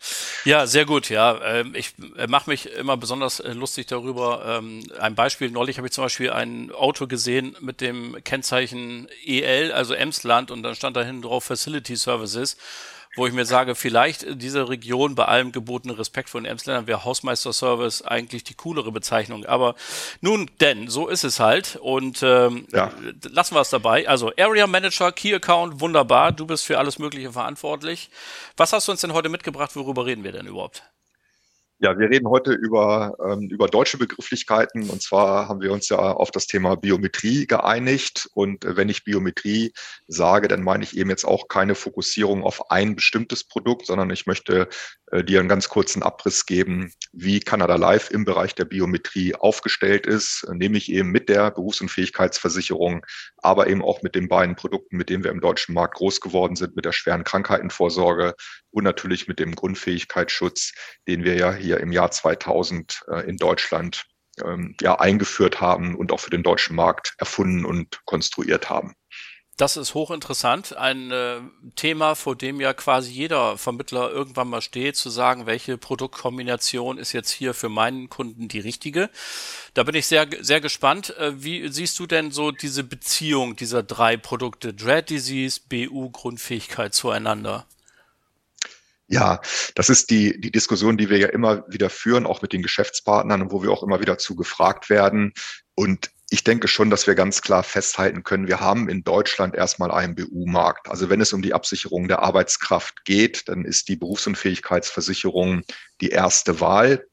Ja, 0.46 0.68
sehr 0.68 0.86
gut. 0.86 1.10
Ja, 1.10 1.38
ähm, 1.44 1.76
ich 1.76 1.96
äh, 2.18 2.28
mache 2.28 2.50
mich 2.50 2.72
immer 2.74 2.96
besonders 2.96 3.42
äh, 3.42 3.52
lustig 3.52 3.88
darüber. 3.88 4.46
Ähm, 4.46 4.84
ein 5.00 5.16
Beispiel: 5.16 5.52
Neulich 5.52 5.78
habe 5.78 5.88
ich 5.88 5.94
zum 5.94 6.06
Beispiel 6.06 6.32
ein 6.32 6.72
Auto 6.72 7.08
gesehen 7.08 7.58
mit 7.60 7.82
dem 7.82 8.16
Kennzeichen 8.24 9.10
EL, 9.26 9.74
also 9.74 9.94
Emsland, 9.94 10.50
und 10.50 10.64
dann 10.64 10.76
stand 10.76 10.96
da 10.96 11.04
hinten 11.04 11.24
drauf 11.24 11.44
Facility 11.44 11.98
Services 11.98 12.56
wo 13.20 13.28
ich 13.28 13.34
mir 13.34 13.46
sage, 13.46 13.76
vielleicht 13.76 14.26
diese 14.42 14.70
Region 14.70 15.14
bei 15.14 15.26
allem 15.26 15.52
gebotenen 15.52 15.96
Respekt 15.96 16.30
von 16.30 16.44
den 16.44 16.52
Emsländern 16.52 16.88
wäre 16.88 17.04
Hausmeister-Service 17.04 18.02
eigentlich 18.02 18.44
die 18.44 18.56
coolere 18.56 18.92
Bezeichnung. 18.92 19.46
Aber 19.46 19.76
nun 20.22 20.50
denn, 20.60 20.88
so 20.88 21.08
ist 21.08 21.24
es 21.24 21.40
halt. 21.40 21.76
Und 21.76 22.24
ähm, 22.24 22.66
ja. 22.72 22.92
lassen 23.30 23.56
wir 23.56 23.62
es 23.62 23.70
dabei. 23.70 24.08
Also 24.08 24.32
Area 24.38 24.66
Manager, 24.66 25.12
Key 25.12 25.36
Account, 25.36 25.82
wunderbar. 25.82 26.32
Du 26.32 26.48
bist 26.48 26.66
für 26.66 26.80
alles 26.80 26.98
Mögliche 26.98 27.32
verantwortlich. 27.32 28.10
Was 28.58 28.74
hast 28.74 28.88
du 28.88 28.94
uns 28.94 29.02
denn 29.02 29.14
heute 29.14 29.30
mitgebracht? 29.30 29.76
Worüber 29.76 30.06
reden 30.06 30.24
wir 30.24 30.32
denn 30.32 30.48
überhaupt? 30.48 30.84
Ja, 31.82 31.98
wir 31.98 32.10
reden 32.10 32.28
heute 32.28 32.52
über, 32.52 33.16
ähm, 33.26 33.48
über 33.50 33.68
deutsche 33.68 33.98
Begrifflichkeiten. 33.98 34.90
Und 34.90 35.02
zwar 35.02 35.48
haben 35.48 35.62
wir 35.62 35.72
uns 35.72 35.88
ja 35.88 35.98
auf 35.98 36.30
das 36.30 36.46
Thema 36.46 36.76
Biometrie 36.76 37.48
geeinigt. 37.48 38.30
Und 38.34 38.66
äh, 38.66 38.76
wenn 38.76 38.90
ich 38.90 39.06
Biometrie 39.06 39.72
sage, 40.06 40.50
dann 40.50 40.62
meine 40.62 40.84
ich 40.84 40.98
eben 40.98 41.10
jetzt 41.10 41.24
auch 41.24 41.48
keine 41.48 41.76
Fokussierung 41.76 42.44
auf 42.44 42.70
ein 42.70 42.98
bestimmtes 42.98 43.46
Produkt, 43.46 43.86
sondern 43.86 44.10
ich 44.10 44.26
möchte 44.26 44.68
äh, 45.12 45.24
dir 45.24 45.40
einen 45.40 45.48
ganz 45.48 45.70
kurzen 45.70 46.04
Abriss 46.04 46.46
geben, 46.46 46.92
wie 47.14 47.40
Canada 47.40 47.76
Life 47.76 48.14
im 48.14 48.26
Bereich 48.26 48.56
der 48.56 48.66
Biometrie 48.66 49.36
aufgestellt 49.36 50.06
ist, 50.06 50.46
nämlich 50.52 50.92
eben 50.92 51.12
mit 51.12 51.30
der 51.30 51.50
Berufsunfähigkeitsversicherung, 51.52 53.06
aber 53.38 53.68
eben 53.68 53.84
auch 53.84 54.02
mit 54.02 54.16
den 54.16 54.28
beiden 54.28 54.58
Produkten, 54.58 54.98
mit 54.98 55.10
denen 55.10 55.24
wir 55.24 55.32
im 55.32 55.40
deutschen 55.40 55.74
Markt 55.74 55.96
groß 55.96 56.20
geworden 56.20 56.58
sind, 56.58 56.76
mit 56.76 56.84
der 56.84 56.92
schweren 56.92 57.24
Krankheitenvorsorge 57.24 58.36
und 58.72 58.84
natürlich 58.84 59.28
mit 59.28 59.40
dem 59.40 59.56
Grundfähigkeitsschutz, 59.56 60.74
den 61.08 61.24
wir 61.24 61.36
ja 61.36 61.54
hier 61.54 61.69
im 61.78 61.92
Jahr 61.92 62.12
2000 62.12 63.04
äh, 63.10 63.30
in 63.30 63.38
Deutschland 63.38 64.06
ähm, 64.44 64.76
ja 64.82 65.00
eingeführt 65.00 65.62
haben 65.62 65.96
und 65.96 66.12
auch 66.12 66.20
für 66.20 66.30
den 66.30 66.44
deutschen 66.44 66.76
Markt 66.76 67.16
erfunden 67.18 67.66
und 67.66 68.06
konstruiert 68.06 68.70
haben. 68.70 68.94
Das 69.60 69.76
ist 69.76 69.94
hochinteressant. 69.94 70.78
Ein 70.78 71.12
äh, 71.12 71.42
Thema, 71.76 72.16
vor 72.16 72.38
dem 72.38 72.62
ja 72.62 72.74
quasi 72.74 73.12
jeder 73.12 73.58
Vermittler 73.58 74.10
irgendwann 74.10 74.50
mal 74.50 74.62
steht, 74.62 74.96
zu 74.96 75.10
sagen, 75.10 75.48
welche 75.48 75.78
Produktkombination 75.78 76.98
ist 76.98 77.12
jetzt 77.12 77.30
hier 77.30 77.54
für 77.54 77.68
meinen 77.68 78.08
Kunden 78.08 78.48
die 78.48 78.62
richtige. 78.62 79.10
Da 79.74 79.84
bin 79.84 79.96
ich 79.96 80.08
sehr, 80.08 80.30
sehr 80.40 80.62
gespannt. 80.62 81.14
Äh, 81.18 81.44
wie 81.44 81.68
siehst 81.68 82.00
du 82.00 82.08
denn 82.08 82.32
so 82.32 82.52
diese 82.52 82.86
Beziehung 82.86 83.58
dieser 83.58 83.84
drei 83.84 84.16
Produkte, 84.16 84.74
Dread 84.74 85.10
Disease, 85.10 85.60
BU, 85.68 86.10
Grundfähigkeit 86.10 86.94
zueinander? 86.94 87.66
Ja, 89.12 89.42
das 89.74 89.90
ist 89.90 90.12
die, 90.12 90.40
die 90.40 90.52
Diskussion, 90.52 90.96
die 90.96 91.10
wir 91.10 91.18
ja 91.18 91.30
immer 91.30 91.66
wieder 91.68 91.90
führen, 91.90 92.28
auch 92.28 92.44
mit 92.44 92.54
den 92.54 92.62
Geschäftspartnern 92.62 93.42
und 93.42 93.52
wo 93.52 93.64
wir 93.64 93.72
auch 93.72 93.82
immer 93.82 94.00
wieder 94.00 94.20
zu 94.20 94.36
gefragt 94.36 94.92
werden. 94.92 95.34
Und 95.74 96.12
ich 96.30 96.44
denke 96.44 96.68
schon, 96.68 96.92
dass 96.92 97.08
wir 97.08 97.16
ganz 97.16 97.42
klar 97.42 97.64
festhalten 97.64 98.22
können, 98.22 98.48
wir 98.48 98.60
haben 98.60 98.88
in 98.88 99.04
Deutschland 99.04 99.56
erstmal 99.56 99.90
einen 99.90 100.14
BU-Markt. 100.14 100.90
Also 100.90 101.10
wenn 101.10 101.22
es 101.22 101.34
um 101.34 101.42
die 101.42 101.56
Absicherung 101.56 102.08
der 102.08 102.22
Arbeitskraft 102.22 103.04
geht, 103.04 103.50
dann 103.50 103.66
ist 103.66 103.88
die 103.88 103.96
Berufsunfähigkeitsversicherung 103.96 105.64
die 106.02 106.10
erste 106.10 106.60
Wahl. 106.62 107.08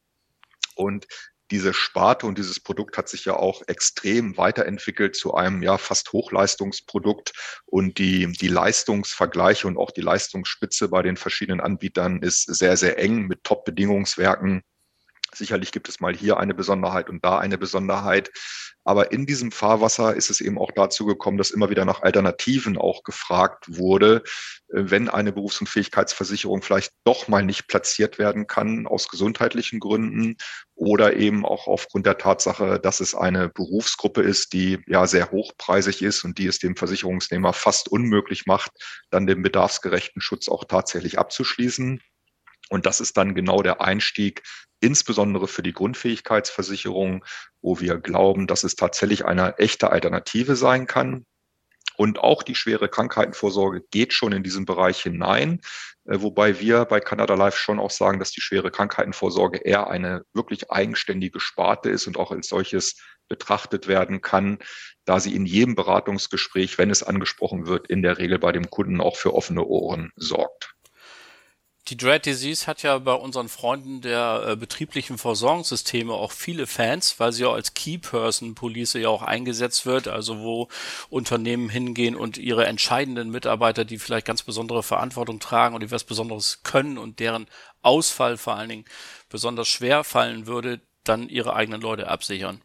Und 0.75 1.07
diese 1.51 1.73
Sparte 1.73 2.27
und 2.27 2.39
dieses 2.39 2.61
Produkt 2.61 2.99
hat 2.99 3.09
sich 3.09 3.25
ja 3.25 3.35
auch 3.35 3.63
extrem 3.67 4.37
weiterentwickelt 4.37 5.17
zu 5.17 5.35
einem 5.35 5.63
ja 5.63 5.79
fast 5.79 6.13
Hochleistungsprodukt 6.13 7.33
und 7.67 7.99
die, 7.99 8.33
die 8.33 8.49
Leistungsvergleiche 8.49 9.67
und 9.67 9.77
auch 9.77 9.91
die 9.91 10.01
Leistungsspitze 10.01 10.89
bei 10.89 11.03
den 11.03 11.17
verschiedenen 11.17 11.61
Anbietern 11.61 12.23
ist 12.23 12.43
sehr, 12.43 12.77
sehr 12.77 12.99
eng 12.99 13.27
mit 13.27 13.45
Top-Bedingungswerken. 13.45 14.63
Sicherlich 15.37 15.73
gibt 15.73 15.89
es 15.89 16.01
mal 16.01 16.15
hier 16.15 16.39
eine 16.39 16.55
Besonderheit 16.55 17.09
und 17.09 17.25
da 17.25 17.39
eine 17.39 17.59
Besonderheit. 17.59 18.31
Aber 18.87 19.11
in 19.11 19.27
diesem 19.27 19.51
Fahrwasser 19.51 20.15
ist 20.15 20.31
es 20.31 20.41
eben 20.41 20.59
auch 20.59 20.71
dazu 20.71 21.07
gekommen, 21.07 21.39
dass 21.39 21.51
immer 21.51 21.71
wieder 21.71 21.85
nach 21.85 22.03
Alternativen 22.03 22.79
auch 22.79 23.03
gefragt 23.03 23.65
wurde, 23.67 24.23
äh, 24.69 24.85
wenn 24.91 25.09
eine 25.09 25.33
Berufsunfähigkeitsversicherung 25.33 26.63
vielleicht 26.63 26.93
doch 27.05 27.27
mal 27.27 27.45
nicht 27.45 27.67
platziert 27.67 28.19
werden 28.19 28.47
kann 28.47 28.87
aus 28.87 29.09
gesundheitlichen 29.09 29.81
Gründen 29.81 30.37
oder 30.77 31.17
eben 31.17 31.45
auch 31.45 31.67
aufgrund 31.67 32.07
der 32.07 32.17
Tatsache, 32.17 32.79
dass 32.79 33.01
es 33.01 33.17
eine 33.17 33.49
Berufsgruppe 33.49 34.23
ist, 34.23 34.53
die 34.53 34.79
ja 34.87 35.09
sehr 35.09 35.33
hochpreisig 35.33 36.01
ist 36.03 36.25
und 36.25 36.39
die 36.39 36.47
es 36.47 36.61
dem 36.61 36.77
Versicherungsnehmer 36.77 37.53
fast 37.53 37.89
unmöglich 37.89 38.47
macht, 38.47 38.71
dann 39.11 39.27
den 39.27 39.43
bedarfsgerechten 39.43 40.23
Schutz 40.23 40.49
auch 40.49 40.65
tatsächlich 40.65 41.19
abzuschließen. 41.19 42.01
Und 42.69 42.87
das 42.87 43.01
ist 43.01 43.17
dann 43.17 43.35
genau 43.35 43.63
der 43.63 43.81
Einstieg, 43.81 44.43
insbesondere 44.81 45.49
für 45.49 45.63
die 45.63 45.73
Grundfähigkeitsversicherung, 45.73 47.25
wo 47.61 47.81
wir 47.81 47.97
glauben, 47.99 48.47
dass 48.47 48.65
es 48.65 48.77
tatsächlich 48.77 49.25
eine 49.25 49.59
echte 49.59 49.91
Alternative 49.91 50.57
sein 50.57 50.87
kann. 50.87 51.27
Und 51.97 52.19
auch 52.19 52.43
die 52.43 52.55
schwere 52.55 52.89
Krankheitenvorsorge 52.89 53.83
geht 53.91 54.13
schon 54.13 54.33
in 54.33 54.43
diesen 54.43 54.67
Bereich 54.67 55.01
hinein, 55.01 55.61
äh, 56.05 56.21
wobei 56.21 56.61
wir 56.61 56.85
bei 56.85 57.01
Canada 57.01 57.35
Life 57.35 57.59
schon 57.59 57.79
auch 57.79 57.91
sagen, 57.91 58.19
dass 58.19 58.31
die 58.31 58.43
schwere 58.43 58.71
Krankheitenvorsorge 58.71 59.59
eher 59.59 59.89
eine 59.89 60.23
wirklich 60.35 60.71
eigenständige 60.71 61.41
Sparte 61.41 61.89
ist 61.89 62.07
und 62.07 62.19
auch 62.19 62.33
als 62.33 62.49
solches 62.49 62.97
betrachtet 63.29 63.89
werden 63.89 64.21
kann, 64.21 64.59
da 65.05 65.21
sie 65.21 65.35
in 65.35 65.47
jedem 65.47 65.75
Beratungsgespräch, 65.75 66.79
wenn 66.79 66.91
es 66.91 67.03
angesprochen 67.03 67.67
wird, 67.67 67.89
in 67.89 68.03
der 68.03 68.19
Regel 68.19 68.39
bei 68.39 68.53
dem 68.53 68.71
Kunden 68.71 69.01
auch 69.01 69.17
für 69.17 69.35
offene 69.35 69.65
Ohren 69.65 70.13
sorgt. 70.17 70.75
Die 71.89 71.97
Dread 71.97 72.27
Disease 72.27 72.67
hat 72.67 72.83
ja 72.83 72.99
bei 72.99 73.13
unseren 73.13 73.49
Freunden 73.49 74.01
der 74.01 74.45
äh, 74.45 74.57
betrieblichen 74.57 75.19
Versorgungssysteme 75.19 76.13
auch 76.13 76.33
viele 76.33 76.67
Fans, 76.67 77.21
weil 77.21 77.33
sie 77.33 77.45
ja 77.45 77.53
als 77.53 77.75
Key 77.75 77.99
Person 77.99 78.57
Police 78.57 78.95
ja 78.95 79.09
auch 79.09 79.23
eingesetzt 79.23 79.87
wird, 79.87 80.09
also 80.09 80.41
wo 80.41 80.69
Unternehmen 81.11 81.69
hingehen 81.69 82.17
und 82.17 82.39
ihre 82.39 82.67
entscheidenden 82.67 83.31
Mitarbeiter, 83.31 83.85
die 83.85 83.99
vielleicht 83.99 84.27
ganz 84.27 84.43
besondere 84.43 84.83
Verantwortung 84.83 85.39
tragen 85.39 85.77
und 85.77 85.83
die 85.83 85.93
was 85.93 86.03
Besonderes 86.03 86.65
können 86.65 86.99
und 86.99 87.21
deren 87.21 87.47
Ausfall 87.83 88.37
vor 88.37 88.57
allen 88.57 88.69
Dingen 88.69 88.85
besonders 89.29 89.69
schwer 89.69 90.03
fallen 90.03 90.49
würde, 90.49 90.81
dann 91.05 91.29
ihre 91.29 91.55
eigenen 91.55 91.81
Leute 91.81 92.09
absichern. 92.09 92.63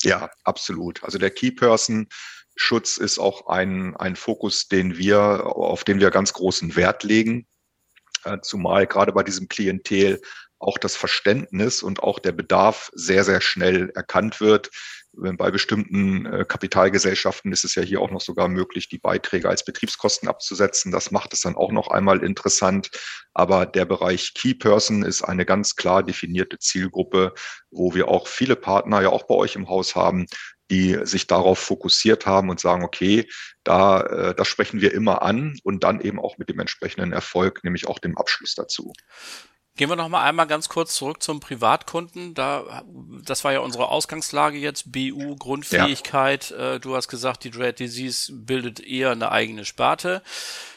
Ja, 0.00 0.30
absolut. 0.42 1.04
Also 1.04 1.18
der 1.18 1.30
Key 1.30 1.50
Person 1.50 2.08
Schutz 2.54 2.96
ist 2.96 3.18
auch 3.18 3.48
ein, 3.48 3.94
ein 3.96 4.16
Fokus, 4.16 4.68
den 4.68 4.96
wir, 4.96 5.44
auf 5.44 5.84
den 5.84 6.00
wir 6.00 6.10
ganz 6.10 6.32
großen 6.32 6.76
Wert 6.76 7.02
legen 7.02 7.46
zumal 8.42 8.86
gerade 8.86 9.12
bei 9.12 9.22
diesem 9.22 9.48
Klientel 9.48 10.20
auch 10.58 10.78
das 10.78 10.96
Verständnis 10.96 11.82
und 11.82 12.02
auch 12.02 12.18
der 12.18 12.32
Bedarf 12.32 12.90
sehr, 12.94 13.24
sehr 13.24 13.40
schnell 13.40 13.90
erkannt 13.94 14.40
wird. 14.40 14.70
Bei 15.18 15.50
bestimmten 15.50 16.26
äh, 16.26 16.44
Kapitalgesellschaften 16.46 17.50
ist 17.50 17.64
es 17.64 17.74
ja 17.74 17.82
hier 17.82 18.02
auch 18.02 18.10
noch 18.10 18.20
sogar 18.20 18.48
möglich, 18.48 18.90
die 18.90 18.98
Beiträge 18.98 19.48
als 19.48 19.64
Betriebskosten 19.64 20.28
abzusetzen. 20.28 20.92
Das 20.92 21.10
macht 21.10 21.32
es 21.32 21.40
dann 21.40 21.56
auch 21.56 21.72
noch 21.72 21.88
einmal 21.88 22.22
interessant. 22.22 22.90
Aber 23.32 23.64
der 23.64 23.86
Bereich 23.86 24.34
Key 24.34 24.54
Person 24.54 25.02
ist 25.04 25.22
eine 25.22 25.46
ganz 25.46 25.74
klar 25.74 26.02
definierte 26.02 26.58
Zielgruppe, 26.58 27.32
wo 27.70 27.94
wir 27.94 28.08
auch 28.08 28.28
viele 28.28 28.56
Partner 28.56 29.00
ja 29.00 29.08
auch 29.08 29.26
bei 29.26 29.34
euch 29.34 29.56
im 29.56 29.70
Haus 29.70 29.96
haben, 29.96 30.26
die 30.70 30.98
sich 31.04 31.26
darauf 31.26 31.58
fokussiert 31.58 32.26
haben 32.26 32.50
und 32.50 32.60
sagen, 32.60 32.84
okay, 32.84 33.28
da, 33.64 34.00
äh, 34.00 34.34
das 34.34 34.48
sprechen 34.48 34.80
wir 34.80 34.92
immer 34.92 35.22
an 35.22 35.58
und 35.62 35.84
dann 35.84 36.00
eben 36.00 36.18
auch 36.18 36.38
mit 36.38 36.48
dem 36.48 36.58
entsprechenden 36.58 37.12
Erfolg, 37.12 37.62
nämlich 37.64 37.86
auch 37.86 37.98
dem 37.98 38.16
Abschluss 38.16 38.54
dazu. 38.54 38.92
Gehen 39.76 39.90
wir 39.90 39.96
noch 39.96 40.08
mal 40.08 40.22
einmal 40.22 40.46
ganz 40.46 40.70
kurz 40.70 40.94
zurück 40.94 41.22
zum 41.22 41.38
Privatkunden. 41.38 42.32
Da, 42.32 42.82
das 43.22 43.44
war 43.44 43.52
ja 43.52 43.60
unsere 43.60 43.88
Ausgangslage 43.88 44.56
jetzt. 44.56 44.90
BU 44.90 45.36
Grundfähigkeit. 45.36 46.48
Ja. 46.48 46.74
Äh, 46.74 46.80
du 46.80 46.96
hast 46.96 47.08
gesagt, 47.08 47.44
die 47.44 47.50
Dread 47.50 47.78
Disease 47.78 48.32
bildet 48.32 48.80
eher 48.80 49.10
eine 49.10 49.30
eigene 49.30 49.66
Sparte. 49.66 50.22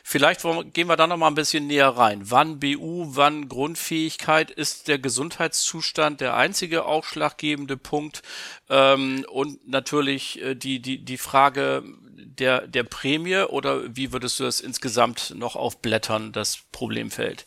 Vielleicht 0.04 0.42
gehen 0.74 0.88
wir 0.88 0.98
da 0.98 1.08
noch 1.08 1.16
mal 1.16 1.28
ein 1.28 1.36
bisschen 1.36 1.68
näher 1.68 1.88
rein. 1.90 2.30
Wann 2.30 2.60
BU, 2.60 3.16
wann 3.16 3.48
Grundfähigkeit? 3.48 4.52
Ist 4.52 4.90
der 4.90 5.00
Gesundheitszustand 5.00 6.20
der 6.20 6.36
einzige 6.36 6.84
ausschlaggebende 6.84 7.78
Punkt? 7.78 8.22
Ähm, 8.70 9.26
und 9.30 9.66
natürlich 9.66 10.42
äh, 10.42 10.56
die 10.56 10.82
die 10.82 11.06
die 11.06 11.18
Frage 11.18 11.84
der 11.86 12.68
der 12.68 12.84
Prämie 12.84 13.44
oder 13.44 13.96
wie 13.96 14.12
würdest 14.12 14.42
du 14.42 14.44
das 14.44 14.60
insgesamt 14.60 15.34
noch 15.38 15.56
aufblättern, 15.56 16.34
das 16.34 16.60
Problemfeld? 16.74 17.46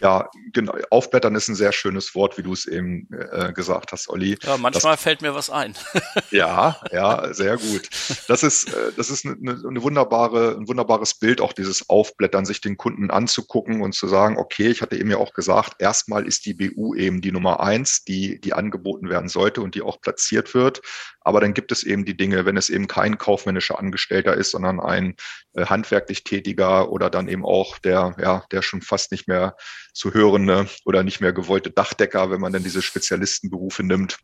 Ja, 0.00 0.28
genau. 0.52 0.74
Aufblättern 0.90 1.34
ist 1.36 1.48
ein 1.48 1.54
sehr 1.54 1.72
schönes 1.72 2.14
Wort, 2.14 2.36
wie 2.36 2.42
du 2.42 2.52
es 2.52 2.66
eben 2.66 3.08
äh, 3.12 3.52
gesagt 3.52 3.92
hast, 3.92 4.08
Olli. 4.08 4.36
Ja, 4.42 4.56
manchmal 4.56 4.94
das, 4.94 5.02
fällt 5.02 5.22
mir 5.22 5.34
was 5.34 5.50
ein. 5.50 5.74
ja, 6.30 6.80
ja, 6.90 7.32
sehr 7.32 7.56
gut. 7.56 7.88
Das 8.26 8.42
ist, 8.42 8.72
äh, 8.72 8.92
das 8.96 9.08
ist 9.10 9.24
eine, 9.24 9.36
eine 9.40 9.82
wunderbare, 9.82 10.56
ein 10.58 10.66
wunderbares 10.66 11.14
Bild, 11.14 11.40
auch 11.40 11.52
dieses 11.52 11.88
Aufblättern, 11.88 12.44
sich 12.44 12.60
den 12.60 12.76
Kunden 12.76 13.10
anzugucken 13.10 13.82
und 13.82 13.94
zu 13.94 14.08
sagen, 14.08 14.36
okay, 14.36 14.68
ich 14.68 14.82
hatte 14.82 14.96
eben 14.96 15.10
ja 15.10 15.18
auch 15.18 15.32
gesagt, 15.32 15.76
erstmal 15.78 16.26
ist 16.26 16.44
die 16.46 16.54
BU 16.54 16.94
eben 16.96 17.20
die 17.20 17.32
Nummer 17.32 17.60
eins, 17.60 18.02
die, 18.04 18.40
die 18.40 18.52
angeboten 18.52 19.08
werden 19.08 19.28
sollte 19.28 19.62
und 19.62 19.76
die 19.76 19.82
auch 19.82 20.00
platziert 20.00 20.54
wird. 20.54 20.82
Aber 21.24 21.40
dann 21.40 21.54
gibt 21.54 21.72
es 21.72 21.82
eben 21.82 22.04
die 22.04 22.16
Dinge, 22.16 22.46
wenn 22.46 22.56
es 22.56 22.70
eben 22.70 22.86
kein 22.86 23.18
kaufmännischer 23.18 23.78
Angestellter 23.78 24.34
ist, 24.34 24.50
sondern 24.50 24.78
ein 24.78 25.16
äh, 25.54 25.66
handwerklich 25.66 26.22
tätiger 26.22 26.92
oder 26.92 27.10
dann 27.10 27.28
eben 27.28 27.44
auch 27.44 27.78
der, 27.78 28.14
ja, 28.20 28.44
der 28.52 28.62
schon 28.62 28.82
fast 28.82 29.10
nicht 29.10 29.26
mehr 29.26 29.56
zu 29.92 30.14
hörende 30.14 30.68
oder 30.84 31.02
nicht 31.02 31.20
mehr 31.20 31.32
gewollte 31.32 31.70
Dachdecker, 31.70 32.30
wenn 32.30 32.40
man 32.40 32.52
dann 32.52 32.62
diese 32.62 32.82
Spezialistenberufe 32.82 33.82
nimmt, 33.82 34.18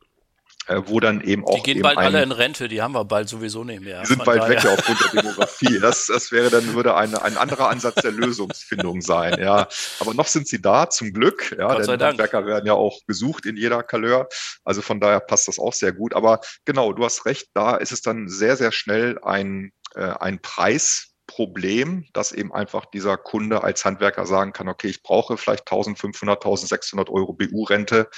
wo 0.86 1.00
dann 1.00 1.20
eben 1.20 1.44
auch. 1.44 1.56
Die 1.56 1.62
gehen 1.62 1.82
bald 1.82 1.98
alle 1.98 2.22
in 2.22 2.32
Rente, 2.32 2.68
die 2.68 2.82
haben 2.82 2.92
wir 2.92 3.04
bald 3.04 3.28
sowieso 3.28 3.64
nicht 3.64 3.82
mehr. 3.82 4.00
Die 4.00 4.06
sind 4.06 4.24
bald 4.24 4.40
daher. 4.40 4.56
weg 4.56 4.64
ja, 4.64 4.72
aufgrund 4.72 5.00
der 5.00 5.22
Demografie. 5.22 5.80
Das, 5.90 6.06
das 6.06 6.30
wäre 6.30 6.50
dann, 6.50 6.74
würde 6.74 6.94
ein, 6.94 7.14
ein 7.14 7.36
anderer 7.36 7.70
Ansatz 7.70 8.02
der 8.02 8.12
Lösungsfindung 8.12 9.00
sein, 9.00 9.40
ja. 9.40 9.66
Aber 9.98 10.14
noch 10.14 10.26
sind 10.26 10.46
sie 10.46 10.60
da, 10.60 10.90
zum 10.90 11.12
Glück, 11.12 11.56
ja. 11.58 11.74
Gott 11.74 11.88
denn 11.88 12.02
Handwerker 12.02 12.44
werden 12.44 12.66
ja 12.66 12.74
auch 12.74 13.00
gesucht 13.06 13.46
in 13.46 13.56
jeder 13.56 13.82
Couleur. 13.82 14.28
Also 14.64 14.82
von 14.82 15.00
daher 15.00 15.20
passt 15.20 15.48
das 15.48 15.58
auch 15.58 15.72
sehr 15.72 15.92
gut. 15.92 16.14
Aber 16.14 16.40
genau, 16.64 16.92
du 16.92 17.04
hast 17.04 17.24
recht, 17.24 17.48
da 17.54 17.76
ist 17.76 17.92
es 17.92 18.02
dann 18.02 18.28
sehr, 18.28 18.56
sehr 18.56 18.72
schnell 18.72 19.18
ein, 19.22 19.72
äh, 19.94 20.12
ein 20.20 20.40
Preis, 20.40 21.09
Problem, 21.30 22.06
dass 22.12 22.32
eben 22.32 22.52
einfach 22.52 22.86
dieser 22.86 23.16
Kunde 23.16 23.62
als 23.62 23.84
Handwerker 23.84 24.26
sagen 24.26 24.52
kann, 24.52 24.68
okay, 24.68 24.88
ich 24.88 25.04
brauche 25.04 25.36
vielleicht 25.36 25.60
1500, 25.60 26.44
1600 26.44 27.08
Euro 27.08 27.34
BU-Rente, 27.34 28.10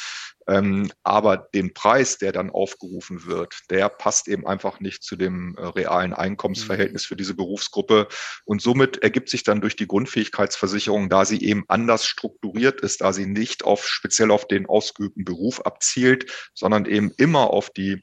ähm, 0.48 0.90
aber 1.02 1.36
den 1.36 1.74
Preis, 1.74 2.16
der 2.16 2.32
dann 2.32 2.48
aufgerufen 2.48 3.26
wird, 3.26 3.54
der 3.68 3.90
passt 3.90 4.28
eben 4.28 4.46
einfach 4.46 4.80
nicht 4.80 5.02
zu 5.02 5.16
dem 5.16 5.54
äh, 5.58 5.66
realen 5.66 6.14
Einkommensverhältnis 6.14 7.04
mhm. 7.04 7.08
für 7.08 7.16
diese 7.16 7.34
Berufsgruppe. 7.34 8.08
Und 8.46 8.62
somit 8.62 9.02
ergibt 9.02 9.28
sich 9.28 9.44
dann 9.44 9.60
durch 9.60 9.76
die 9.76 9.86
Grundfähigkeitsversicherung, 9.86 11.10
da 11.10 11.26
sie 11.26 11.44
eben 11.44 11.64
anders 11.68 12.06
strukturiert 12.06 12.80
ist, 12.80 13.02
da 13.02 13.12
sie 13.12 13.26
nicht 13.26 13.62
auf 13.62 13.86
speziell 13.86 14.30
auf 14.30 14.48
den 14.48 14.64
ausgeübten 14.64 15.26
Beruf 15.26 15.60
abzielt, 15.60 16.50
sondern 16.54 16.86
eben 16.86 17.12
immer 17.18 17.50
auf 17.50 17.68
die 17.68 18.02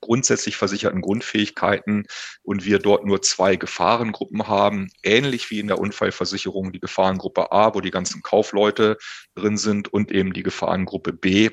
grundsätzlich 0.00 0.56
versicherten 0.56 1.00
Grundfähigkeiten 1.00 2.06
und 2.42 2.64
wir 2.64 2.78
dort 2.78 3.04
nur 3.04 3.22
zwei 3.22 3.56
Gefahrengruppen 3.56 4.48
haben, 4.48 4.90
ähnlich 5.02 5.50
wie 5.50 5.60
in 5.60 5.68
der 5.68 5.78
Unfallversicherung 5.78 6.72
die 6.72 6.80
Gefahrengruppe 6.80 7.52
A, 7.52 7.74
wo 7.74 7.80
die 7.80 7.90
ganzen 7.90 8.22
Kaufleute 8.22 8.96
drin 9.34 9.56
sind 9.56 9.92
und 9.92 10.10
eben 10.12 10.32
die 10.32 10.42
Gefahrengruppe 10.42 11.12
B, 11.12 11.50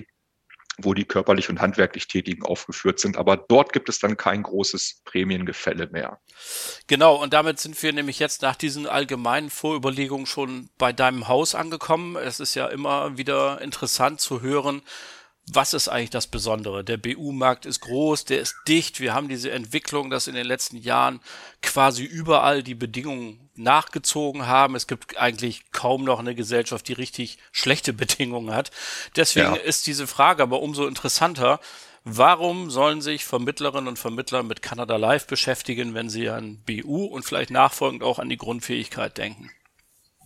wo 0.80 0.94
die 0.94 1.06
körperlich 1.06 1.50
und 1.50 1.60
handwerklich 1.60 2.08
Tätigen 2.08 2.44
aufgeführt 2.44 3.00
sind. 3.00 3.18
Aber 3.18 3.36
dort 3.36 3.74
gibt 3.74 3.90
es 3.90 4.00
dann 4.00 4.16
kein 4.16 4.44
großes 4.44 5.02
Prämiengefälle 5.06 5.88
mehr. 5.88 6.20
Genau, 6.86 7.16
und 7.16 7.34
damit 7.34 7.60
sind 7.60 7.82
wir 7.82 7.94
nämlich 7.94 8.20
jetzt 8.20 8.44
nach 8.44 8.56
diesen 8.56 8.86
allgemeinen 8.86 9.50
Vorüberlegungen 9.50 10.28
schon 10.28 10.70
bei 10.78 10.94
deinem 10.94 11.28
Haus 11.28 11.56
angekommen. 11.56 12.16
Es 12.16 12.40
ist 12.40 12.54
ja 12.56 12.68
immer 12.68 13.18
wieder 13.18 13.60
interessant 13.62 14.22
zu 14.22 14.42
hören, 14.42 14.84
was 15.50 15.74
ist 15.74 15.88
eigentlich 15.88 16.10
das 16.10 16.28
Besondere? 16.28 16.84
Der 16.84 16.98
BU-Markt 16.98 17.66
ist 17.66 17.80
groß, 17.80 18.26
der 18.26 18.42
ist 18.42 18.56
dicht. 18.68 19.00
Wir 19.00 19.14
haben 19.14 19.30
diese 19.30 19.50
Entwicklung, 19.52 20.10
dass 20.10 20.28
in 20.28 20.36
den 20.36 20.46
letzten 20.46 20.76
Jahren 20.78 21.22
quasi 21.62 22.04
überall 22.04 22.64
die 22.64 22.76
Bedingungen 22.76 23.50
nachgezogen 23.56 24.46
haben. 24.48 24.76
Es 24.76 24.88
gibt 24.88 25.18
eigentlich 25.18 25.72
kaum 25.72 26.04
noch 26.04 26.20
eine 26.20 26.36
Gesellschaft, 26.36 26.88
die 26.88 26.94
richtig 26.94 27.38
schlechte 27.54 27.94
Bedingungen 27.94 28.54
hat. 28.54 28.72
Deswegen 29.16 29.56
ja. 29.56 29.62
ist 29.62 29.88
diese 29.88 30.06
Frage 30.06 30.44
aber 30.44 30.62
umso 30.62 30.86
interessanter. 30.86 31.62
Warum 32.04 32.70
sollen 32.70 33.02
sich 33.02 33.26
Vermittlerinnen 33.26 33.88
und 33.88 34.00
Vermittler 34.00 34.44
mit 34.44 34.62
Canada 34.62 34.98
Live 34.98 35.28
beschäftigen, 35.28 35.94
wenn 35.94 36.10
sie 36.10 36.30
an 36.30 36.62
BU 36.66 37.06
und 37.06 37.24
vielleicht 37.24 37.52
nachfolgend 37.52 38.04
auch 38.04 38.20
an 38.20 38.30
die 38.30 38.38
Grundfähigkeit 38.38 39.18
denken? 39.18 39.50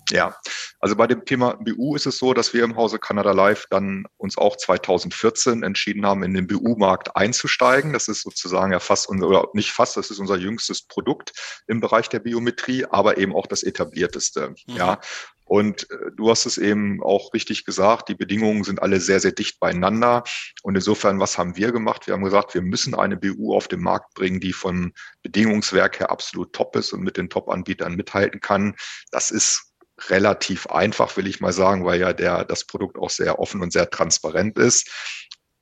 Ja, 0.09 0.35
also 0.81 0.95
bei 0.95 1.05
dem 1.05 1.25
Thema 1.25 1.53
BU 1.57 1.95
ist 1.95 2.07
es 2.07 2.17
so, 2.17 2.33
dass 2.33 2.53
wir 2.55 2.63
im 2.63 2.75
Hause 2.75 2.97
Canada 2.97 3.31
Live 3.31 3.67
dann 3.69 4.05
uns 4.17 4.37
auch 4.37 4.57
2014 4.57 5.61
entschieden 5.61 6.05
haben, 6.07 6.23
in 6.23 6.33
den 6.33 6.47
BU-Markt 6.47 7.15
einzusteigen. 7.15 7.93
Das 7.93 8.07
ist 8.07 8.23
sozusagen 8.23 8.71
ja 8.71 8.79
fast 8.79 9.07
unser, 9.07 9.27
oder 9.27 9.47
nicht 9.53 9.71
fast, 9.71 9.95
das 9.95 10.09
ist 10.09 10.17
unser 10.17 10.37
jüngstes 10.37 10.81
Produkt 10.81 11.33
im 11.67 11.81
Bereich 11.81 12.09
der 12.09 12.19
Biometrie, 12.19 12.85
aber 12.85 13.19
eben 13.19 13.35
auch 13.35 13.45
das 13.45 13.61
etablierteste. 13.61 14.55
Mhm. 14.67 14.75
Ja. 14.75 14.99
Und 15.45 15.91
äh, 15.91 16.11
du 16.15 16.29
hast 16.31 16.47
es 16.47 16.57
eben 16.57 17.03
auch 17.03 17.31
richtig 17.33 17.65
gesagt, 17.65 18.09
die 18.09 18.15
Bedingungen 18.15 18.63
sind 18.63 18.81
alle 18.81 18.99
sehr, 18.99 19.19
sehr 19.19 19.33
dicht 19.33 19.59
beieinander. 19.59 20.23
Und 20.63 20.75
insofern, 20.75 21.19
was 21.19 21.37
haben 21.37 21.57
wir 21.57 21.71
gemacht? 21.71 22.07
Wir 22.07 22.15
haben 22.15 22.23
gesagt, 22.23 22.55
wir 22.55 22.61
müssen 22.63 22.95
eine 22.95 23.17
BU 23.17 23.53
auf 23.53 23.67
den 23.67 23.81
Markt 23.81 24.15
bringen, 24.15 24.39
die 24.39 24.53
vom 24.53 24.93
Bedingungswerk 25.21 25.99
her 25.99 26.09
absolut 26.09 26.53
top 26.53 26.75
ist 26.75 26.91
und 26.91 27.01
mit 27.01 27.17
den 27.17 27.29
Top-Anbietern 27.29 27.95
mithalten 27.95 28.39
kann. 28.39 28.75
Das 29.11 29.29
ist 29.29 29.70
relativ 30.09 30.67
einfach, 30.67 31.15
will 31.17 31.27
ich 31.27 31.41
mal 31.41 31.53
sagen, 31.53 31.85
weil 31.85 31.99
ja 31.99 32.13
der, 32.13 32.45
das 32.45 32.65
Produkt 32.65 32.97
auch 32.97 33.09
sehr 33.09 33.39
offen 33.39 33.61
und 33.61 33.73
sehr 33.73 33.89
transparent 33.89 34.57
ist. 34.57 34.89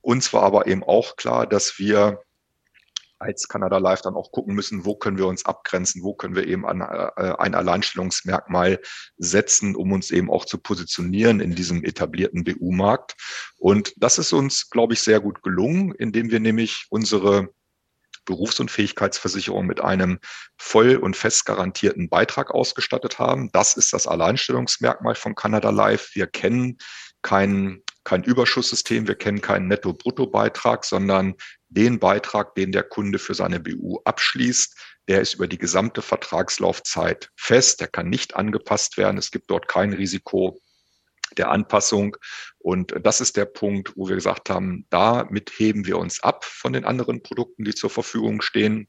Uns 0.01 0.31
war 0.33 0.43
aber 0.43 0.67
eben 0.67 0.83
auch 0.83 1.15
klar, 1.17 1.45
dass 1.45 1.77
wir 1.77 2.21
als 3.19 3.49
Canada 3.49 3.77
Live 3.77 4.01
dann 4.01 4.15
auch 4.15 4.31
gucken 4.31 4.55
müssen, 4.55 4.85
wo 4.85 4.95
können 4.95 5.17
wir 5.17 5.27
uns 5.27 5.45
abgrenzen, 5.45 6.03
wo 6.03 6.13
können 6.13 6.35
wir 6.35 6.47
eben 6.47 6.65
an, 6.65 6.81
äh, 6.81 7.35
ein 7.37 7.53
Alleinstellungsmerkmal 7.53 8.79
setzen, 9.17 9.75
um 9.75 9.91
uns 9.91 10.09
eben 10.09 10.31
auch 10.31 10.45
zu 10.45 10.57
positionieren 10.57 11.41
in 11.41 11.53
diesem 11.53 11.83
etablierten 11.83 12.45
BU-Markt. 12.45 13.15
Und 13.57 13.93
das 13.97 14.17
ist 14.17 14.31
uns, 14.31 14.69
glaube 14.69 14.93
ich, 14.93 15.01
sehr 15.01 15.19
gut 15.19 15.43
gelungen, 15.43 15.93
indem 15.95 16.31
wir 16.31 16.39
nämlich 16.39 16.85
unsere 16.89 17.49
Berufsunfähigkeitsversicherung 18.29 19.65
mit 19.65 19.81
einem 19.81 20.19
voll 20.55 20.95
und 20.95 21.17
fest 21.17 21.45
garantierten 21.45 22.09
Beitrag 22.09 22.51
ausgestattet 22.51 23.17
haben. 23.17 23.49
Das 23.51 23.75
ist 23.75 23.91
das 23.91 24.05
Alleinstellungsmerkmal 24.05 25.15
von 25.15 25.33
Canada 25.33 25.71
Life. 25.71 26.11
Wir 26.13 26.27
kennen 26.27 26.77
kein, 27.23 27.81
kein 28.03 28.23
Überschusssystem, 28.23 29.07
wir 29.07 29.15
kennen 29.15 29.41
keinen 29.41 29.67
Netto-Brutto-Beitrag, 29.67 30.85
sondern 30.85 31.33
den 31.69 31.99
Beitrag, 31.99 32.53
den 32.53 32.71
der 32.71 32.83
Kunde 32.83 33.17
für 33.17 33.33
seine 33.33 33.59
BU 33.59 33.99
abschließt, 34.05 34.77
der 35.07 35.21
ist 35.21 35.33
über 35.33 35.47
die 35.47 35.57
gesamte 35.57 36.03
Vertragslaufzeit 36.03 37.31
fest, 37.35 37.81
der 37.81 37.87
kann 37.87 38.09
nicht 38.09 38.35
angepasst 38.35 38.97
werden. 38.97 39.17
Es 39.17 39.31
gibt 39.31 39.49
dort 39.49 39.67
kein 39.67 39.93
Risiko 39.93 40.61
der 41.37 41.51
Anpassung. 41.51 42.17
Und 42.57 42.93
das 43.01 43.21
ist 43.21 43.37
der 43.37 43.45
Punkt, 43.45 43.93
wo 43.95 44.07
wir 44.07 44.15
gesagt 44.15 44.49
haben, 44.49 44.85
damit 44.89 45.51
heben 45.57 45.85
wir 45.85 45.97
uns 45.97 46.21
ab 46.21 46.45
von 46.45 46.73
den 46.73 46.85
anderen 46.85 47.23
Produkten, 47.23 47.63
die 47.63 47.75
zur 47.75 47.89
Verfügung 47.89 48.41
stehen. 48.41 48.87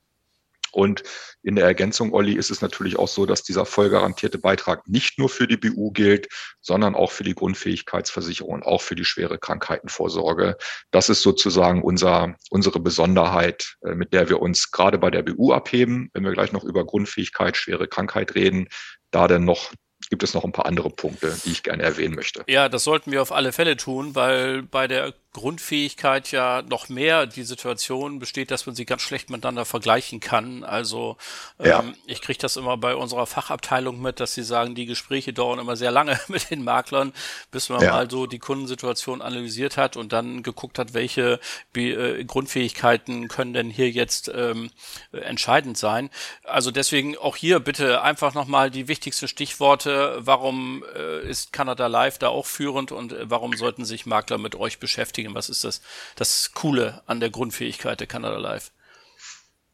Und 0.72 1.03
in 1.43 1.57
der 1.57 1.64
Ergänzung, 1.64 2.12
Olli, 2.12 2.34
ist 2.34 2.51
es 2.51 2.61
natürlich 2.61 2.99
auch 2.99 3.09
so, 3.09 3.26
dass 3.26 3.43
dieser 3.43 3.66
voll 3.66 3.91
garantierte 3.91 4.38
Beitrag 4.38 4.86
nicht 4.86 5.18
nur 5.18 5.28
für 5.28 5.47
die 5.47 5.57
BU 5.57 5.91
gilt, 5.91 6.28
sondern 6.61 6.95
auch 6.95 7.11
für 7.11 7.24
die 7.24 7.34
Grundfähigkeitsversicherung 7.34 8.55
und 8.55 8.62
auch 8.62 8.82
für 8.82 8.95
die 8.95 9.05
schwere 9.05 9.38
Krankheitenvorsorge. 9.38 10.57
Das 10.91 11.09
ist 11.09 11.22
sozusagen 11.22 11.82
unser, 11.82 12.36
unsere 12.51 12.80
Besonderheit, 12.80 13.76
äh, 13.82 13.95
mit 13.95 14.12
der 14.12 14.28
wir 14.28 14.41
uns 14.41 14.70
gerade 14.70 14.99
bei 14.99 15.11
der 15.11 15.22
BU 15.22 15.53
abheben. 15.53 16.11
Wenn 16.12 16.24
wir 16.24 16.32
gleich 16.32 16.53
noch 16.53 16.64
über 16.64 16.84
Grundfähigkeit, 16.84 17.57
schwere 17.57 17.88
Krankheit 17.88 18.34
reden, 18.34 18.68
da 19.11 19.26
dann 19.26 19.45
noch 19.45 19.72
gibt 20.11 20.22
es 20.24 20.34
noch 20.34 20.44
ein 20.44 20.52
paar 20.52 20.66
andere 20.66 20.90
Punkte, 20.90 21.34
die 21.44 21.52
ich 21.52 21.62
gerne 21.62 21.82
erwähnen 21.82 22.14
möchte. 22.14 22.44
Ja, 22.48 22.68
das 22.68 22.84
sollten 22.84 23.12
wir 23.12 23.22
auf 23.22 23.32
alle 23.32 23.52
Fälle 23.52 23.76
tun, 23.76 24.14
weil 24.14 24.62
bei 24.62 24.86
der 24.86 25.14
Grundfähigkeit 25.33 26.33
ja 26.33 26.62
noch 26.62 26.89
mehr 26.89 27.26
die 27.26 27.45
Situation 27.45 28.18
besteht, 28.18 28.51
dass 28.51 28.66
man 28.66 28.74
sie 28.74 28.85
ganz 28.85 29.03
schlecht 29.03 29.31
miteinander 29.31 29.64
vergleichen 29.64 30.18
kann. 30.18 30.64
Also 30.64 31.16
ja. 31.62 31.81
ähm, 31.81 31.95
ich 32.07 32.20
kriege 32.20 32.39
das 32.39 32.57
immer 32.57 32.76
bei 32.76 32.97
unserer 32.97 33.26
Fachabteilung 33.26 34.03
mit, 34.03 34.18
dass 34.18 34.35
sie 34.35 34.43
sagen, 34.43 34.74
die 34.74 34.87
Gespräche 34.87 35.33
dauern 35.33 35.61
immer 35.61 35.76
sehr 35.76 35.93
lange 35.93 36.18
mit 36.28 36.51
den 36.51 36.64
Maklern, 36.64 37.12
bis 37.53 37.68
man 37.68 37.81
ja. 37.81 37.93
mal 37.93 38.11
so 38.11 38.26
die 38.26 38.41
Kundensituation 38.41 39.22
analysiert 39.22 39.76
hat 39.76 39.97
und 39.97 40.12
dann 40.12 40.43
geguckt 40.43 40.81
hat, 40.81 40.95
welche 40.95 41.39
Be 41.72 41.91
äh, 41.93 42.24
Grundfähigkeiten 42.24 43.28
können 43.28 43.53
denn 43.53 43.70
hier 43.70 43.91
jetzt 43.91 44.33
ähm, 44.35 44.70
entscheidend 45.12 45.78
sein. 45.78 46.11
Also 46.43 46.72
deswegen 46.72 47.16
auch 47.16 47.37
hier 47.37 47.61
bitte 47.61 48.03
einfach 48.03 48.35
nochmal 48.35 48.72
die 48.72 48.89
wichtigsten 48.89 49.28
Stichworte. 49.28 50.18
Warum 50.18 50.83
äh, 50.97 51.28
ist 51.28 51.53
Canada 51.53 51.87
Live 51.87 52.18
da 52.18 52.28
auch 52.28 52.47
führend 52.47 52.91
und 52.91 53.12
äh, 53.12 53.31
warum 53.31 53.57
sollten 53.57 53.85
sich 53.85 54.07
Makler 54.07 54.39
mit 54.39 54.57
euch 54.57 54.81
beschäftigen? 54.81 55.20
Beschäftigen? 55.21 55.35
Was 55.35 55.49
ist 55.49 55.64
das, 55.64 55.81
das 56.16 56.53
Coole 56.55 57.03
an 57.07 57.21
der 57.21 57.31
Grundfähigkeit 57.31 58.01
der 58.01 58.07
Canada 58.07 58.39
Live? 58.39 58.73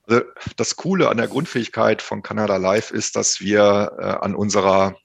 Also 0.05 0.23
das 0.57 0.77
Coole 0.77 1.09
an 1.09 1.17
der 1.17 1.29
Grundfähigkeit 1.29 2.01
von 2.01 2.23
Canada 2.23 2.57
Live 2.57 2.91
ist, 2.91 3.17
dass 3.17 3.41
wir 3.41 3.97
äh, 3.99 4.25
an 4.25 4.35
unserer 4.35 4.97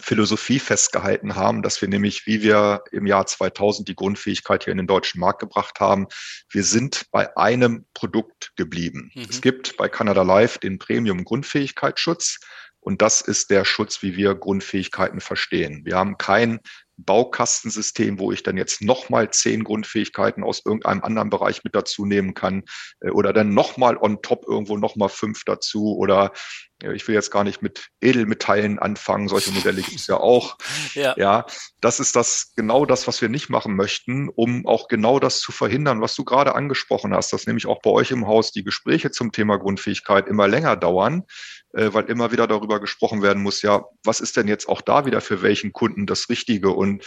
Philosophie 0.00 0.60
festgehalten 0.60 1.34
haben, 1.34 1.62
dass 1.62 1.82
wir 1.82 1.88
nämlich, 1.88 2.26
wie 2.26 2.42
wir 2.42 2.84
im 2.92 3.06
Jahr 3.06 3.26
2000 3.26 3.88
die 3.88 3.96
Grundfähigkeit 3.96 4.64
hier 4.64 4.70
in 4.70 4.78
den 4.78 4.86
deutschen 4.86 5.20
Markt 5.20 5.40
gebracht 5.40 5.80
haben, 5.80 6.06
wir 6.48 6.64
sind 6.64 7.06
bei 7.10 7.36
einem 7.36 7.84
Produkt 7.92 8.52
geblieben. 8.56 9.10
Mhm. 9.14 9.26
Es 9.28 9.40
gibt 9.40 9.76
bei 9.76 9.88
Canada 9.88 10.22
Live 10.22 10.58
den 10.58 10.78
Premium 10.78 11.24
Grundfähigkeitsschutz 11.24 12.38
und 12.78 13.02
das 13.02 13.20
ist 13.20 13.50
der 13.50 13.64
Schutz, 13.66 14.00
wie 14.02 14.16
wir 14.16 14.34
Grundfähigkeiten 14.34 15.20
verstehen. 15.20 15.84
Wir 15.84 15.96
haben 15.96 16.16
kein 16.16 16.60
Baukastensystem, 17.04 18.18
wo 18.18 18.32
ich 18.32 18.42
dann 18.42 18.56
jetzt 18.56 18.82
nochmal 18.82 19.30
zehn 19.30 19.64
Grundfähigkeiten 19.64 20.44
aus 20.44 20.62
irgendeinem 20.64 21.02
anderen 21.02 21.30
Bereich 21.30 21.64
mit 21.64 21.74
dazu 21.74 22.04
nehmen 22.04 22.34
kann 22.34 22.64
äh, 23.00 23.10
oder 23.10 23.32
dann 23.32 23.54
nochmal 23.54 23.96
on 23.96 24.22
top 24.22 24.44
irgendwo 24.46 24.76
nochmal 24.76 25.08
fünf 25.08 25.44
dazu 25.44 25.96
oder 25.96 26.32
ich 26.82 27.06
will 27.06 27.14
jetzt 27.14 27.30
gar 27.30 27.44
nicht 27.44 27.62
mit 27.62 27.88
Edelmetallen 28.00 28.78
anfangen, 28.78 29.28
solche 29.28 29.52
Modelle 29.52 29.82
gibt 29.82 30.00
es 30.00 30.06
ja 30.06 30.16
auch. 30.16 30.56
Ja. 30.94 31.14
ja, 31.16 31.46
das 31.80 32.00
ist 32.00 32.16
das 32.16 32.52
genau 32.56 32.84
das, 32.84 33.06
was 33.06 33.20
wir 33.22 33.28
nicht 33.28 33.48
machen 33.48 33.76
möchten, 33.76 34.28
um 34.28 34.66
auch 34.66 34.88
genau 34.88 35.20
das 35.20 35.40
zu 35.40 35.52
verhindern, 35.52 36.00
was 36.00 36.14
du 36.14 36.24
gerade 36.24 36.54
angesprochen 36.54 37.14
hast, 37.14 37.32
dass 37.32 37.46
nämlich 37.46 37.66
auch 37.66 37.80
bei 37.80 37.90
euch 37.90 38.10
im 38.10 38.26
Haus 38.26 38.50
die 38.50 38.64
Gespräche 38.64 39.10
zum 39.10 39.30
Thema 39.30 39.58
Grundfähigkeit 39.58 40.26
immer 40.26 40.48
länger 40.48 40.76
dauern, 40.76 41.24
äh, 41.74 41.90
weil 41.92 42.04
immer 42.04 42.32
wieder 42.32 42.46
darüber 42.46 42.80
gesprochen 42.80 43.22
werden 43.22 43.42
muss, 43.42 43.62
ja, 43.62 43.84
was 44.04 44.20
ist 44.20 44.36
denn 44.36 44.48
jetzt 44.48 44.68
auch 44.68 44.80
da 44.80 45.06
wieder 45.06 45.20
für 45.20 45.42
welchen 45.42 45.72
Kunden 45.72 46.06
das 46.06 46.28
Richtige 46.28 46.70
und 46.70 47.04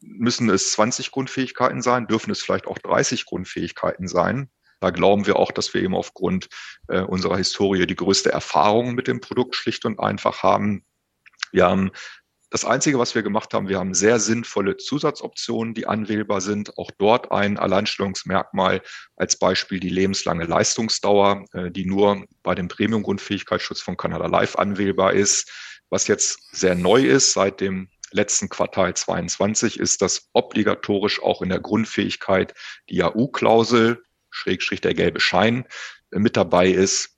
müssen 0.00 0.48
es 0.50 0.72
20 0.72 1.10
Grundfähigkeiten 1.10 1.82
sein, 1.82 2.06
dürfen 2.06 2.30
es 2.30 2.42
vielleicht 2.42 2.66
auch 2.66 2.78
30 2.78 3.26
Grundfähigkeiten 3.26 4.06
sein. 4.08 4.50
Da 4.84 4.90
glauben 4.90 5.26
wir 5.26 5.36
auch, 5.36 5.50
dass 5.50 5.72
wir 5.72 5.80
eben 5.80 5.94
aufgrund 5.94 6.50
äh, 6.88 7.00
unserer 7.00 7.38
Historie 7.38 7.86
die 7.86 7.96
größte 7.96 8.30
Erfahrung 8.30 8.94
mit 8.94 9.08
dem 9.08 9.18
Produkt 9.18 9.54
schlicht 9.54 9.86
und 9.86 9.98
einfach 9.98 10.42
haben. 10.42 10.84
Wir 11.52 11.64
haben 11.64 11.90
das 12.50 12.66
Einzige, 12.66 12.98
was 12.98 13.14
wir 13.14 13.22
gemacht 13.22 13.54
haben, 13.54 13.70
wir 13.70 13.78
haben 13.78 13.94
sehr 13.94 14.20
sinnvolle 14.20 14.76
Zusatzoptionen, 14.76 15.72
die 15.72 15.86
anwählbar 15.86 16.42
sind. 16.42 16.76
Auch 16.76 16.90
dort 16.98 17.32
ein 17.32 17.58
Alleinstellungsmerkmal 17.58 18.82
als 19.16 19.38
Beispiel 19.38 19.80
die 19.80 19.88
lebenslange 19.88 20.44
Leistungsdauer, 20.44 21.46
äh, 21.54 21.70
die 21.70 21.86
nur 21.86 22.26
bei 22.42 22.54
dem 22.54 22.68
Premium-Grundfähigkeitsschutz 22.68 23.80
von 23.80 23.96
Canada 23.96 24.26
Life 24.26 24.58
anwählbar 24.58 25.14
ist. 25.14 25.50
Was 25.88 26.08
jetzt 26.08 26.54
sehr 26.54 26.74
neu 26.74 27.06
ist 27.06 27.32
seit 27.32 27.62
dem 27.62 27.88
letzten 28.10 28.50
Quartal 28.50 28.92
22 28.92 29.80
ist, 29.80 30.02
dass 30.02 30.28
obligatorisch 30.34 31.22
auch 31.22 31.40
in 31.40 31.48
der 31.48 31.60
Grundfähigkeit 31.60 32.52
die 32.90 33.02
AU-Klausel, 33.02 34.04
Schrägstrich 34.34 34.80
der 34.80 34.94
gelbe 34.94 35.20
Schein, 35.20 35.64
äh, 36.10 36.18
mit 36.18 36.36
dabei 36.36 36.68
ist. 36.68 37.14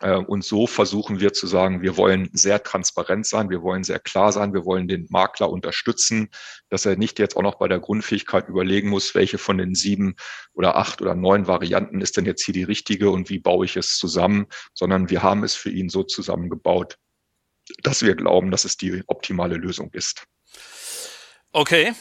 Äh, 0.00 0.16
und 0.16 0.44
so 0.44 0.66
versuchen 0.66 1.20
wir 1.20 1.32
zu 1.32 1.46
sagen, 1.46 1.80
wir 1.80 1.96
wollen 1.96 2.28
sehr 2.32 2.62
transparent 2.62 3.26
sein, 3.26 3.50
wir 3.50 3.62
wollen 3.62 3.84
sehr 3.84 4.00
klar 4.00 4.32
sein, 4.32 4.52
wir 4.52 4.64
wollen 4.64 4.88
den 4.88 5.06
Makler 5.10 5.48
unterstützen, 5.50 6.28
dass 6.68 6.84
er 6.84 6.96
nicht 6.96 7.18
jetzt 7.18 7.36
auch 7.36 7.42
noch 7.42 7.58
bei 7.58 7.68
der 7.68 7.80
Grundfähigkeit 7.80 8.48
überlegen 8.48 8.88
muss, 8.88 9.14
welche 9.14 9.38
von 9.38 9.58
den 9.58 9.74
sieben 9.74 10.16
oder 10.52 10.76
acht 10.76 11.00
oder 11.00 11.14
neun 11.14 11.46
Varianten 11.46 12.00
ist 12.00 12.16
denn 12.16 12.26
jetzt 12.26 12.44
hier 12.44 12.54
die 12.54 12.64
richtige 12.64 13.10
und 13.10 13.30
wie 13.30 13.38
baue 13.38 13.64
ich 13.64 13.76
es 13.76 13.96
zusammen, 13.96 14.46
sondern 14.74 15.08
wir 15.08 15.22
haben 15.22 15.44
es 15.44 15.54
für 15.54 15.70
ihn 15.70 15.88
so 15.88 16.02
zusammengebaut, 16.02 16.98
dass 17.82 18.02
wir 18.02 18.14
glauben, 18.14 18.50
dass 18.50 18.64
es 18.64 18.76
die 18.76 19.02
optimale 19.06 19.56
Lösung 19.56 19.90
ist. 19.92 20.24
Okay, 21.52 21.92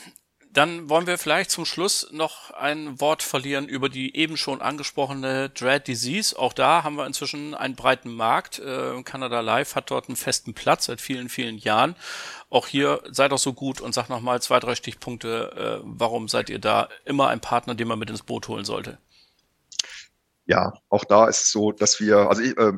dann 0.54 0.90
wollen 0.90 1.08
wir 1.08 1.18
vielleicht 1.18 1.50
zum 1.50 1.66
Schluss 1.66 2.10
noch 2.12 2.52
ein 2.52 3.00
Wort 3.00 3.24
verlieren 3.24 3.68
über 3.68 3.88
die 3.88 4.16
eben 4.18 4.36
schon 4.36 4.62
angesprochene 4.62 5.50
Dread 5.50 5.88
Disease. 5.88 6.38
Auch 6.38 6.52
da 6.52 6.84
haben 6.84 6.98
wir 6.98 7.06
inzwischen 7.06 7.56
einen 7.56 7.76
breiten 7.76 8.14
Markt. 8.14 8.60
Äh, 8.60 9.02
Canada 9.04 9.40
Live 9.40 9.76
hat 9.76 9.92
dort 9.92 10.10
einen 10.10 10.18
festen 10.18 10.54
Platz 10.54 10.86
seit 10.86 11.00
vielen, 11.00 11.30
vielen 11.30 11.58
Jahren. 11.58 11.96
Auch 12.50 12.68
hier 12.68 13.02
sei 13.10 13.30
doch 13.30 13.38
so 13.38 13.54
gut 13.54 13.80
und 13.80 13.94
sag 13.94 14.10
noch 14.10 14.20
mal 14.20 14.42
zwei, 14.42 14.60
drei 14.60 14.76
Stichpunkte. 14.76 15.80
Äh, 15.82 15.86
warum 15.86 16.28
seid 16.28 16.50
ihr 16.50 16.60
da 16.60 16.90
immer 17.06 17.30
ein 17.30 17.40
Partner, 17.40 17.74
den 17.74 17.88
man 17.88 18.00
mit 18.00 18.10
ins 18.10 18.24
Boot 18.24 18.50
holen 18.50 18.66
sollte? 18.66 18.98
Ja, 20.46 20.74
auch 20.90 21.06
da 21.06 21.28
ist 21.28 21.44
es 21.44 21.52
so, 21.52 21.72
dass 21.72 22.02
wir, 22.02 22.18
also 22.30 22.42
ich, 22.42 22.58
äh, 22.58 22.74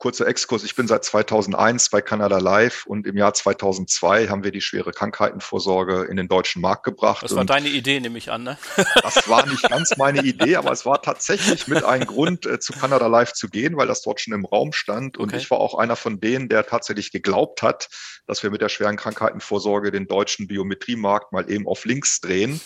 kurzer 0.00 0.26
Exkurs. 0.26 0.64
Ich 0.64 0.74
bin 0.74 0.88
seit 0.88 1.04
2001 1.04 1.90
bei 1.90 2.00
Canada 2.00 2.38
Live 2.38 2.86
und 2.86 3.06
im 3.06 3.16
Jahr 3.16 3.34
2002 3.34 4.28
haben 4.28 4.42
wir 4.42 4.50
die 4.50 4.62
schwere 4.62 4.92
Krankheitenvorsorge 4.92 6.06
in 6.10 6.16
den 6.16 6.26
deutschen 6.26 6.62
Markt 6.62 6.84
gebracht. 6.84 7.22
Das 7.22 7.36
war 7.36 7.44
deine 7.44 7.68
Idee, 7.68 8.00
nehme 8.00 8.18
ich 8.18 8.32
an, 8.32 8.42
ne? 8.42 8.58
Das 9.02 9.28
war 9.28 9.46
nicht 9.46 9.68
ganz 9.68 9.96
meine 9.98 10.22
Idee, 10.22 10.56
aber 10.56 10.72
es 10.72 10.86
war 10.86 11.02
tatsächlich 11.02 11.68
mit 11.68 11.84
einem 11.84 12.06
Grund, 12.06 12.46
äh, 12.46 12.58
zu 12.58 12.72
Canada 12.72 13.06
Live 13.06 13.34
zu 13.34 13.48
gehen, 13.48 13.76
weil 13.76 13.86
das 13.86 14.02
dort 14.02 14.20
schon 14.20 14.32
im 14.32 14.46
Raum 14.46 14.72
stand. 14.72 15.18
Und 15.18 15.28
okay. 15.28 15.36
ich 15.36 15.50
war 15.50 15.58
auch 15.58 15.74
einer 15.74 15.96
von 15.96 16.18
denen, 16.18 16.48
der 16.48 16.66
tatsächlich 16.66 17.12
geglaubt 17.12 17.62
hat, 17.62 17.88
dass 18.26 18.42
wir 18.42 18.50
mit 18.50 18.62
der 18.62 18.68
schweren 18.70 18.96
Krankheitenvorsorge 18.96 19.90
den 19.90 20.06
deutschen 20.06 20.46
Biometriemarkt 20.46 21.32
mal 21.32 21.50
eben 21.50 21.66
auf 21.66 21.84
links 21.84 22.20
drehen. 22.20 22.60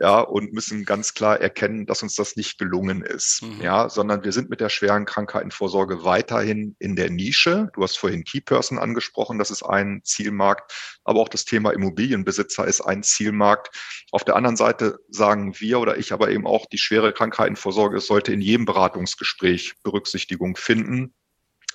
Ja, 0.00 0.20
und 0.20 0.52
müssen 0.52 0.84
ganz 0.84 1.12
klar 1.12 1.40
erkennen, 1.40 1.84
dass 1.84 2.02
uns 2.04 2.14
das 2.14 2.36
nicht 2.36 2.56
gelungen 2.58 3.02
ist. 3.02 3.42
Mhm. 3.42 3.60
Ja, 3.60 3.88
sondern 3.90 4.22
wir 4.22 4.32
sind 4.32 4.48
mit 4.48 4.60
der 4.60 4.68
schweren 4.68 5.04
Krankheitenvorsorge 5.04 6.04
weiterhin 6.04 6.76
in 6.78 6.96
der 6.96 7.10
Nische. 7.10 7.70
Du 7.74 7.82
hast 7.82 7.96
vorhin 7.96 8.24
Key 8.24 8.40
Person 8.40 8.78
angesprochen, 8.78 9.38
das 9.38 9.50
ist 9.50 9.62
ein 9.62 10.00
Zielmarkt, 10.04 10.72
aber 11.04 11.20
auch 11.20 11.28
das 11.28 11.44
Thema 11.44 11.70
Immobilienbesitzer 11.70 12.66
ist 12.66 12.80
ein 12.80 13.02
Zielmarkt. 13.02 13.74
Auf 14.10 14.24
der 14.24 14.36
anderen 14.36 14.56
Seite 14.56 14.98
sagen 15.08 15.58
wir 15.58 15.80
oder 15.80 15.98
ich 15.98 16.12
aber 16.12 16.30
eben 16.30 16.46
auch, 16.46 16.66
die 16.66 16.78
schwere 16.78 17.12
Krankheitenvorsorge 17.12 18.00
sollte 18.00 18.32
in 18.32 18.40
jedem 18.40 18.64
Beratungsgespräch 18.64 19.74
Berücksichtigung 19.82 20.56
finden, 20.56 21.14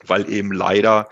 weil 0.05 0.29
eben 0.29 0.51
leider 0.51 1.09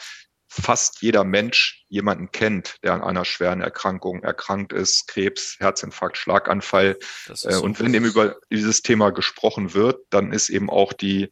fast 0.54 1.02
jeder 1.02 1.24
Mensch 1.24 1.86
jemanden 1.88 2.30
kennt, 2.32 2.76
der 2.84 2.92
an 2.92 3.02
einer 3.02 3.24
schweren 3.24 3.62
Erkrankung 3.62 4.22
erkrankt 4.22 4.74
ist, 4.74 5.08
Krebs, 5.08 5.56
Herzinfarkt, 5.60 6.18
Schlaganfall. 6.18 6.98
Äh, 7.44 7.56
und 7.56 7.80
wenn 7.80 7.94
eben 7.94 8.04
über 8.04 8.36
dieses 8.52 8.82
Thema 8.82 9.12
gesprochen 9.12 9.74
wird, 9.74 10.02
dann 10.10 10.34
ist 10.34 10.50
eben 10.50 10.70
auch 10.70 10.92
die 10.92 11.30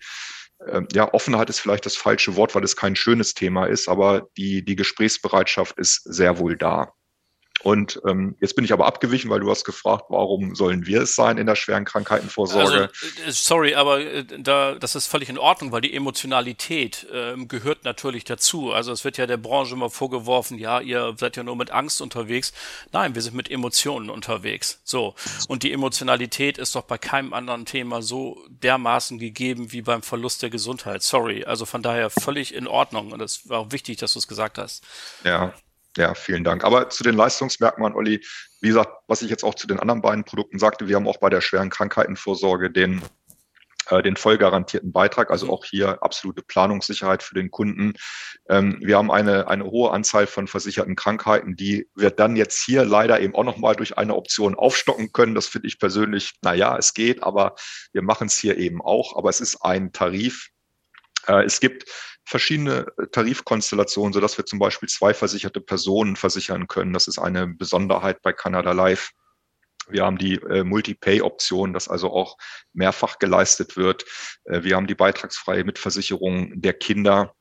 ja, 0.92 1.14
Offenheit 1.14 1.50
ist 1.50 1.60
vielleicht 1.60 1.86
das 1.86 1.96
falsche 1.96 2.36
Wort, 2.36 2.56
weil 2.56 2.64
es 2.64 2.76
kein 2.76 2.96
schönes 2.96 3.34
Thema 3.34 3.66
ist, 3.66 3.88
aber 3.88 4.28
die, 4.38 4.64
die 4.64 4.76
Gesprächsbereitschaft 4.76 5.78
ist 5.78 6.02
sehr 6.04 6.40
wohl 6.40 6.58
da. 6.58 6.94
Und 7.64 8.00
ähm, 8.08 8.36
jetzt 8.40 8.56
bin 8.56 8.64
ich 8.64 8.72
aber 8.72 8.86
abgewichen, 8.86 9.30
weil 9.30 9.42
du 9.42 9.50
hast 9.50 9.66
gefragt, 9.66 10.06
warum 10.10 10.56
sollen 10.56 10.86
wir 10.86 11.02
es 11.02 11.16
sein 11.16 11.38
in 11.38 11.46
der 11.46 11.56
schweren 11.56 11.84
Krankheitenvorsorge? 11.84 12.90
Also, 12.90 13.28
äh, 13.28 13.32
sorry, 13.32 13.76
aber 13.76 14.00
äh, 14.00 14.24
da, 14.24 14.76
das 14.76 14.96
ist 14.96 15.08
völlig 15.08 15.28
in 15.28 15.38
Ordnung, 15.38 15.72
weil 15.72 15.82
die 15.82 15.94
Emotionalität 15.94 17.06
äh, 17.12 17.36
gehört 17.46 17.84
natürlich 17.84 18.24
dazu. 18.24 18.72
Also 18.72 18.94
es 18.94 19.04
wird 19.04 19.18
ja 19.18 19.28
der 19.28 19.38
Branche 19.38 19.74
immer 19.74 19.90
vorgeworfen, 19.90 20.58
ja, 20.58 20.80
ihr 20.80 21.16
seid 21.18 21.36
ja 21.36 21.44
nur 21.44 21.58
mit 21.58 21.72
Angst 21.72 22.02
unterwegs. 22.02 22.54
Nein, 22.94 23.14
wir 23.16 23.22
sind 23.22 23.36
mit 23.36 23.52
Emotionen 23.52 24.10
unterwegs. 24.10 24.80
So. 24.86 25.16
Und 25.50 25.64
die 25.64 25.74
Emotionalität 25.74 26.58
ist 26.58 26.76
doch 26.76 26.84
bei 26.84 26.98
keinem 26.98 27.34
anderen 27.34 27.66
Thema 27.66 28.02
so 28.02 28.42
dermaßen 28.48 29.20
gegeben 29.20 29.74
wie 29.74 29.82
beim 29.82 30.02
Verlust 30.02 30.42
der 30.44 30.50
Gesundheit. 30.50 31.04
Sorry. 31.04 31.44
Also 31.44 31.66
von 31.66 31.84
daher 31.84 32.10
völlig 32.10 32.54
in 32.54 32.68
Ordnung. 32.68 33.12
Und 33.12 33.22
es 33.22 33.50
war 33.50 33.60
auch 33.60 33.72
wichtig, 33.72 33.98
dass 33.98 34.14
du 34.14 34.20
es 34.20 34.28
gesagt 34.28 34.58
hast. 34.58 34.84
Ja, 35.26 35.54
ja, 36.00 36.14
vielen 36.16 36.46
Dank. 36.46 36.64
Aber 36.64 36.90
zu 36.90 37.04
den 37.04 37.16
Leistungsmerkmalen, 37.16 37.96
Olli, 37.96 38.26
wie 38.62 38.70
gesagt, 38.70 38.92
was 39.08 39.22
ich 39.22 39.30
jetzt 39.30 39.44
auch 39.44 39.56
zu 39.56 39.68
den 39.68 39.80
anderen 39.80 40.02
beiden 40.02 40.24
Produkten 40.24 40.58
sagte, 40.58 40.88
wir 40.88 40.96
haben 40.96 41.08
auch 41.08 41.18
bei 41.18 41.30
der 41.30 41.42
schweren 41.42 41.70
Krankheitenvorsorge 41.70 42.72
den, 42.72 43.02
äh, 43.90 44.02
den 44.02 44.16
vollgarantierten 44.16 44.94
Beitrag, 44.94 45.30
also 45.30 45.52
auch 45.52 45.66
hier 45.66 46.02
absolute 46.02 46.42
Planungssicherheit 46.42 47.22
für 47.22 47.36
den 47.36 47.52
Kunden. 47.52 47.96
Ähm, 48.48 48.78
wir 48.80 48.98
haben 48.98 49.12
eine, 49.12 49.50
eine 49.50 49.66
hohe 49.66 49.92
Anzahl 49.92 50.26
von 50.26 50.48
versicherten 50.48 50.96
Krankheiten, 50.96 51.58
die 51.58 51.90
wir 51.96 52.12
dann 52.12 52.38
jetzt 52.38 52.64
hier 52.64 52.86
leider 52.86 53.20
eben 53.20 53.36
auch 53.36 53.44
nochmal 53.44 53.76
durch 53.76 53.98
eine 53.98 54.16
Option 54.16 54.56
aufstocken 54.56 55.12
können. 55.12 55.36
Das 55.36 55.48
finde 55.48 55.68
ich 55.68 55.80
persönlich, 55.80 56.36
na 56.42 56.54
ja, 56.54 56.78
es 56.78 56.94
geht, 56.94 57.24
aber 57.24 57.56
wir 57.92 58.04
machen 58.04 58.28
es 58.28 58.38
hier 58.38 58.58
eben 58.58 58.82
auch. 58.82 59.18
Aber 59.18 59.30
es 59.30 59.42
ist 59.42 59.58
ein 59.64 59.92
Tarif, 59.92 60.48
äh, 61.28 61.44
es 61.44 61.60
gibt 61.60 61.86
verschiedene 62.30 62.86
äh, 62.98 63.08
Tarifkonstellationen, 63.08 64.14
sodass 64.14 64.38
wir 64.38 64.46
zum 64.46 64.60
Beispiel 64.60 64.88
zwei 64.88 65.14
versicherte 65.14 65.62
Personen 65.62 66.16
versichern 66.16 66.68
können. 66.68 66.94
Das 66.94 67.08
ist 67.08 67.18
eine 67.18 67.48
Besonderheit 67.48 68.22
bei 68.22 68.34
Canada 68.34 68.72
Life. 68.72 69.12
Wir 69.88 70.06
haben 70.06 70.20
die 70.20 70.36
äh, 70.36 70.64
Multi-Pay-Option, 70.64 71.74
dass 71.74 71.88
also 71.88 72.12
auch 72.12 72.38
mehrfach 72.74 73.18
geleistet 73.18 73.78
wird. 73.78 74.06
Äh, 74.44 74.64
wir 74.64 74.76
haben 74.76 74.86
die 74.86 74.96
beitragsfreie 74.96 75.64
Mitversicherung 75.64 76.62
der 76.62 76.74
Kinder 76.74 77.34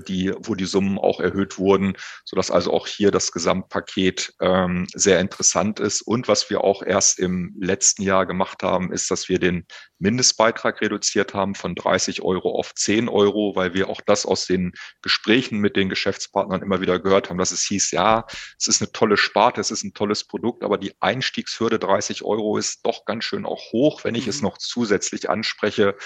die, 0.00 0.32
wo 0.38 0.54
die 0.54 0.66
Summen 0.66 0.98
auch 0.98 1.20
erhöht 1.20 1.58
wurden, 1.58 1.94
so 2.24 2.36
dass 2.36 2.50
also 2.50 2.72
auch 2.72 2.86
hier 2.86 3.10
das 3.10 3.32
Gesamtpaket 3.32 4.34
ähm, 4.40 4.86
sehr 4.94 5.20
interessant 5.20 5.80
ist. 5.80 6.02
Und 6.02 6.28
was 6.28 6.50
wir 6.50 6.64
auch 6.64 6.82
erst 6.82 7.18
im 7.18 7.54
letzten 7.58 8.02
Jahr 8.02 8.26
gemacht 8.26 8.62
haben, 8.62 8.92
ist, 8.92 9.10
dass 9.10 9.28
wir 9.28 9.38
den 9.38 9.66
Mindestbeitrag 9.98 10.80
reduziert 10.80 11.34
haben 11.34 11.54
von 11.54 11.74
30 11.74 12.22
Euro 12.22 12.56
auf 12.56 12.74
10 12.74 13.08
Euro, 13.08 13.56
weil 13.56 13.74
wir 13.74 13.88
auch 13.88 14.00
das 14.00 14.26
aus 14.26 14.46
den 14.46 14.72
Gesprächen 15.02 15.58
mit 15.58 15.76
den 15.76 15.88
Geschäftspartnern 15.88 16.62
immer 16.62 16.80
wieder 16.80 17.00
gehört 17.00 17.30
haben, 17.30 17.38
dass 17.38 17.50
es 17.50 17.62
hieß, 17.62 17.90
ja, 17.90 18.24
es 18.58 18.68
ist 18.68 18.80
eine 18.80 18.92
tolle 18.92 19.16
Sparte, 19.16 19.60
es 19.60 19.70
ist 19.70 19.82
ein 19.82 19.94
tolles 19.94 20.24
Produkt, 20.24 20.62
aber 20.62 20.78
die 20.78 20.92
Einstiegshürde 21.00 21.78
30 21.78 22.22
Euro 22.22 22.56
ist 22.58 22.86
doch 22.86 23.04
ganz 23.04 23.24
schön 23.24 23.44
auch 23.44 23.72
hoch, 23.72 24.04
wenn 24.04 24.14
ich 24.14 24.24
mhm. 24.24 24.30
es 24.30 24.42
noch 24.42 24.58
zusätzlich 24.58 25.28
anspreche. 25.28 25.96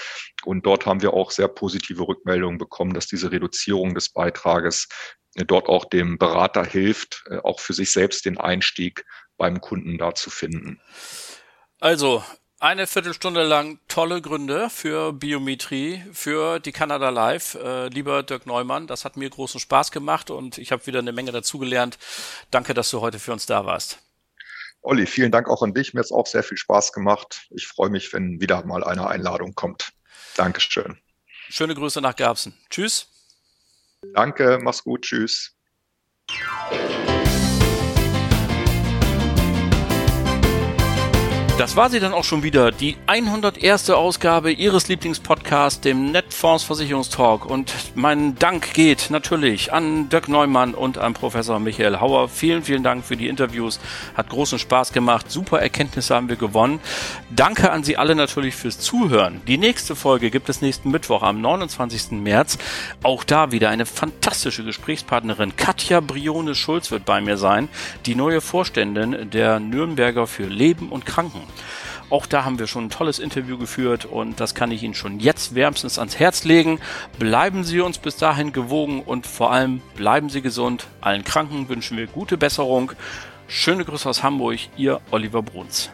Und 0.43 0.65
dort 0.65 0.85
haben 0.85 1.01
wir 1.01 1.13
auch 1.13 1.31
sehr 1.31 1.47
positive 1.47 2.07
Rückmeldungen 2.07 2.57
bekommen, 2.57 2.93
dass 2.93 3.07
diese 3.07 3.31
Reduzierung 3.31 3.62
des 3.67 4.09
Beitrages 4.09 4.87
äh, 5.35 5.45
dort 5.45 5.67
auch 5.67 5.85
dem 5.85 6.17
Berater 6.17 6.65
hilft, 6.65 7.23
äh, 7.29 7.37
auch 7.37 7.59
für 7.59 7.73
sich 7.73 7.91
selbst 7.91 8.25
den 8.25 8.37
Einstieg 8.37 9.05
beim 9.37 9.61
Kunden 9.61 9.97
da 9.97 10.13
zu 10.15 10.29
finden. 10.29 10.79
Also, 11.79 12.23
eine 12.59 12.87
Viertelstunde 12.87 13.43
lang 13.43 13.79
tolle 13.89 14.21
Gründe 14.21 14.69
für 14.69 15.11
Biometrie, 15.11 16.01
für 16.13 16.59
die 16.59 16.71
Canada 16.71 17.09
Live. 17.09 17.55
Äh, 17.55 17.89
lieber 17.89 18.23
Dirk 18.23 18.45
Neumann, 18.45 18.87
das 18.87 19.03
hat 19.03 19.17
mir 19.17 19.29
großen 19.29 19.59
Spaß 19.59 19.91
gemacht 19.91 20.29
und 20.29 20.57
ich 20.57 20.71
habe 20.71 20.87
wieder 20.87 20.99
eine 20.99 21.11
Menge 21.11 21.33
dazugelernt. 21.33 21.97
Danke, 22.51 22.73
dass 22.73 22.89
du 22.89 23.01
heute 23.01 23.19
für 23.19 23.33
uns 23.33 23.45
da 23.45 23.65
warst. 23.65 23.99
Olli, 24.81 25.05
vielen 25.05 25.31
Dank 25.31 25.49
auch 25.49 25.61
an 25.61 25.73
dich. 25.73 25.93
Mir 25.93 25.99
hat 25.99 26.05
es 26.05 26.11
auch 26.11 26.27
sehr 26.27 26.43
viel 26.43 26.57
Spaß 26.57 26.93
gemacht. 26.93 27.47
Ich 27.49 27.67
freue 27.67 27.89
mich, 27.89 28.13
wenn 28.13 28.39
wieder 28.39 28.65
mal 28.65 28.83
eine 28.83 29.07
Einladung 29.07 29.55
kommt. 29.55 29.91
Dankeschön. 30.35 30.97
Schöne 31.49 31.75
Grüße 31.75 32.01
nach 32.01 32.15
Garbsen. 32.15 32.53
Tschüss. 32.69 33.12
Danke, 34.13 34.59
mach's 34.61 34.83
gut. 34.83 35.03
Tschüss. 35.03 35.55
Das 41.59 41.75
war 41.75 41.91
sie 41.91 41.99
dann 41.99 42.13
auch 42.13 42.23
schon 42.23 42.41
wieder, 42.41 42.71
die 42.71 42.97
101. 43.05 43.91
Ausgabe 43.91 44.51
Ihres 44.51 44.87
Lieblingspodcasts, 44.87 45.81
dem 45.81 46.11
Netfonds 46.11 46.63
Versicherungstalk. 46.63 47.45
Und 47.45 47.71
mein 47.93 48.35
Dank 48.39 48.73
geht 48.73 49.11
natürlich 49.11 49.71
an 49.71 50.09
Dirk 50.09 50.27
Neumann 50.27 50.73
und 50.73 50.97
an 50.97 51.13
Professor 51.13 51.59
Michael 51.59 51.99
Hauer. 51.99 52.27
Vielen, 52.27 52.63
vielen 52.63 52.81
Dank 52.81 53.05
für 53.05 53.15
die 53.15 53.27
Interviews. 53.27 53.79
Hat 54.15 54.29
großen 54.29 54.57
Spaß 54.57 54.93
gemacht. 54.93 55.29
Super 55.29 55.61
Erkenntnisse 55.61 56.15
haben 56.15 56.27
wir 56.27 56.37
gewonnen. 56.37 56.79
Danke 57.29 57.71
an 57.71 57.83
Sie 57.83 57.97
alle 57.97 58.15
natürlich 58.15 58.55
fürs 58.55 58.79
Zuhören. 58.79 59.39
Die 59.47 59.59
nächste 59.59 59.95
Folge 59.95 60.31
gibt 60.31 60.49
es 60.49 60.61
nächsten 60.61 60.89
Mittwoch 60.89 61.21
am 61.21 61.39
29. 61.39 62.13
März. 62.13 62.57
Auch 63.03 63.23
da 63.23 63.51
wieder 63.51 63.69
eine 63.69 63.85
fantastische 63.85 64.63
Gesprächspartnerin. 64.63 65.55
Katja 65.55 65.99
Brione 65.99 66.55
Schulz 66.55 66.89
wird 66.89 67.05
bei 67.05 67.21
mir 67.21 67.37
sein, 67.37 67.69
die 68.07 68.15
neue 68.15 68.41
Vorständin 68.41 69.29
der 69.29 69.59
Nürnberger 69.59 70.25
für 70.25 70.45
Leben 70.45 70.89
und 70.89 71.05
Kranken. 71.05 71.42
Auch 72.09 72.25
da 72.25 72.45
haben 72.45 72.59
wir 72.59 72.67
schon 72.67 72.85
ein 72.85 72.89
tolles 72.89 73.19
Interview 73.19 73.57
geführt 73.57 74.05
und 74.05 74.39
das 74.39 74.53
kann 74.53 74.71
ich 74.71 74.83
Ihnen 74.83 74.93
schon 74.93 75.19
jetzt 75.19 75.55
wärmstens 75.55 75.97
ans 75.97 76.19
Herz 76.19 76.43
legen. 76.43 76.79
Bleiben 77.17 77.63
Sie 77.63 77.79
uns 77.79 77.97
bis 77.97 78.17
dahin 78.17 78.53
gewogen 78.53 79.01
und 79.01 79.25
vor 79.25 79.51
allem 79.51 79.81
bleiben 79.95 80.29
Sie 80.29 80.41
gesund. 80.41 80.87
Allen 81.01 81.23
Kranken 81.23 81.69
wünschen 81.69 81.97
wir 81.97 82.07
gute 82.07 82.37
Besserung. 82.37 82.91
Schöne 83.47 83.85
Grüße 83.85 84.07
aus 84.07 84.23
Hamburg, 84.23 84.59
Ihr 84.77 85.01
Oliver 85.11 85.41
Bruns. 85.41 85.91